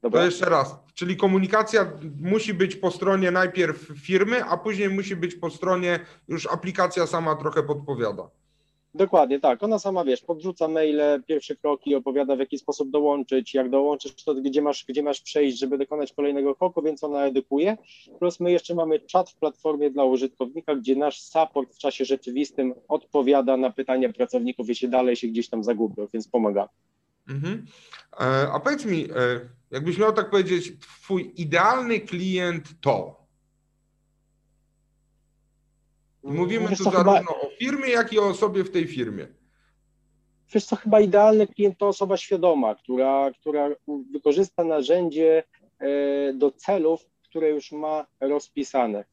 Dobra. 0.01 0.19
To 0.19 0.25
jeszcze 0.25 0.49
raz, 0.49 0.75
czyli 0.93 1.17
komunikacja 1.17 1.91
musi 2.21 2.53
być 2.53 2.75
po 2.75 2.91
stronie 2.91 3.31
najpierw 3.31 3.91
firmy, 4.01 4.45
a 4.45 4.57
później 4.57 4.89
musi 4.89 5.15
być 5.15 5.35
po 5.35 5.49
stronie 5.49 5.99
już 6.27 6.47
aplikacja 6.47 7.07
sama 7.07 7.35
trochę 7.35 7.63
podpowiada. 7.63 8.29
Dokładnie, 8.95 9.39
tak. 9.39 9.63
Ona 9.63 9.79
sama, 9.79 10.05
wiesz, 10.05 10.21
podrzuca 10.21 10.67
maile, 10.67 11.23
pierwsze 11.27 11.55
kroki, 11.55 11.95
opowiada 11.95 12.35
w 12.35 12.39
jaki 12.39 12.57
sposób 12.57 12.91
dołączyć, 12.91 13.53
jak 13.53 13.69
dołączysz, 13.69 14.15
to 14.15 14.35
gdzie 14.35 14.61
masz, 14.61 14.85
gdzie 14.87 15.03
masz 15.03 15.21
przejść, 15.21 15.59
żeby 15.59 15.77
dokonać 15.77 16.13
kolejnego 16.13 16.55
kroku, 16.55 16.81
więc 16.81 17.03
ona 17.03 17.25
edukuje. 17.25 17.77
Plus 18.19 18.39
my 18.39 18.51
jeszcze 18.51 18.75
mamy 18.75 18.99
czat 18.99 19.29
w 19.29 19.35
platformie 19.35 19.91
dla 19.91 20.03
użytkownika, 20.03 20.75
gdzie 20.75 20.95
nasz 20.95 21.21
support 21.21 21.75
w 21.75 21.77
czasie 21.77 22.05
rzeczywistym 22.05 22.73
odpowiada 22.87 23.57
na 23.57 23.71
pytania 23.71 24.13
pracowników, 24.13 24.69
jeśli 24.69 24.89
dalej 24.89 25.15
się 25.15 25.27
gdzieś 25.27 25.49
tam 25.49 25.63
zagubią, 25.63 26.07
więc 26.13 26.27
pomaga. 26.27 26.69
Mhm. 27.29 27.65
E, 28.19 28.51
a 28.53 28.59
powiedz 28.59 28.85
mi, 28.85 29.03
e, 29.03 29.39
jakbyś 29.71 29.97
miał 29.97 30.13
tak 30.13 30.29
powiedzieć, 30.29 30.73
twój 30.79 31.33
idealny 31.35 31.99
klient 31.99 32.63
to, 32.81 33.25
mówimy 36.23 36.75
tu 36.75 36.83
zarówno 36.83 37.13
chyba... 37.13 37.44
firmie, 37.57 37.89
jak 37.89 38.13
i 38.13 38.19
o 38.19 38.27
osobie 38.27 38.63
w 38.63 38.71
tej 38.71 38.87
firmie. 38.87 39.27
Wiesz 40.53 40.65
co, 40.65 40.75
chyba 40.75 40.99
idealny 40.99 41.47
klient 41.47 41.77
to 41.77 41.87
osoba 41.87 42.17
świadoma, 42.17 42.75
która, 42.75 43.31
która 43.31 43.69
wykorzysta 44.11 44.63
narzędzie 44.63 45.43
e, 45.79 46.33
do 46.33 46.51
celów, 46.51 47.05
które 47.23 47.49
już 47.49 47.71
ma 47.71 48.05
rozpisane. 48.19 49.05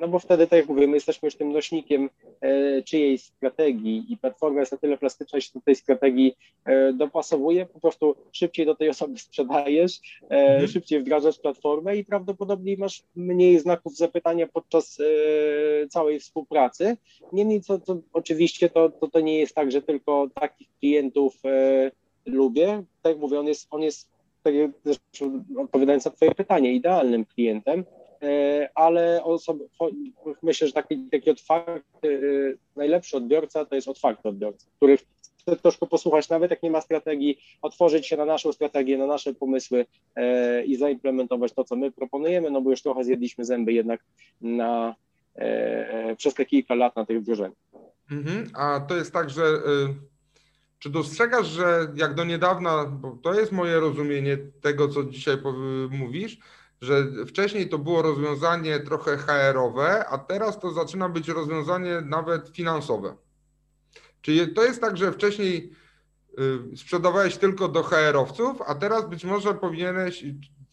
No 0.00 0.08
bo 0.08 0.18
wtedy, 0.18 0.46
tak 0.46 0.56
jak 0.58 0.68
mówię, 0.68 0.86
my 0.86 0.96
jesteśmy 0.96 1.26
już 1.26 1.36
tym 1.36 1.52
nośnikiem 1.52 2.10
e, 2.40 2.82
czyjejś 2.82 3.22
strategii 3.22 4.06
i 4.08 4.16
platforma 4.16 4.60
jest 4.60 4.72
na 4.72 4.78
tyle 4.78 4.98
plastyczna, 4.98 5.40
że 5.40 5.48
do 5.54 5.60
tej 5.60 5.76
strategii 5.76 6.36
e, 6.64 6.92
dopasowuje, 6.92 7.66
po 7.66 7.80
prostu 7.80 8.16
szybciej 8.32 8.66
do 8.66 8.74
tej 8.74 8.88
osoby 8.88 9.18
sprzedajesz, 9.18 10.00
e, 10.22 10.26
mhm. 10.26 10.68
szybciej 10.68 11.00
wdrażasz 11.00 11.38
platformę 11.38 11.96
i 11.96 12.04
prawdopodobnie 12.04 12.76
masz 12.76 13.02
mniej 13.16 13.58
znaków 13.58 13.96
zapytania 13.96 14.46
podczas 14.46 14.98
całej 15.90 16.20
współpracy. 16.20 16.96
Niemniej, 17.32 17.60
co, 17.60 17.80
co 17.80 17.96
oczywiście 18.12 18.70
to, 18.70 18.90
to, 18.90 19.08
to 19.08 19.20
nie 19.20 19.38
jest 19.38 19.54
tak, 19.54 19.72
że 19.72 19.82
tylko 19.82 20.28
takich 20.40 20.68
klientów 20.80 21.34
lubię. 22.26 22.82
Tak 23.02 23.12
jak 23.12 23.20
mówię, 23.20 23.40
on 23.40 23.46
jest, 23.46 23.66
on 23.70 23.82
jest 23.82 24.08
tak 24.42 24.54
jak 24.54 24.70
odpowiadając 25.58 26.04
na 26.04 26.10
Twoje 26.10 26.34
pytanie, 26.34 26.72
idealnym 26.72 27.24
klientem, 27.24 27.84
ale 28.74 29.24
osoby, 29.24 29.68
myślę, 30.42 30.66
że 30.66 30.72
taki, 30.72 31.08
taki 31.10 31.30
otwarty, 31.30 31.82
e, 32.04 32.78
najlepszy 32.78 33.16
odbiorca 33.16 33.64
to 33.64 33.74
jest 33.74 33.88
otwarty 33.88 34.28
odbiorca, 34.28 34.66
który 34.76 34.96
chce 34.96 35.56
troszkę 35.56 35.86
posłuchać, 35.86 36.28
nawet 36.28 36.50
jak 36.50 36.62
nie 36.62 36.70
ma 36.70 36.80
strategii, 36.80 37.38
otworzyć 37.62 38.06
się 38.06 38.16
na 38.16 38.24
naszą 38.24 38.52
strategię, 38.52 38.98
na 38.98 39.06
nasze 39.06 39.34
pomysły 39.34 39.86
e, 40.16 40.64
i 40.64 40.76
zaimplementować 40.76 41.52
to, 41.52 41.64
co 41.64 41.76
my 41.76 41.92
proponujemy, 41.92 42.50
no 42.50 42.60
bo 42.60 42.70
już 42.70 42.82
trochę 42.82 43.04
zjedliśmy 43.04 43.44
zęby 43.44 43.72
jednak 43.72 44.00
na, 44.40 44.94
przez 46.16 46.34
te 46.34 46.44
kilka 46.44 46.74
lat 46.74 46.96
na 46.96 47.06
tych 47.06 47.20
wdrożeniach. 47.20 47.58
Mhm. 48.10 48.50
A 48.54 48.80
to 48.80 48.96
jest 48.96 49.12
tak, 49.12 49.30
że 49.30 49.42
czy 50.84 50.90
dostrzegasz, 50.90 51.46
że 51.46 51.92
jak 51.96 52.14
do 52.14 52.24
niedawna, 52.24 52.84
bo 52.84 53.18
to 53.22 53.34
jest 53.34 53.52
moje 53.52 53.80
rozumienie 53.80 54.38
tego, 54.60 54.88
co 54.88 55.04
dzisiaj 55.04 55.36
mówisz, 55.90 56.38
że 56.84 57.06
wcześniej 57.26 57.68
to 57.68 57.78
było 57.78 58.02
rozwiązanie 58.02 58.80
trochę 58.80 59.16
HR-owe, 59.16 60.06
a 60.08 60.18
teraz 60.18 60.60
to 60.60 60.72
zaczyna 60.72 61.08
być 61.08 61.28
rozwiązanie 61.28 62.00
nawet 62.00 62.48
finansowe. 62.48 63.16
Czyli 64.20 64.54
to 64.54 64.64
jest 64.64 64.80
tak, 64.80 64.96
że 64.96 65.12
wcześniej 65.12 65.72
y, 66.72 66.76
sprzedawałeś 66.76 67.36
tylko 67.36 67.68
do 67.68 67.82
HR-owców, 67.82 68.62
a 68.66 68.74
teraz 68.74 69.08
być 69.08 69.24
może 69.24 69.54
powinieneś 69.54 70.24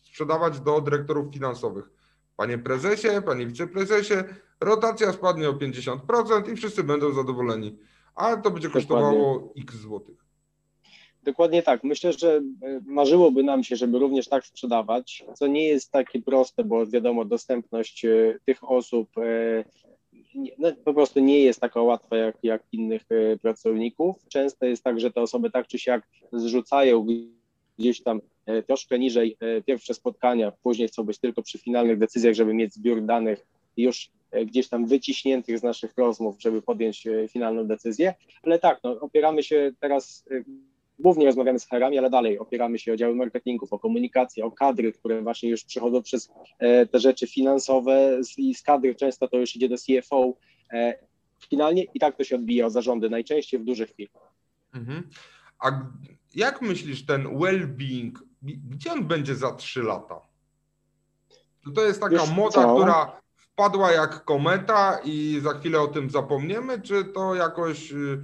sprzedawać 0.02 0.60
do 0.60 0.82
dyrektorów 0.82 1.34
finansowych. 1.34 1.90
Panie 2.36 2.58
prezesie, 2.58 3.08
panie 3.26 3.48
wiceprezesie, 3.48 4.24
rotacja 4.60 5.14
spadnie 5.14 5.50
o 5.50 5.54
50% 5.54 6.52
i 6.54 6.56
wszyscy 6.56 6.84
będą 6.84 7.14
zadowoleni, 7.14 7.80
ale 8.16 8.42
to 8.42 8.52
będzie 8.52 8.70
kosztowało 8.70 9.54
x 9.58 9.76
złotych. 9.76 10.31
Dokładnie 11.24 11.64
tak. 11.64 11.84
Myślę, 11.84 12.14
że 12.14 12.38
e, 12.38 12.42
marzyłoby 12.86 13.44
nam 13.44 13.64
się, 13.64 13.76
żeby 13.76 14.00
również 14.00 14.28
tak 14.28 14.46
sprzedawać, 14.46 15.26
co 15.34 15.48
nie 15.48 15.68
jest 15.68 15.92
takie 15.92 16.22
proste, 16.22 16.64
bo 16.64 16.88
wiadomo, 16.88 17.26
dostępność 17.26 18.06
e, 18.06 18.40
tych 18.46 18.72
osób 18.72 19.10
e, 19.18 19.64
no, 20.58 20.72
po 20.86 20.94
prostu 20.94 21.20
nie 21.20 21.40
jest 21.40 21.62
taka 21.62 21.82
łatwa 21.82 22.18
jak, 22.18 22.38
jak 22.44 22.64
innych 22.72 23.02
pracowników. 23.42 24.16
Często 24.30 24.66
jest 24.66 24.84
tak, 24.84 25.00
że 25.00 25.12
te 25.12 25.22
osoby 25.22 25.52
tak 25.52 25.68
czy 25.68 25.80
siak 25.80 26.08
zrzucają 26.34 27.06
gdzieś 27.80 28.04
tam 28.04 28.22
troszkę 28.68 29.00
niżej 29.00 29.38
pierwsze 29.66 29.94
spotkania, 29.94 30.52
później 30.64 30.88
chcą 30.88 31.04
być 31.04 31.20
tylko 31.20 31.42
przy 31.42 31.58
finalnych 31.58 31.98
decyzjach, 31.98 32.34
żeby 32.34 32.54
mieć 32.54 32.74
zbiór 32.74 33.02
danych 33.06 33.48
już 33.78 34.10
gdzieś 34.46 34.70
tam 34.70 34.86
wyciśniętych 34.86 35.60
z 35.60 35.64
naszych 35.64 35.94
rozmów, 35.98 36.36
żeby 36.42 36.62
podjąć 36.62 37.08
finalną 37.30 37.68
decyzję. 37.68 38.14
Ale 38.44 38.60
tak, 38.60 38.80
no, 38.84 39.00
opieramy 39.00 39.44
się 39.44 39.72
teraz 39.80 40.26
głównie 41.02 41.26
rozmawiamy 41.26 41.60
z 41.60 41.66
HR-ami, 41.66 41.98
ale 41.98 42.10
dalej 42.10 42.40
opieramy 42.40 42.80
się 42.80 42.94
o 42.94 42.96
działy 42.96 43.16
marketingów, 43.16 43.74
o 43.74 43.80
komunikację, 43.80 44.46
o 44.46 44.52
kadry, 44.52 44.94
które 44.94 45.22
właśnie 45.22 45.50
już 45.50 45.64
przechodzą 45.64 46.02
przez 46.02 46.30
e, 46.60 46.86
te 46.86 47.00
rzeczy 47.00 47.28
finansowe 47.28 48.20
i 48.38 48.56
z 48.56 48.62
kadry 48.62 48.96
często 48.96 49.28
to 49.28 49.38
już 49.38 49.56
idzie 49.56 49.70
do 49.70 49.76
CFO. 49.76 50.34
E, 50.74 50.94
finalnie 51.50 51.84
i 51.84 52.00
tak 52.00 52.18
to 52.18 52.24
się 52.24 52.36
odbija 52.36 52.66
o 52.66 52.70
zarządy, 52.70 53.10
najczęściej 53.10 53.60
w 53.60 53.64
dużych 53.64 53.92
firmach. 53.92 54.34
Mhm. 54.74 55.10
A 55.60 55.72
jak 56.36 56.62
myślisz, 56.62 57.06
ten 57.06 57.28
well-being, 57.28 58.12
gdzie 58.42 58.92
on 58.92 59.06
będzie 59.06 59.36
za 59.36 59.52
trzy 59.52 59.84
lata? 59.84 60.22
To 61.76 61.86
jest 61.86 62.00
taka 62.00 62.18
Wiesz 62.18 62.36
moda, 62.36 62.64
co? 62.64 62.76
która 62.76 63.22
wpadła 63.36 63.92
jak 63.92 64.26
kometa 64.26 65.00
i 65.04 65.40
za 65.44 65.54
chwilę 65.54 65.82
o 65.82 65.88
tym 65.88 66.10
zapomniemy, 66.10 66.82
czy 66.82 67.06
to 67.06 67.36
jakoś 67.36 67.92
y, 67.92 68.22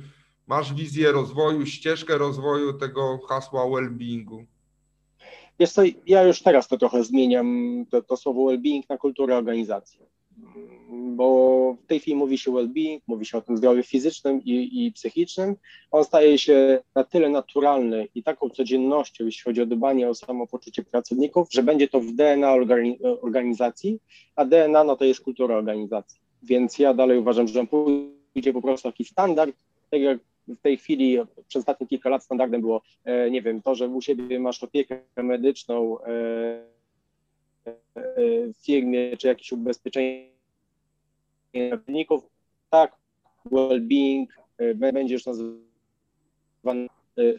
masz 0.47 0.73
wizję 0.73 1.11
rozwoju, 1.11 1.65
ścieżkę 1.65 2.17
rozwoju 2.17 2.73
tego 2.73 3.19
hasła 3.27 3.65
well-beingu? 3.65 4.45
Wiesz 5.59 5.71
co, 5.71 5.81
ja 6.05 6.23
już 6.23 6.41
teraz 6.41 6.67
to 6.67 6.77
trochę 6.77 7.03
zmieniam, 7.03 7.85
to, 7.89 8.01
to 8.01 8.17
słowo 8.17 8.41
well-being 8.41 8.81
na 8.89 8.97
kulturę 8.97 9.37
organizacji, 9.37 9.99
bo 10.89 11.77
w 11.83 11.87
tej 11.87 11.99
chwili 11.99 12.15
mówi 12.15 12.37
się 12.37 12.51
well-being, 12.51 12.99
mówi 13.07 13.25
się 13.25 13.37
o 13.37 13.41
tym 13.41 13.57
zdrowiu 13.57 13.83
fizycznym 13.83 14.41
i, 14.43 14.85
i 14.85 14.91
psychicznym. 14.91 15.55
On 15.91 16.03
staje 16.03 16.37
się 16.37 16.79
na 16.95 17.03
tyle 17.03 17.29
naturalny 17.29 18.07
i 18.15 18.23
taką 18.23 18.49
codziennością, 18.49 19.25
jeśli 19.25 19.43
chodzi 19.43 19.61
o 19.61 19.65
dbanie 19.65 20.09
o 20.09 20.15
samopoczucie 20.15 20.83
pracowników, 20.83 21.47
że 21.51 21.63
będzie 21.63 21.87
to 21.87 21.99
w 21.99 22.11
DNA 22.11 22.51
organi 22.51 22.99
organizacji, 23.21 23.99
a 24.35 24.45
DNA 24.45 24.83
no 24.83 24.95
to 24.95 25.05
jest 25.05 25.21
kultura 25.21 25.55
organizacji. 25.55 26.19
Więc 26.43 26.79
ja 26.79 26.93
dalej 26.93 27.19
uważam, 27.19 27.47
że 27.47 27.67
pójdzie 27.67 28.53
po 28.53 28.61
prostu 28.61 28.91
taki 28.91 29.05
standard, 29.05 29.55
tak 29.89 30.01
jak 30.01 30.19
w 30.47 30.61
tej 30.61 30.77
chwili 30.77 31.17
przez 31.47 31.59
ostatnie 31.59 31.87
kilka 31.87 32.09
lat 32.09 32.23
standardem 32.23 32.61
było, 32.61 32.81
e, 33.05 33.31
nie 33.31 33.41
wiem, 33.41 33.61
to, 33.61 33.75
że 33.75 33.87
u 33.87 34.01
siebie 34.01 34.39
masz 34.39 34.63
opiekę 34.63 34.99
medyczną 35.15 36.01
e, 36.01 36.05
e, 37.65 37.73
w 38.53 38.65
firmie, 38.65 39.17
czy 39.17 39.27
jakieś 39.27 39.51
ubezpieczenie 39.51 40.29
pracowników, 41.69 42.23
tak, 42.69 42.95
well-being 43.51 44.25
będziesz 44.75 45.25
nazywany 45.25 46.87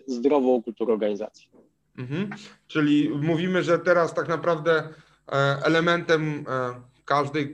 zdrową 0.07 0.63
kulturą 0.63 0.93
organizacji. 0.93 1.49
Mhm. 1.99 2.31
Czyli 2.67 3.11
mówimy, 3.11 3.63
że 3.63 3.79
teraz 3.79 4.15
tak 4.15 4.29
naprawdę 4.29 4.89
elementem 5.65 6.45
każdej 7.05 7.53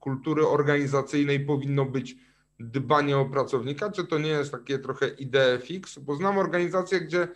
kultury 0.00 0.46
organizacyjnej 0.46 1.40
powinno 1.40 1.84
być 1.84 2.16
dbanie 2.60 3.18
o 3.18 3.24
pracownika, 3.24 3.92
czy 3.92 4.06
to 4.06 4.18
nie 4.18 4.28
jest 4.28 4.52
takie 4.52 4.78
trochę 4.78 5.08
idee 5.08 5.58
fix? 5.62 5.98
Bo 5.98 6.14
znam 6.14 6.38
organizacje, 6.38 7.00
gdzie 7.00 7.28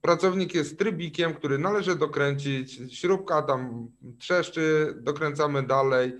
pracownik 0.00 0.54
jest 0.54 0.78
trybikiem, 0.78 1.34
który 1.34 1.58
należy 1.58 1.96
dokręcić, 1.96 2.98
śrubka 3.00 3.42
tam 3.42 3.88
trzeszczy, 4.18 4.94
dokręcamy 5.00 5.62
dalej. 5.62 6.12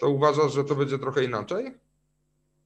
To 0.00 0.08
uważasz, 0.08 0.52
że 0.52 0.64
to 0.64 0.74
będzie 0.74 0.98
trochę 0.98 1.24
inaczej? 1.24 1.85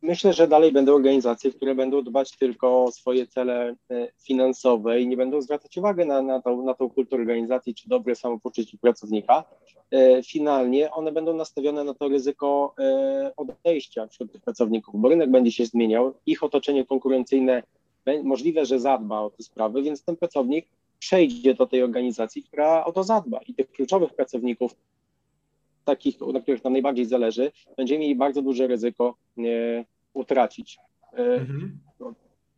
Myślę, 0.02 0.32
że 0.32 0.48
dalej 0.48 0.72
będą 0.72 0.94
organizacje, 0.94 1.52
które 1.52 1.74
będą 1.74 2.02
dbać 2.02 2.36
tylko 2.36 2.84
o 2.84 2.92
swoje 2.92 3.26
cele 3.26 3.74
e, 3.90 4.08
finansowe 4.22 5.00
i 5.00 5.06
nie 5.06 5.16
będą 5.16 5.42
zwracać 5.42 5.76
uwagi 5.76 6.06
na, 6.06 6.22
na, 6.22 6.42
tą, 6.42 6.64
na 6.64 6.74
tą 6.74 6.90
kulturę 6.90 7.22
organizacji 7.22 7.74
czy 7.74 7.88
dobre 7.88 8.14
samopoczucie 8.14 8.78
pracownika. 8.78 9.44
E, 9.90 10.22
finalnie 10.22 10.90
one 10.90 11.12
będą 11.12 11.34
nastawione 11.36 11.84
na 11.84 11.94
to 11.94 12.08
ryzyko 12.08 12.74
e, 12.78 13.32
odejścia 13.36 14.06
wśród 14.06 14.32
tych 14.32 14.42
pracowników, 14.42 15.00
bo 15.00 15.08
rynek 15.08 15.30
będzie 15.30 15.52
się 15.52 15.66
zmieniał, 15.66 16.14
ich 16.26 16.42
otoczenie 16.42 16.86
konkurencyjne 16.86 17.62
możliwe, 18.24 18.66
że 18.66 18.80
zadba 18.80 19.20
o 19.20 19.30
te 19.30 19.42
sprawy, 19.42 19.82
więc 19.82 20.04
ten 20.04 20.16
pracownik 20.16 20.66
przejdzie 20.98 21.54
do 21.54 21.66
tej 21.66 21.82
organizacji, 21.82 22.42
która 22.42 22.84
o 22.84 22.92
to 22.92 23.04
zadba 23.04 23.40
i 23.46 23.54
tych 23.54 23.70
kluczowych 23.70 24.14
pracowników 24.14 24.74
takich, 25.84 26.20
na 26.32 26.40
których 26.40 26.64
nam 26.64 26.72
najbardziej 26.72 27.04
zależy, 27.06 27.52
będziemy 27.76 28.00
mieli 28.00 28.16
bardzo 28.16 28.42
duże 28.42 28.66
ryzyko 28.66 29.16
e, 29.38 29.42
utracić. 30.12 30.78
E, 31.12 31.16
mhm. 31.16 31.78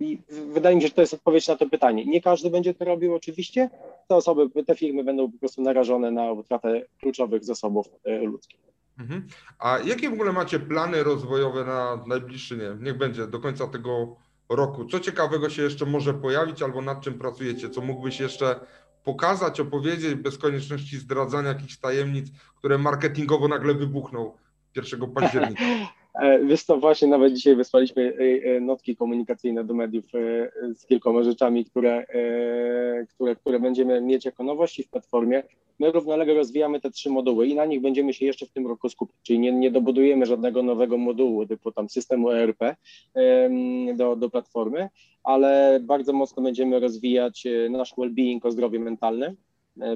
I 0.01 0.19
wydaje 0.29 0.77
mi 0.77 0.83
się, 0.83 0.89
że 0.89 0.95
to 0.95 1.01
jest 1.01 1.15
odpowiedź 1.15 1.49
na 1.49 1.57
to 1.57 1.69
pytanie. 1.69 2.05
Nie 2.05 2.21
każdy 2.21 2.51
będzie 2.51 2.75
to 2.75 2.85
robił 2.85 3.15
oczywiście. 3.15 3.71
Te 4.09 4.17
osoby, 4.17 4.65
te 4.65 4.75
firmy 4.75 5.05
będą 5.05 5.33
po 5.33 5.39
prostu 5.39 5.63
narażone 5.63 6.11
na 6.11 6.33
utratę 6.33 6.83
kluczowych 7.01 7.45
zasobów 7.45 7.87
e, 8.05 8.19
ludzkich. 8.19 8.61
Mhm. 8.99 9.27
A 9.59 9.79
jakie 9.79 10.11
w 10.11 10.13
ogóle 10.13 10.33
macie 10.33 10.61
plany 10.61 11.03
rozwojowe 11.03 11.65
na 11.65 12.05
najbliższy, 12.07 12.57
nie 12.57 12.85
niech 12.85 12.99
będzie 12.99 13.27
do 13.27 13.41
końca 13.41 13.67
tego 13.67 14.17
roku? 14.57 14.85
Co 14.85 15.01
ciekawego 15.01 15.51
się 15.51 15.63
jeszcze 15.63 15.87
może 15.87 16.15
pojawić 16.15 16.63
albo 16.63 16.83
nad 16.83 17.01
czym 17.01 17.15
pracujecie? 17.19 17.71
Co 17.71 17.81
mógłbyś 17.81 18.21
jeszcze 18.21 18.61
pokazać, 19.05 19.61
opowiedzieć 19.61 20.15
bez 20.15 20.39
konieczności 20.39 20.99
zdradzania 20.99 21.49
jakichś 21.49 21.77
tajemnic, 21.77 22.31
które 22.57 22.79
marketingowo 22.79 23.49
nagle 23.49 23.75
wybuchną 23.75 24.33
1 24.77 25.13
października. 25.13 25.63
E, 26.15 26.45
wiesz 26.45 26.63
co, 26.63 26.77
właśnie 26.77 27.09
nawet 27.09 27.33
dzisiaj 27.33 27.57
wysłaliśmy 27.57 28.03
e, 28.03 28.57
e, 28.57 28.61
notki 28.61 28.97
komunikacyjne 28.97 29.65
do 29.65 29.75
mediów 29.75 30.05
z 30.75 30.87
kilkoma 30.87 31.23
rzeczami, 31.23 31.65
które, 31.65 32.07
które, 33.15 33.37
które 33.37 33.61
będziemy 33.61 34.01
mieć 34.01 34.25
jako 34.25 34.45
nowości 34.45 34.83
w 34.83 34.91
platformie. 34.91 35.43
My 35.79 35.93
równolegle 35.93 36.35
rozwijamy 36.35 36.81
te 36.81 36.91
trzy 36.91 37.11
moduły 37.11 37.47
i 37.47 37.55
na 37.55 37.65
nich 37.65 37.81
będziemy 37.81 38.13
się 38.15 38.27
jeszcze 38.27 38.47
w 38.47 38.53
tym 38.53 38.67
roku 38.67 38.89
skupić, 38.89 39.17
czyli 39.23 39.39
nie, 39.39 39.53
nie 39.53 39.71
dobudujemy 39.71 40.27
żadnego 40.27 40.63
nowego 40.63 40.99
modułu 40.99 41.47
typu 41.47 41.73
tam 41.73 41.89
systemu 41.89 42.31
ERP 42.31 42.77
do, 43.97 44.17
do 44.17 44.31
platformy, 44.31 44.89
ale 45.25 45.81
bardzo 45.83 46.13
mocno 46.13 46.43
będziemy 46.43 46.81
rozwijać 46.81 47.45
nasz 47.71 47.95
well-being 47.95 48.47
o 48.47 48.51
zdrowie 48.51 48.79
mentalne, 48.79 49.35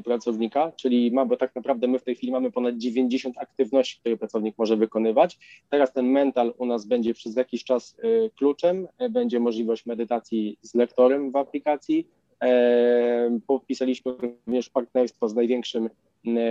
pracownika, 0.04 0.72
czyli 0.72 1.10
ma, 1.10 1.26
bo 1.26 1.36
tak 1.36 1.54
naprawdę 1.54 1.88
my 1.88 1.98
w 1.98 2.04
tej 2.04 2.14
chwili 2.14 2.32
mamy 2.32 2.52
ponad 2.52 2.76
90 2.76 3.38
aktywności, 3.38 4.00
które 4.00 4.16
pracownik 4.16 4.58
może 4.58 4.76
wykonywać. 4.76 5.38
Teraz 5.70 5.92
ten 5.92 6.06
mental 6.06 6.54
u 6.58 6.66
nas 6.66 6.86
będzie 6.86 7.14
przez 7.14 7.36
jakiś 7.36 7.64
czas 7.64 7.96
e, 7.98 8.30
kluczem, 8.30 8.88
e, 8.98 9.08
będzie 9.08 9.40
możliwość 9.40 9.86
medytacji 9.86 10.58
z 10.62 10.74
lektorem 10.74 11.30
w 11.30 11.36
aplikacji. 11.36 12.08
Podpisaliśmy 13.46 14.12
również 14.12 14.70
partnerstwo 14.70 15.28
z 15.28 15.34
największym 15.34 15.90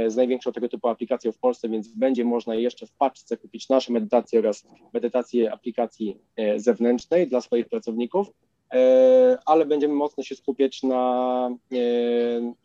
z 0.08 0.16
największą 0.16 0.52
tego 0.52 0.70
typu 0.70 0.88
aplikacją 0.88 1.32
w 1.32 1.38
Polsce, 1.38 1.70
więc 1.70 1.88
będzie 1.88 2.26
można 2.26 2.56
jeszcze 2.56 2.88
w 2.88 2.92
paczce 2.92 3.38
kupić 3.38 3.70
nasze 3.70 3.94
medytacje 3.94 4.40
oraz 4.40 4.68
medytacje 4.94 5.54
aplikacji 5.54 6.18
zewnętrznej 6.56 7.28
dla 7.28 7.42
swoich 7.42 7.70
pracowników. 7.70 8.28
E, 8.74 9.38
ale 9.46 9.66
będziemy 9.66 9.94
mocno 9.94 10.24
się 10.24 10.36
skupiać 10.36 10.84
na, 10.84 11.50
e, 11.74 11.80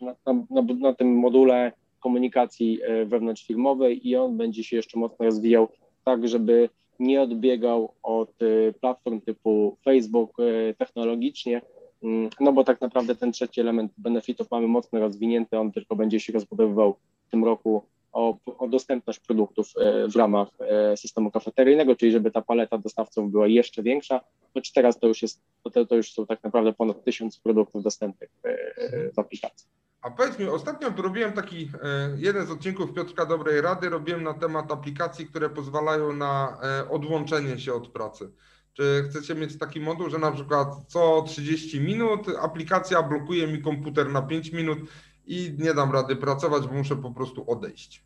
na, 0.00 0.14
na, 0.50 0.62
na 0.80 0.94
tym 0.94 1.14
module 1.14 1.72
komunikacji 2.00 2.80
e, 2.82 3.04
wewnątrzfirmowej 3.04 4.08
i 4.08 4.16
on 4.16 4.36
będzie 4.36 4.64
się 4.64 4.76
jeszcze 4.76 4.98
mocno 4.98 5.26
rozwijał 5.26 5.68
tak, 6.04 6.28
żeby 6.28 6.68
nie 6.98 7.22
odbiegał 7.22 7.94
od 8.02 8.32
platform 8.80 9.20
typu 9.20 9.76
Facebook 9.84 10.36
technologicznie, 10.78 11.62
mm, 12.02 12.30
no 12.40 12.52
bo 12.52 12.64
tak 12.64 12.80
naprawdę 12.80 13.14
ten 13.16 13.32
trzeci 13.32 13.60
element 13.60 13.92
benefitów 13.98 14.50
mamy 14.50 14.68
mocno 14.68 15.00
rozwinięty, 15.00 15.58
on 15.58 15.72
tylko 15.72 15.96
będzie 15.96 16.20
się 16.20 16.32
rozbudowywał 16.32 16.96
w 17.26 17.30
tym 17.30 17.44
roku 17.44 17.82
o, 18.12 18.38
o 18.58 18.68
dostępność 18.68 19.20
produktów 19.20 19.72
e, 19.76 20.08
w 20.08 20.16
ramach 20.16 20.48
e, 20.60 20.96
systemu 20.96 21.30
kafeteryjnego, 21.30 21.96
czyli 21.96 22.12
żeby 22.12 22.30
ta 22.30 22.42
paleta 22.42 22.78
dostawców 22.78 23.30
była 23.30 23.46
jeszcze 23.46 23.82
większa, 23.82 24.20
choć 24.54 24.72
teraz 24.72 24.98
to 24.98 25.06
już 25.06 25.22
jest, 25.22 25.42
to, 25.72 25.86
to 25.86 25.96
już 25.96 26.12
są 26.12 26.26
tak 26.26 26.44
naprawdę 26.44 26.72
ponad 26.72 27.04
tysiąc 27.04 27.38
produktów 27.38 27.82
dostępnych 27.82 28.30
e, 28.44 29.12
w 29.12 29.18
aplikacji. 29.18 29.68
A 30.02 30.10
powiedz 30.10 30.38
mi, 30.38 30.46
ostatnio 30.46 30.90
robiłem 30.96 31.32
taki 31.32 31.70
jeden 32.16 32.46
z 32.46 32.50
odcinków 32.50 32.92
Piotrka 32.92 33.26
Dobrej 33.26 33.60
Rady, 33.60 33.88
robiłem 33.88 34.22
na 34.22 34.34
temat 34.34 34.72
aplikacji, 34.72 35.26
które 35.26 35.50
pozwalają 35.50 36.12
na 36.12 36.58
odłączenie 36.90 37.58
się 37.58 37.74
od 37.74 37.88
pracy. 37.88 38.30
Czy 38.72 39.04
chcecie 39.10 39.34
mieć 39.34 39.58
taki 39.58 39.80
moduł, 39.80 40.10
że 40.10 40.18
na 40.18 40.32
przykład 40.32 40.68
co 40.86 41.22
30 41.22 41.80
minut 41.80 42.26
aplikacja 42.40 43.02
blokuje 43.02 43.46
mi 43.46 43.62
komputer 43.62 44.08
na 44.08 44.22
5 44.22 44.52
minut 44.52 44.78
i 45.26 45.54
nie 45.58 45.74
dam 45.74 45.92
rady 45.92 46.16
pracować, 46.16 46.66
bo 46.66 46.74
muszę 46.74 46.96
po 46.96 47.10
prostu 47.10 47.50
odejść. 47.50 48.04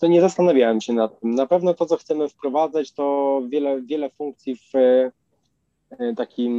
To 0.00 0.06
nie 0.06 0.20
zastanawiałem 0.20 0.80
się 0.80 0.92
nad 0.92 1.20
tym. 1.20 1.34
Na 1.34 1.46
pewno 1.46 1.74
to, 1.74 1.86
co 1.86 1.96
chcemy 1.96 2.28
wprowadzać, 2.28 2.92
to 2.92 3.40
wiele, 3.48 3.82
wiele 3.82 4.10
funkcji 4.10 4.56
w 4.56 4.74
e, 4.74 6.14
takim 6.16 6.52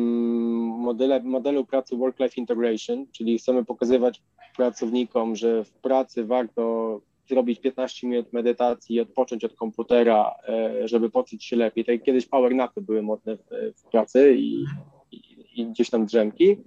modele, 0.77 1.23
modelu 1.23 1.65
pracy 1.65 1.95
Work-Life 1.95 2.35
Integration, 2.37 3.05
czyli 3.11 3.37
chcemy 3.37 3.65
pokazywać 3.65 4.21
pracownikom, 4.55 5.35
że 5.35 5.63
w 5.63 5.71
pracy 5.71 6.25
warto 6.25 7.01
zrobić 7.29 7.59
15 7.59 8.07
minut 8.07 8.33
medytacji 8.33 8.99
odpocząć 8.99 9.43
od 9.43 9.53
komputera, 9.53 10.35
e, 10.47 10.87
żeby 10.87 11.09
poczuć 11.09 11.45
się 11.45 11.55
lepiej. 11.55 11.85
Tak 11.85 12.03
kiedyś 12.03 12.25
power 12.25 12.55
napy 12.55 12.81
były 12.81 13.01
modne 13.01 13.37
w, 13.37 13.73
w 13.75 13.83
pracy 13.83 14.35
i, 14.37 14.65
i, 15.11 15.45
i 15.55 15.65
gdzieś 15.65 15.89
tam 15.89 16.05
drzemki 16.05 16.57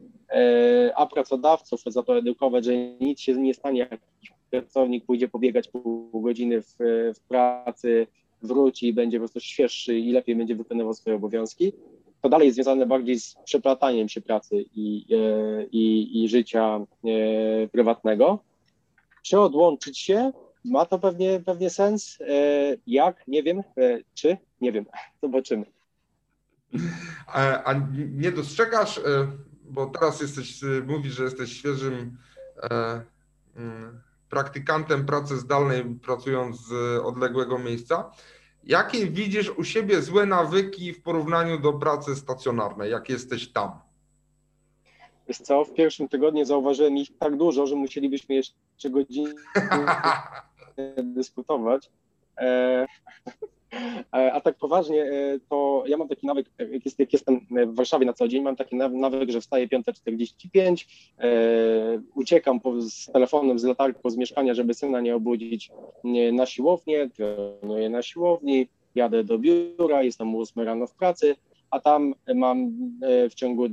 a 0.97 1.07
pracodawców 1.07 1.81
za 1.87 2.03
to 2.03 2.19
edukować, 2.19 2.65
że 2.65 2.77
nic 2.77 3.21
się 3.21 3.35
nie 3.35 3.55
stanie, 3.55 3.89
jak 3.91 4.01
pracownik 4.51 5.05
pójdzie 5.05 5.29
pobiegać 5.29 5.69
pół 5.69 6.21
godziny 6.21 6.63
w, 6.63 6.75
w 7.15 7.21
pracy, 7.29 8.07
wróci 8.43 8.89
i 8.89 8.93
będzie 8.93 9.19
po 9.19 9.21
prostu 9.21 9.41
świeższy 9.41 9.99
i 9.99 10.13
lepiej 10.13 10.37
będzie 10.37 10.57
wykonywał 10.57 10.95
swoje 10.95 11.17
obowiązki, 11.17 11.73
to 12.23 12.29
dalej 12.29 12.47
jest 12.47 12.57
związane 12.57 12.87
bardziej 12.87 13.21
z 13.21 13.37
przeplataniem 13.45 14.09
się 14.09 14.21
pracy 14.21 14.65
i, 14.75 15.07
e, 15.11 15.65
i, 15.65 16.25
i 16.25 16.29
życia 16.29 16.77
e, 16.77 17.69
prywatnego. 17.69 18.39
Czy 19.23 19.41
odłączyć 19.41 19.99
się? 19.99 20.33
Ma 20.65 20.87
to 20.87 20.99
pewnie, 20.99 21.41
pewnie 21.41 21.71
sens. 21.71 22.19
Jak? 22.87 23.29
Nie 23.29 23.43
wiem. 23.43 23.63
Czy? 24.15 24.37
Nie 24.61 24.73
wiem. 24.73 24.87
Zobaczymy. 25.23 25.65
A 27.65 27.75
nie 28.15 28.33
dostrzegasz 28.33 29.01
bo 29.73 29.87
teraz 29.87 30.21
jesteś, 30.21 30.63
y, 30.63 30.83
mówisz, 30.87 31.15
że 31.15 31.25
jesteś 31.25 31.53
świeżym 31.59 32.19
e, 32.63 33.03
mm, 33.57 34.01
praktykantem 34.29 35.07
pracy 35.07 35.37
zdalnej, 35.37 35.85
pracując 35.85 36.61
z 36.61 36.73
odległego 37.05 37.59
miejsca. 37.59 38.11
Jakie 38.65 39.07
widzisz 39.07 39.51
u 39.51 39.65
siebie 39.65 40.03
złe 40.03 40.27
nawyki 40.27 40.93
w 40.93 41.03
porównaniu 41.03 41.59
do 41.59 41.73
pracy 41.73 42.17
stacjonarnej, 42.17 42.91
jak 42.91 43.09
jesteś 43.09 43.53
tam? 43.53 43.71
Wiesz 45.29 45.39
co, 45.39 45.65
w 45.65 45.75
pierwszym 45.75 46.09
tygodniu 46.09 46.45
zauważyłem 46.45 46.97
ich 46.97 47.19
tak 47.19 47.37
dużo, 47.37 47.67
że 47.67 47.77
musielibyśmy 47.77 48.35
jeszcze 48.35 48.91
godzinę 48.91 49.35
dyskutować. 51.17 51.91
E, 52.39 52.87
a 54.11 54.41
tak 54.41 54.59
poważnie, 54.59 55.03
e, 55.03 55.39
to 55.49 55.85
ja 55.87 55.97
mam 55.97 56.09
taki 56.09 56.27
nawyk, 56.27 56.51
jak, 56.59 56.85
jest, 56.85 56.99
jak 56.99 57.13
jestem 57.13 57.41
w 57.51 57.75
Warszawie 57.75 58.07
na 58.07 58.13
co 58.13 58.29
dzień, 58.29 58.43
mam 58.43 58.57
taki 58.57 58.77
nawyk, 58.77 59.31
że 59.31 59.41
wstaję 59.41 59.69
5.45, 59.69 60.87
e, 61.19 61.29
uciekam 62.15 62.61
z 62.79 63.13
telefonem, 63.13 63.59
z 63.59 63.65
latarką 63.65 64.11
z 64.11 64.17
mieszkania, 64.17 64.55
żeby 64.55 64.75
syna 64.75 65.01
nie 65.01 65.17
obudzić 65.17 65.71
na 66.33 66.47
siłownię, 66.47 67.11
trenuję 67.17 67.91
na 67.91 68.03
siłowni, 68.03 68.69
jadę 68.95 69.25
do 69.25 69.39
biura, 69.39 70.03
jestem 70.03 70.35
o 70.35 70.39
8 70.39 70.63
rano 70.63 70.87
w 70.87 70.95
pracy, 70.95 71.37
a 71.71 71.81
tam 71.81 72.15
mam 72.35 72.73
e, 73.03 73.29
w 73.29 73.35
ciągu 73.35 73.65
e, 73.67 73.71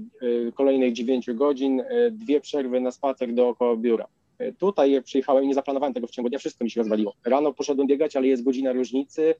kolejnych 0.55 0.93
9 0.93 1.33
godzin 1.33 1.81
e, 1.81 2.11
dwie 2.11 2.41
przerwy 2.41 2.81
na 2.81 2.91
spacer 2.91 3.33
dookoła 3.33 3.75
biura. 3.75 4.07
Tutaj 4.57 5.01
przyjechałem, 5.03 5.47
nie 5.47 5.53
zaplanowałem 5.53 5.93
tego 5.93 6.07
w 6.07 6.11
ciągu 6.11 6.29
dnia, 6.29 6.39
wszystko 6.39 6.63
mi 6.63 6.71
się 6.71 6.81
rozwaliło. 6.81 7.13
Rano 7.25 7.53
poszedłem 7.53 7.87
biegać, 7.87 8.15
ale 8.15 8.27
jest 8.27 8.43
godzina 8.43 8.73
różnicy, 8.73 9.35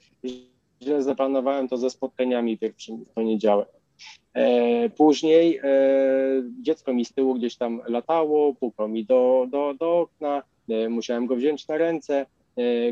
źle 0.81 1.03
zaplanowałem 1.03 1.67
to 1.67 1.77
ze 1.77 1.89
spotkaniami 1.89 2.57
pierwszymi 2.57 3.05
w 3.05 3.09
poniedziałek. 3.09 3.67
Później 4.97 5.59
dziecko 6.61 6.93
mi 6.93 7.05
z 7.05 7.13
tyłu 7.13 7.35
gdzieś 7.35 7.55
tam 7.55 7.81
latało, 7.87 8.53
pukło 8.53 8.87
mi 8.87 9.05
do, 9.05 9.47
do, 9.49 9.73
do 9.73 9.99
okna, 9.99 10.43
musiałem 10.89 11.25
go 11.25 11.35
wziąć 11.35 11.67
na 11.67 11.77
ręce, 11.77 12.25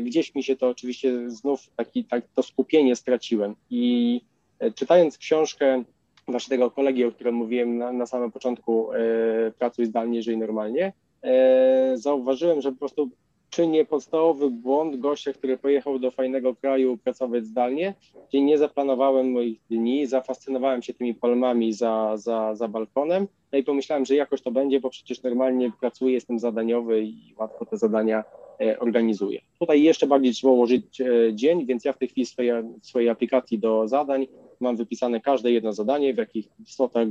gdzieś 0.02 0.34
mi 0.34 0.42
się 0.42 0.56
to 0.56 0.68
oczywiście 0.68 1.30
znów 1.30 1.70
taki, 1.76 2.04
tak, 2.04 2.24
to 2.34 2.42
skupienie 2.42 2.96
straciłem 2.96 3.54
i 3.70 4.20
Czytając 4.74 5.18
książkę 5.18 5.84
waszego 6.28 6.70
kolegi, 6.70 7.04
o 7.04 7.12
którym 7.12 7.34
mówiłem 7.34 7.78
na, 7.78 7.92
na 7.92 8.06
samym 8.06 8.32
początku, 8.32 8.92
e, 8.92 8.98
Pracuj 9.58 9.86
zdalnie, 9.86 10.22
żyj 10.22 10.38
normalnie, 10.38 10.86
e, 10.86 10.92
zauważyłem, 11.94 12.60
że 12.60 12.72
po 12.72 12.78
prostu 12.78 13.10
czynię 13.50 13.84
podstawowy 13.84 14.50
błąd 14.50 14.96
gościa, 14.96 15.32
który 15.32 15.58
pojechał 15.58 15.98
do 15.98 16.10
fajnego 16.10 16.54
kraju 16.54 16.96
pracować 16.96 17.46
zdalnie, 17.46 17.94
gdzie 18.28 18.42
nie 18.42 18.58
zaplanowałem 18.58 19.32
moich 19.32 19.60
dni, 19.70 20.06
zafascynowałem 20.06 20.82
się 20.82 20.94
tymi 20.94 21.14
palmami 21.14 21.72
za, 21.72 22.16
za, 22.16 22.54
za 22.54 22.68
balkonem, 22.68 23.26
no 23.52 23.58
i 23.58 23.62
pomyślałem, 23.62 24.04
że 24.04 24.14
jakoś 24.14 24.42
to 24.42 24.50
będzie, 24.50 24.80
bo 24.80 24.90
przecież 24.90 25.22
normalnie 25.22 25.72
pracuję, 25.80 26.14
jestem 26.14 26.38
zadaniowy 26.38 27.02
i 27.02 27.34
łatwo 27.38 27.66
te 27.66 27.76
zadania 27.76 28.24
e, 28.60 28.78
organizuję. 28.78 29.40
Tutaj 29.58 29.82
jeszcze 29.82 30.06
bardziej 30.06 30.32
trzeba 30.32 30.52
ułożyć 30.52 31.00
e, 31.00 31.06
dzień, 31.34 31.66
więc 31.66 31.84
ja 31.84 31.92
w 31.92 31.98
tej 31.98 32.08
chwili 32.08 32.26
swojej, 32.26 32.52
swojej 32.82 33.08
aplikacji 33.08 33.58
do 33.58 33.88
zadań 33.88 34.26
mam 34.60 34.76
wypisane 34.76 35.20
każde 35.20 35.52
jedno 35.52 35.72
zadanie, 35.72 36.14
w 36.14 36.18
jakich 36.18 36.48
stotach 36.66 37.08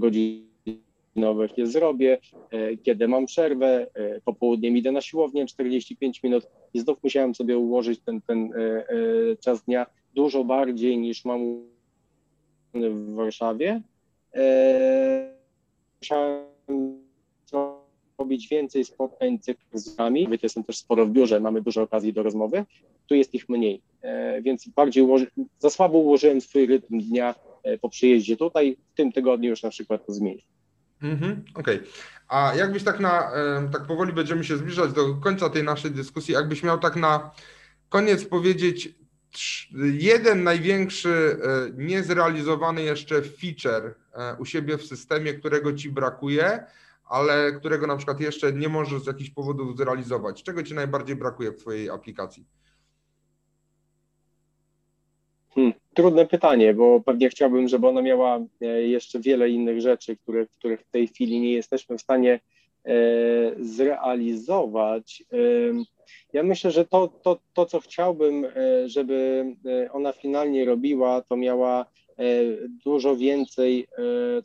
godzinowych 1.18 1.57
je 1.57 1.68
zrobię, 1.68 2.18
e, 2.51 2.78
kiedy 2.78 3.07
mam 3.07 3.26
przerwę, 3.26 3.88
e, 3.93 4.22
popołudniem 4.22 4.78
idę 4.78 4.91
na 4.91 5.01
siłownię 5.01 5.45
45 5.45 6.24
minut 6.24 6.47
i 6.74 6.80
znów 6.80 7.03
musiałem 7.03 7.36
sobie 7.36 7.57
ułożyć 7.57 7.99
ten, 8.05 8.22
ten 8.22 8.53
e, 8.53 9.36
czas 9.36 9.63
dnia 9.63 9.86
dużo 10.15 10.43
bardziej 10.43 10.97
niż 10.97 11.26
mam 11.26 11.39
w 12.74 13.15
Warszawie. 13.15 13.82
Musiałem 16.01 16.45
robić 18.18 18.47
więcej 18.47 18.86
spotkań 18.86 19.39
z 19.74 19.97
nami. 19.97 20.28
Jestem 20.43 20.63
też 20.63 20.78
sporo 20.78 21.05
w 21.05 21.09
biurze, 21.09 21.39
mamy 21.39 21.61
dużo 21.61 21.82
okazji 21.82 22.13
do 22.13 22.24
rozmowy. 22.24 22.65
Tu 23.07 23.15
jest 23.15 23.34
ich 23.34 23.49
mniej, 23.49 23.82
więc 24.41 24.68
bardziej 24.68 25.03
ułoży... 25.03 25.28
za 25.59 25.70
słabo 25.70 25.97
ułożyłem 25.97 26.41
swój 26.41 26.65
rytm 26.65 26.99
dnia 26.99 27.36
po 27.82 27.89
przyjeździe 27.89 28.38
tutaj. 28.38 28.78
W 28.93 28.97
tym 28.97 29.11
tygodniu 29.11 29.49
już 29.49 29.63
na 29.63 29.70
przykład 29.70 30.05
to 30.05 30.13
zmienię. 30.13 30.57
Mhm, 31.02 31.43
Okej. 31.56 31.76
Okay. 31.76 31.88
A 32.28 32.56
jakbyś 32.56 32.84
tak 32.84 33.00
na, 33.00 33.32
tak 33.72 33.86
powoli 33.86 34.14
będziemy 34.14 34.43
się 34.43 34.58
zbliżać 34.58 34.93
do 34.93 35.16
końca 35.16 35.50
tej 35.50 35.64
naszej 35.64 35.91
dyskusji, 35.91 36.34
jakbyś 36.34 36.64
miał 36.64 36.80
tak 36.80 36.95
na 36.95 37.32
koniec 37.89 38.26
powiedzieć 38.26 38.95
jeden 39.93 40.43
największy 40.43 41.39
e, 41.43 41.72
niezrealizowany 41.84 42.82
jeszcze 42.82 43.22
feature 43.22 43.95
u 44.39 44.45
siebie 44.45 44.78
w 44.78 44.86
systemie, 44.86 45.34
którego 45.34 45.74
ci 45.74 45.91
brakuje, 45.91 46.64
ale 47.06 47.52
którego 47.52 47.88
na 47.88 47.98
przykład 47.98 48.20
jeszcze 48.20 48.54
nie 48.54 48.70
możesz 48.70 49.04
z 49.04 49.08
jakichś 49.08 49.30
powodów 49.30 49.78
zrealizować. 49.78 50.43
Czego 50.43 50.64
ci 50.64 50.74
najbardziej 50.74 51.16
brakuje 51.16 51.52
w 51.52 51.58
twojej 51.58 51.89
aplikacji? 51.89 52.45
Hmm, 55.56 55.74
trudne 55.98 56.26
pytanie, 56.26 56.74
bo 56.74 57.00
pewnie 57.00 57.30
chciałbym, 57.30 57.68
żeby 57.68 57.88
ona 57.88 58.02
miała 58.02 58.39
e, 58.62 58.66
jeszcze 58.66 59.20
wiele 59.20 59.50
innych 59.50 59.82
rzeczy, 59.82 60.18
które, 60.18 60.45
których 60.45 60.82
w 60.82 60.91
tej 60.91 61.08
chwili 61.08 61.39
nie 61.39 61.54
jesteśmy 61.54 61.98
w 61.98 62.02
stanie 62.02 62.39
e, 62.86 62.91
zrealizować. 63.60 65.24
E, 65.34 65.38
ja 66.34 66.43
myślę, 66.43 66.72
że 66.72 66.86
to, 66.86 67.08
to, 67.08 67.39
to, 67.54 67.66
co 67.66 67.80
chciałbym, 67.80 68.45
żeby 68.86 69.45
ona 69.91 70.12
finalnie 70.12 70.66
robiła, 70.66 71.22
to 71.22 71.38
miała 71.38 71.86
dużo 72.86 73.16
więcej 73.16 73.88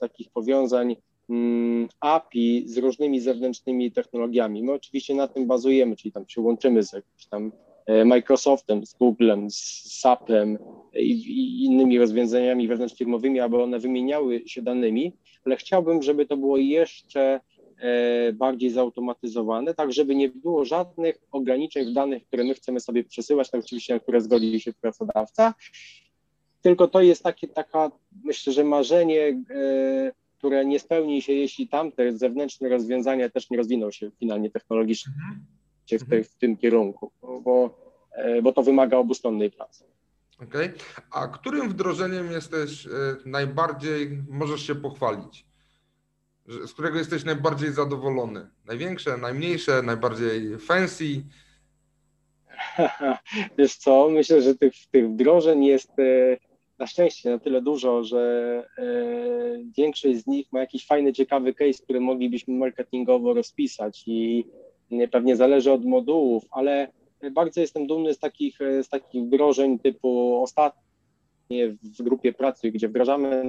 takich 0.01 0.31
powiązań 0.31 0.97
Mm, 1.29 1.89
API 2.01 2.65
z 2.67 2.79
różnymi 2.79 3.21
zewnętrznymi 3.21 3.93
technologiami. 3.93 4.63
My 4.63 4.73
oczywiście 4.73 5.15
na 5.15 5.29
tym 5.29 5.47
bazujemy, 5.47 5.97
czyli 5.97 6.13
tam 6.13 6.29
się 6.29 6.41
łączymy 6.41 6.83
z 6.83 6.93
jakimś 6.93 7.27
tam 7.27 7.47
e, 7.47 7.72
Microsoftem, 8.05 8.87
z 8.87 8.95
Googlem, 8.95 9.51
z 9.51 9.83
SAP-em 10.01 10.59
i, 10.95 11.65
innymi 11.65 11.99
rozwiązaniami 11.99 12.69
wewnątrzfirmowymi, 12.69 13.41
aby 13.41 13.63
one 13.63 13.79
wymieniały 13.79 14.43
się 14.47 14.63
danymi, 14.63 15.13
ale 15.45 15.57
chciałbym, 15.57 16.03
żeby 16.03 16.27
to 16.27 16.37
było 16.37 16.57
jeszcze 16.57 17.41
e, 17.79 18.33
bardziej 18.33 18.71
zautomatyzowane, 18.71 19.75
tak 19.75 19.93
żeby 19.93 20.15
nie 20.15 20.29
było 20.29 20.65
żadnych 20.65 21.19
ograniczeń 21.33 21.91
w 21.91 21.93
danych, 21.93 22.27
które 22.27 22.45
my 22.45 22.55
chcemy 22.55 22.81
sobie 22.81 23.05
przesyłać, 23.05 23.51
tak 23.51 23.61
oczywiście 23.61 23.95
na 23.95 24.01
które 24.01 24.21
zgodzi 24.21 24.61
się 24.61 24.73
pracodawca, 24.73 25.55
tylko 26.63 26.89
to 26.89 27.03
jest 27.03 27.23
takie, 27.23 27.49
taka, 27.49 27.91
myślę, 28.25 28.53
że 28.53 28.65
marzenie 28.65 29.43
e, 29.51 30.23
które 30.43 30.65
nie 30.65 30.79
spełni 30.79 31.23
się, 31.23 31.33
jeśli 31.33 31.69
tamte 31.69 32.19
zewnętrzne 32.19 32.69
rozwiązania 32.69 33.29
też 33.29 33.51
nie 33.51 33.57
rozwiną 33.57 33.91
się 33.91 34.11
finalnie 34.11 34.51
technologicznie 34.51 35.13
w, 35.91 36.09
te, 36.11 36.25
w 36.25 36.35
tym 36.35 36.57
kierunku, 36.57 37.13
bo, 37.23 37.79
e, 38.13 38.43
bo 38.43 38.53
to 38.53 38.63
wymaga 38.63 38.97
obustronnej 38.97 39.51
pracy. 39.51 39.85
Okej. 40.43 40.67
Okay. 40.67 40.79
A 41.11 41.29
którym 41.29 41.69
wdrożeniem 41.69 42.33
jesteś 42.33 42.87
e, 42.87 42.91
najbardziej, 43.27 44.23
możesz 44.29 44.67
się 44.67 44.75
pochwalić? 44.75 45.47
Z 46.47 46.73
którego 46.73 46.99
jesteś 46.99 47.25
najbardziej 47.25 47.73
zadowolony? 47.73 48.51
Największe, 48.65 49.17
najmniejsze, 49.17 49.83
najbardziej 49.83 50.59
fancy? 50.59 51.05
Wiesz 53.59 53.77
co, 53.77 54.09
myślę, 54.09 54.43
że 54.43 54.55
tych, 54.55 54.73
tych 54.91 55.11
wdrożeń 55.11 55.65
jest 55.65 55.99
e, 55.99 56.37
na 56.79 56.87
szczęście 56.87 57.31
na 57.31 57.39
tyle 57.39 57.63
dużo, 57.63 58.05
że 58.05 58.21
e, 58.79 58.85
większość 59.77 60.19
z 60.19 60.27
nich 60.27 60.53
ma 60.53 60.61
jakiś 60.61 60.87
fajny, 60.87 61.13
ciekawy 61.13 61.55
case, 61.55 61.83
który 61.83 62.01
moglibyśmy 62.01 62.55
marketingowo 62.55 63.35
rozpisać 63.35 64.03
i 64.07 64.45
pewnie 65.11 65.37
zależy 65.37 65.73
od 65.73 65.85
modułów, 65.85 66.45
ale 66.51 66.93
bardzo 67.33 67.61
jestem 67.61 67.87
dumny 67.87 68.15
z 68.15 68.19
takich, 68.19 68.59
z 68.83 68.89
takich 68.89 69.25
wdrożeń 69.25 69.79
typu 69.79 70.43
ostatnie 70.43 71.69
w 71.99 72.03
grupie 72.03 72.33
pracy, 72.33 72.71
gdzie 72.71 72.89
wdrażamy 72.89 73.45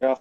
na 0.00 0.16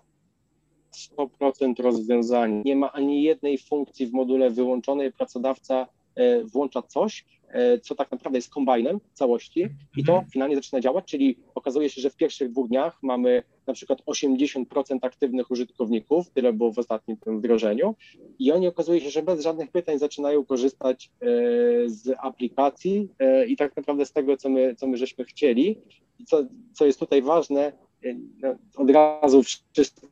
100% 1.17 1.83
rozwiązań. 1.83 2.61
Nie 2.65 2.75
ma 2.75 2.91
ani 2.91 3.23
jednej 3.23 3.57
funkcji 3.57 4.07
w 4.07 4.13
module 4.13 4.49
wyłączonej, 4.49 5.11
pracodawca 5.11 5.87
e, 6.15 6.43
włącza 6.43 6.81
coś, 6.81 7.25
E, 7.55 7.79
co 7.79 7.95
tak 7.95 8.11
naprawdę 8.11 8.37
jest 8.37 8.49
kombajnem 8.49 8.99
całości 9.13 9.67
i 9.97 10.03
to 10.03 10.11
mhm. 10.11 10.31
finalnie 10.31 10.55
zaczyna 10.55 10.81
działać, 10.81 11.05
czyli 11.05 11.37
okazuje 11.55 11.89
się, 11.89 12.01
że 12.01 12.09
w 12.09 12.15
pierwszych 12.15 12.51
dwóch 12.51 12.67
dniach 12.67 13.03
mamy 13.03 13.43
na 13.67 13.73
przykład 13.73 14.01
80% 14.01 14.65
aktywnych 15.01 15.51
użytkowników, 15.51 16.29
tyle 16.29 16.53
było 16.53 16.71
w 16.71 16.79
ostatnim 16.79 17.17
tym 17.17 17.37
wdrożeniu 17.37 17.95
i 18.39 18.51
oni 18.51 18.67
okazuje 18.67 19.01
się, 19.01 19.09
że 19.09 19.23
bez 19.23 19.41
żadnych 19.41 19.71
pytań 19.71 19.99
zaczynają 19.99 20.45
korzystać 20.45 21.11
e, 21.21 21.25
z 21.89 22.15
aplikacji 22.19 23.09
e, 23.19 23.45
i 23.45 23.57
tak 23.57 23.75
naprawdę 23.77 24.05
z 24.05 24.11
tego, 24.11 24.37
co 24.37 24.49
my, 24.49 24.75
co 24.75 24.87
my 24.87 24.97
żeśmy 24.97 25.25
chcieli. 25.25 25.81
I 26.19 26.25
co, 26.25 26.43
co 26.73 26.85
jest 26.85 26.99
tutaj 26.99 27.21
ważne, 27.21 27.71
no, 28.41 28.55
od 28.75 28.89
razu 28.89 29.43
wszyscy 29.43 30.07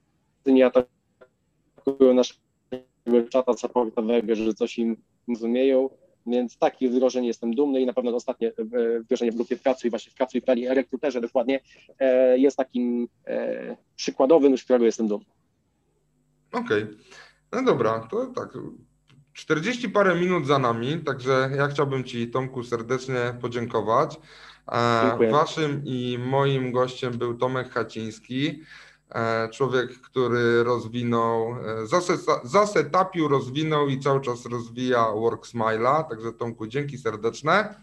nie 0.45 0.65
atakują 0.65 2.13
naszego 2.13 3.29
czata 3.29 3.53
supportowego, 3.53 4.35
że 4.35 4.53
coś 4.53 4.77
im 4.77 4.97
rozumieją, 5.27 5.89
więc 6.27 6.57
takich 6.57 6.91
wdrożeń 6.91 7.25
jestem 7.25 7.55
dumny 7.55 7.81
i 7.81 7.85
na 7.85 7.93
pewno 7.93 8.15
ostatnie 8.15 8.47
e, 8.47 8.99
wdrożenie 8.99 9.31
w 9.31 9.35
grupie 9.35 9.57
pracy 9.57 9.87
i 9.87 9.89
właśnie 9.89 10.11
w 10.11 10.15
pracy 10.15 10.37
i 10.37 10.67
rekruterze 10.67 11.21
dokładnie 11.21 11.59
e, 11.99 12.37
jest 12.37 12.57
takim 12.57 13.07
e, 13.27 13.77
przykładowym, 13.95 14.57
z 14.57 14.63
którego 14.63 14.85
jestem 14.85 15.07
dumny. 15.07 15.25
Okej. 16.51 16.83
Okay. 16.83 16.97
No 17.51 17.63
dobra, 17.63 18.07
to 18.11 18.25
tak. 18.25 18.57
40 19.33 19.89
parę 19.89 20.15
minut 20.15 20.47
za 20.47 20.59
nami, 20.59 20.99
także 20.99 21.49
ja 21.57 21.67
chciałbym 21.67 22.03
Ci, 22.03 22.27
Tomku, 22.27 22.63
serdecznie 22.63 23.35
podziękować. 23.41 24.19
Dziękuję. 25.03 25.31
Waszym 25.31 25.81
i 25.85 26.17
moim 26.19 26.71
gościem 26.71 27.17
był 27.17 27.37
Tomek 27.37 27.69
Haciński, 27.69 28.63
człowiek, 29.51 30.01
który 30.01 30.63
rozwinął, 30.63 31.51
e, 31.51 31.87
zase- 31.87 32.39
zasetapił, 32.43 33.27
rozwinął 33.27 33.87
i 33.87 33.99
cały 33.99 34.21
czas 34.21 34.45
rozwija 34.45 35.03
WorkSmile'a. 35.03 36.09
Także 36.09 36.33
Tomku, 36.33 36.67
dzięki 36.67 36.97
serdeczne. 36.97 37.75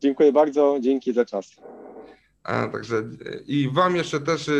Dziękuję 0.00 0.32
bardzo, 0.32 0.76
dzięki 0.80 1.12
za 1.12 1.24
czas. 1.24 1.56
E, 2.44 2.68
Także 2.68 2.96
e, 2.98 3.38
i 3.46 3.70
Wam 3.70 3.96
jeszcze 3.96 4.20
też 4.20 4.48
e, 4.48 4.52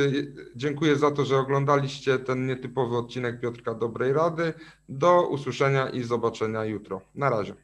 dziękuję 0.56 0.96
za 0.96 1.10
to, 1.10 1.24
że 1.24 1.36
oglądaliście 1.38 2.18
ten 2.18 2.46
nietypowy 2.46 2.96
odcinek 2.96 3.40
Piotrka 3.40 3.74
Dobrej 3.74 4.12
Rady. 4.12 4.52
Do 4.88 5.28
usłyszenia 5.28 5.88
i 5.88 6.02
zobaczenia 6.02 6.64
jutro. 6.64 7.00
Na 7.14 7.30
razie. 7.30 7.54